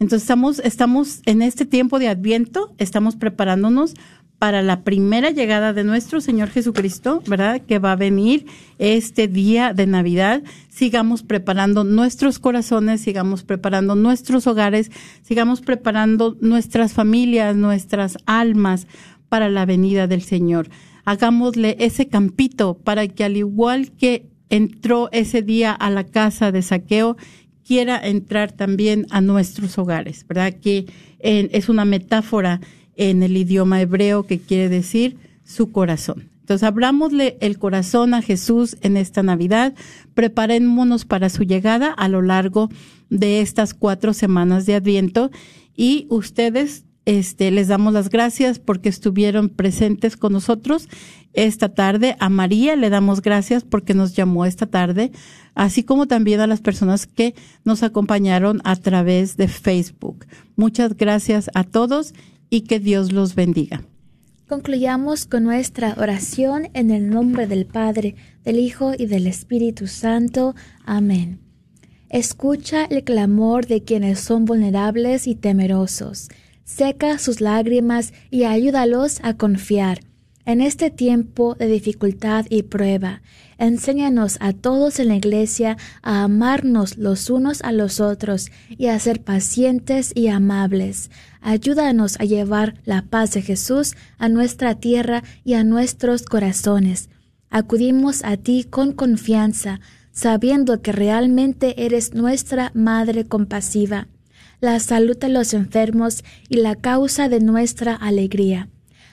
Entonces, 0.00 0.22
estamos, 0.22 0.60
estamos 0.60 1.20
en 1.26 1.42
este 1.42 1.66
tiempo 1.66 1.98
de 1.98 2.08
Adviento, 2.08 2.74
estamos 2.78 3.16
preparándonos 3.16 3.92
para 4.38 4.62
la 4.62 4.82
primera 4.82 5.28
llegada 5.28 5.74
de 5.74 5.84
nuestro 5.84 6.22
Señor 6.22 6.48
Jesucristo, 6.48 7.22
¿verdad? 7.26 7.60
Que 7.60 7.78
va 7.78 7.92
a 7.92 7.96
venir 7.96 8.46
este 8.78 9.28
día 9.28 9.74
de 9.74 9.86
Navidad. 9.86 10.42
Sigamos 10.70 11.22
preparando 11.22 11.84
nuestros 11.84 12.38
corazones, 12.38 13.02
sigamos 13.02 13.44
preparando 13.44 13.94
nuestros 13.94 14.46
hogares, 14.46 14.90
sigamos 15.20 15.60
preparando 15.60 16.34
nuestras 16.40 16.94
familias, 16.94 17.54
nuestras 17.54 18.16
almas 18.24 18.86
para 19.28 19.50
la 19.50 19.66
venida 19.66 20.06
del 20.06 20.22
Señor. 20.22 20.70
Hagámosle 21.04 21.76
ese 21.78 22.08
campito 22.08 22.78
para 22.78 23.06
que 23.06 23.24
al 23.24 23.36
igual 23.36 23.92
que 23.92 24.30
entró 24.48 25.10
ese 25.12 25.42
día 25.42 25.72
a 25.72 25.90
la 25.90 26.04
casa 26.04 26.52
de 26.52 26.62
saqueo, 26.62 27.18
quiera 27.70 28.00
entrar 28.04 28.50
también 28.50 29.06
a 29.10 29.20
nuestros 29.20 29.78
hogares, 29.78 30.26
¿verdad? 30.26 30.54
Que 30.60 30.86
eh, 31.20 31.48
es 31.52 31.68
una 31.68 31.84
metáfora 31.84 32.60
en 32.96 33.22
el 33.22 33.36
idioma 33.36 33.80
hebreo 33.80 34.26
que 34.26 34.40
quiere 34.40 34.68
decir 34.68 35.16
su 35.44 35.70
corazón. 35.70 36.28
Entonces, 36.40 36.66
abrámosle 36.66 37.36
el 37.40 37.60
corazón 37.60 38.12
a 38.12 38.22
Jesús 38.22 38.76
en 38.80 38.96
esta 38.96 39.22
Navidad, 39.22 39.72
preparémonos 40.14 41.04
para 41.04 41.28
su 41.28 41.44
llegada 41.44 41.92
a 41.92 42.08
lo 42.08 42.22
largo 42.22 42.70
de 43.08 43.40
estas 43.40 43.72
cuatro 43.72 44.14
semanas 44.14 44.66
de 44.66 44.74
Adviento 44.74 45.30
y 45.76 46.08
ustedes 46.10 46.82
este, 47.04 47.52
les 47.52 47.68
damos 47.68 47.92
las 47.92 48.10
gracias 48.10 48.58
porque 48.58 48.88
estuvieron 48.88 49.48
presentes 49.48 50.16
con 50.16 50.32
nosotros 50.32 50.88
esta 51.32 51.68
tarde. 51.68 52.16
A 52.18 52.28
María 52.28 52.76
le 52.76 52.90
damos 52.90 53.22
gracias 53.22 53.64
porque 53.64 53.94
nos 53.94 54.14
llamó 54.14 54.44
esta 54.46 54.66
tarde, 54.66 55.12
así 55.54 55.82
como 55.82 56.06
también 56.06 56.40
a 56.40 56.46
las 56.46 56.60
personas 56.60 57.06
que 57.06 57.34
nos 57.64 57.82
acompañaron 57.82 58.60
a 58.64 58.76
través 58.76 59.36
de 59.36 59.48
Facebook. 59.48 60.26
Muchas 60.56 60.96
gracias 60.96 61.50
a 61.54 61.64
todos 61.64 62.14
y 62.48 62.62
que 62.62 62.80
Dios 62.80 63.12
los 63.12 63.34
bendiga. 63.34 63.82
Concluyamos 64.48 65.26
con 65.26 65.44
nuestra 65.44 65.94
oración 65.96 66.70
en 66.74 66.90
el 66.90 67.08
nombre 67.08 67.46
del 67.46 67.66
Padre, 67.66 68.16
del 68.42 68.58
Hijo 68.58 68.92
y 68.98 69.06
del 69.06 69.28
Espíritu 69.28 69.86
Santo. 69.86 70.56
Amén. 70.84 71.38
Escucha 72.08 72.84
el 72.86 73.04
clamor 73.04 73.68
de 73.68 73.84
quienes 73.84 74.18
son 74.18 74.46
vulnerables 74.46 75.28
y 75.28 75.36
temerosos. 75.36 76.28
Seca 76.64 77.18
sus 77.18 77.40
lágrimas 77.40 78.12
y 78.32 78.42
ayúdalos 78.42 79.20
a 79.22 79.34
confiar. 79.34 80.00
En 80.46 80.62
este 80.62 80.90
tiempo 80.90 81.54
de 81.54 81.66
dificultad 81.66 82.46
y 82.48 82.62
prueba, 82.62 83.20
enséñanos 83.58 84.38
a 84.40 84.54
todos 84.54 84.98
en 84.98 85.08
la 85.08 85.16
iglesia 85.16 85.76
a 86.02 86.22
amarnos 86.24 86.96
los 86.96 87.28
unos 87.28 87.60
a 87.60 87.72
los 87.72 88.00
otros 88.00 88.50
y 88.70 88.86
a 88.86 88.98
ser 88.98 89.22
pacientes 89.22 90.12
y 90.14 90.28
amables. 90.28 91.10
Ayúdanos 91.42 92.18
a 92.20 92.24
llevar 92.24 92.74
la 92.86 93.02
paz 93.02 93.32
de 93.32 93.42
Jesús 93.42 93.94
a 94.16 94.30
nuestra 94.30 94.76
tierra 94.76 95.22
y 95.44 95.54
a 95.54 95.62
nuestros 95.62 96.22
corazones. 96.22 97.10
Acudimos 97.50 98.24
a 98.24 98.38
ti 98.38 98.64
con 98.64 98.92
confianza, 98.92 99.80
sabiendo 100.10 100.80
que 100.80 100.92
realmente 100.92 101.84
eres 101.84 102.14
nuestra 102.14 102.70
Madre 102.74 103.26
compasiva, 103.26 104.08
la 104.60 104.80
salud 104.80 105.18
de 105.18 105.28
los 105.28 105.52
enfermos 105.52 106.24
y 106.48 106.56
la 106.56 106.76
causa 106.76 107.28
de 107.28 107.40
nuestra 107.40 107.94
alegría. 107.94 108.68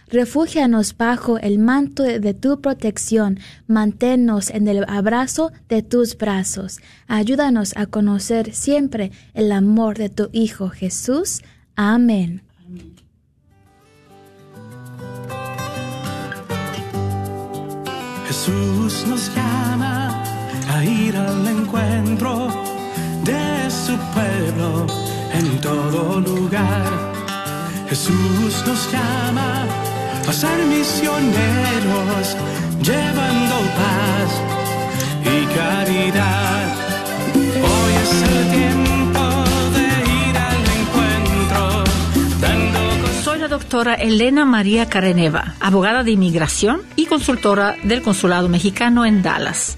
Refúgianos 0.09 0.95
bajo 0.95 1.37
el 1.37 1.59
manto 1.59 2.03
de 2.03 2.33
tu 2.33 2.61
protección, 2.61 3.39
manténnos 3.67 4.49
en 4.49 4.69
el 4.69 4.85
abrazo 4.87 5.51
de 5.67 5.83
tus 5.83 6.17
brazos. 6.17 6.79
Ayúdanos 7.07 7.75
a 7.75 7.87
conocer 7.87 8.53
siempre 8.53 9.11
el 9.33 9.51
amor 9.51 9.97
de 9.97 10.09
tu 10.09 10.29
Hijo 10.31 10.69
Jesús. 10.69 11.41
Amén. 11.75 12.41
Jesús 18.27 19.05
nos 19.07 19.35
llama 19.35 20.23
a 20.69 20.85
ir 20.85 21.17
al 21.17 21.47
encuentro 21.47 22.47
de 23.25 23.69
su 23.69 23.97
pueblo 24.13 24.87
en 25.33 25.59
todo 25.59 26.21
lugar. 26.21 27.13
Jesús 27.89 28.63
nos 28.65 28.91
llama 28.91 29.65
a 30.27 30.33
ser 30.33 30.65
misioneros, 30.65 32.35
llevando 32.83 33.55
paz 33.77 34.31
y 35.23 35.45
caridad. 35.55 36.75
Hoy 37.55 37.93
es 38.03 38.21
el 38.23 38.51
tiempo 38.51 39.23
de 39.75 39.87
ir 40.27 40.37
al 40.37 40.63
encuentro, 40.79 41.83
dando 42.41 42.79
Soy 43.23 43.39
la 43.39 43.47
doctora 43.47 43.93
Elena 43.93 44.43
María 44.43 44.89
Careneva, 44.89 45.55
abogada 45.61 46.03
de 46.03 46.11
inmigración 46.11 46.81
y 46.97 47.05
consultora 47.05 47.77
del 47.83 48.01
Consulado 48.01 48.49
Mexicano 48.49 49.05
en 49.05 49.23
Dallas. 49.23 49.77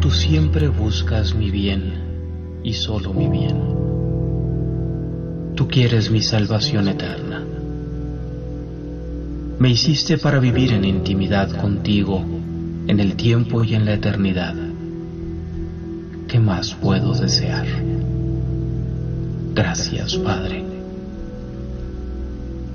Tú 0.00 0.10
siempre 0.10 0.68
buscas 0.68 1.34
mi 1.34 1.50
bien 1.50 1.92
y 2.64 2.72
solo 2.72 3.12
mi 3.12 3.28
bien. 3.28 3.58
Tú 5.54 5.68
quieres 5.68 6.10
mi 6.10 6.22
salvación 6.22 6.88
eterna. 6.88 7.44
Me 9.58 9.68
hiciste 9.68 10.16
para 10.16 10.38
vivir 10.38 10.72
en 10.72 10.86
intimidad 10.86 11.50
contigo 11.50 12.24
en 12.86 12.98
el 12.98 13.14
tiempo 13.14 13.62
y 13.62 13.74
en 13.74 13.84
la 13.84 13.94
eternidad. 13.94 14.54
¿Qué 16.26 16.40
más 16.40 16.74
puedo 16.74 17.12
desear? 17.12 17.66
Gracias, 19.54 20.16
Padre. 20.16 20.64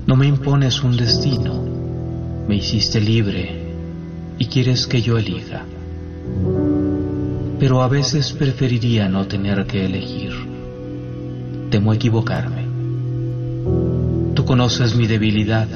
No 0.06 0.14
me 0.14 0.28
impones 0.28 0.80
un 0.84 0.96
destino, 0.96 1.60
me 2.46 2.54
hiciste 2.54 3.00
libre 3.00 3.50
y 4.38 4.46
quieres 4.46 4.86
que 4.86 5.02
yo 5.02 5.18
elija. 5.18 5.64
Pero 7.58 7.82
a 7.82 7.88
veces 7.88 8.32
preferiría 8.32 9.08
no 9.08 9.26
tener 9.26 9.66
que 9.66 9.86
elegir. 9.86 10.32
Temo 11.70 11.92
equivocarme. 11.92 12.66
Tú 14.34 14.44
conoces 14.44 14.94
mi 14.94 15.06
debilidad. 15.06 15.68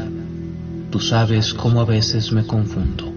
Tú 0.91 1.01
sabes 1.01 1.55
cómo 1.55 1.81
a 1.81 1.85
veces 1.85 2.33
me 2.33 2.47
confundo. 2.47 3.11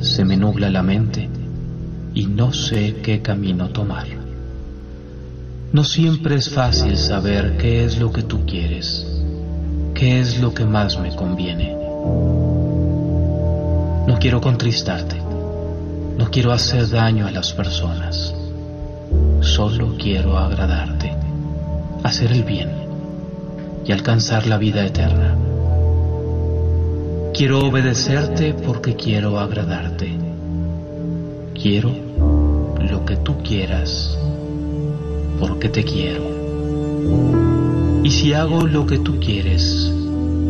Se 0.00 0.24
me 0.24 0.36
nubla 0.36 0.70
la 0.70 0.82
mente 0.82 1.28
y 2.14 2.26
no 2.26 2.52
sé 2.52 2.96
qué 3.02 3.22
camino 3.22 3.70
tomar. 3.70 4.06
No 5.72 5.82
siempre 5.82 6.36
es 6.36 6.50
fácil 6.50 6.96
saber 6.96 7.56
qué 7.56 7.84
es 7.84 7.98
lo 7.98 8.12
que 8.12 8.22
tú 8.22 8.46
quieres, 8.46 9.04
qué 9.94 10.20
es 10.20 10.40
lo 10.40 10.54
que 10.54 10.64
más 10.64 11.00
me 11.00 11.16
conviene. 11.16 11.74
No 14.06 14.16
quiero 14.20 14.40
contristarte. 14.40 15.23
No 16.18 16.30
quiero 16.30 16.52
hacer 16.52 16.88
daño 16.90 17.26
a 17.26 17.30
las 17.30 17.52
personas. 17.52 18.34
Solo 19.40 19.96
quiero 19.98 20.38
agradarte, 20.38 21.12
hacer 22.02 22.32
el 22.32 22.44
bien 22.44 22.70
y 23.84 23.92
alcanzar 23.92 24.46
la 24.46 24.56
vida 24.58 24.86
eterna. 24.86 25.36
Quiero 27.34 27.66
obedecerte 27.66 28.54
porque 28.54 28.94
quiero 28.94 29.40
agradarte. 29.40 30.16
Quiero 31.60 31.90
lo 32.78 33.04
que 33.04 33.16
tú 33.16 33.42
quieras, 33.42 34.16
porque 35.40 35.68
te 35.68 35.82
quiero. 35.82 36.22
Y 38.04 38.10
si 38.10 38.32
hago 38.34 38.66
lo 38.66 38.86
que 38.86 38.98
tú 38.98 39.18
quieres, 39.18 39.90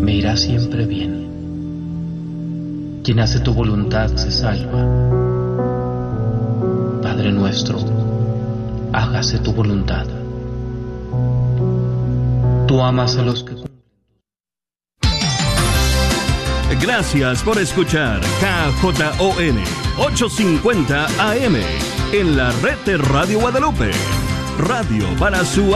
me 0.00 0.14
irá 0.14 0.36
siempre 0.36 0.84
bien. 0.84 1.24
Quien 3.02 3.20
hace 3.20 3.40
tu 3.40 3.54
voluntad 3.54 4.14
se 4.16 4.30
salva. 4.30 5.43
Padre 7.14 7.30
nuestro, 7.30 7.78
hágase 8.92 9.38
tu 9.38 9.52
voluntad. 9.52 10.04
Tú 12.66 12.82
amas 12.82 13.16
a 13.16 13.22
los 13.22 13.44
que 13.44 13.54
Gracias 16.80 17.44
por 17.44 17.58
escuchar 17.58 18.20
KJON 18.40 19.62
850 19.96 21.06
AM 21.30 21.54
en 22.10 22.36
la 22.36 22.50
red 22.62 22.78
de 22.84 22.96
Radio 22.96 23.38
Guadalupe. 23.38 23.92
Radio 24.58 25.06
para 25.16 25.44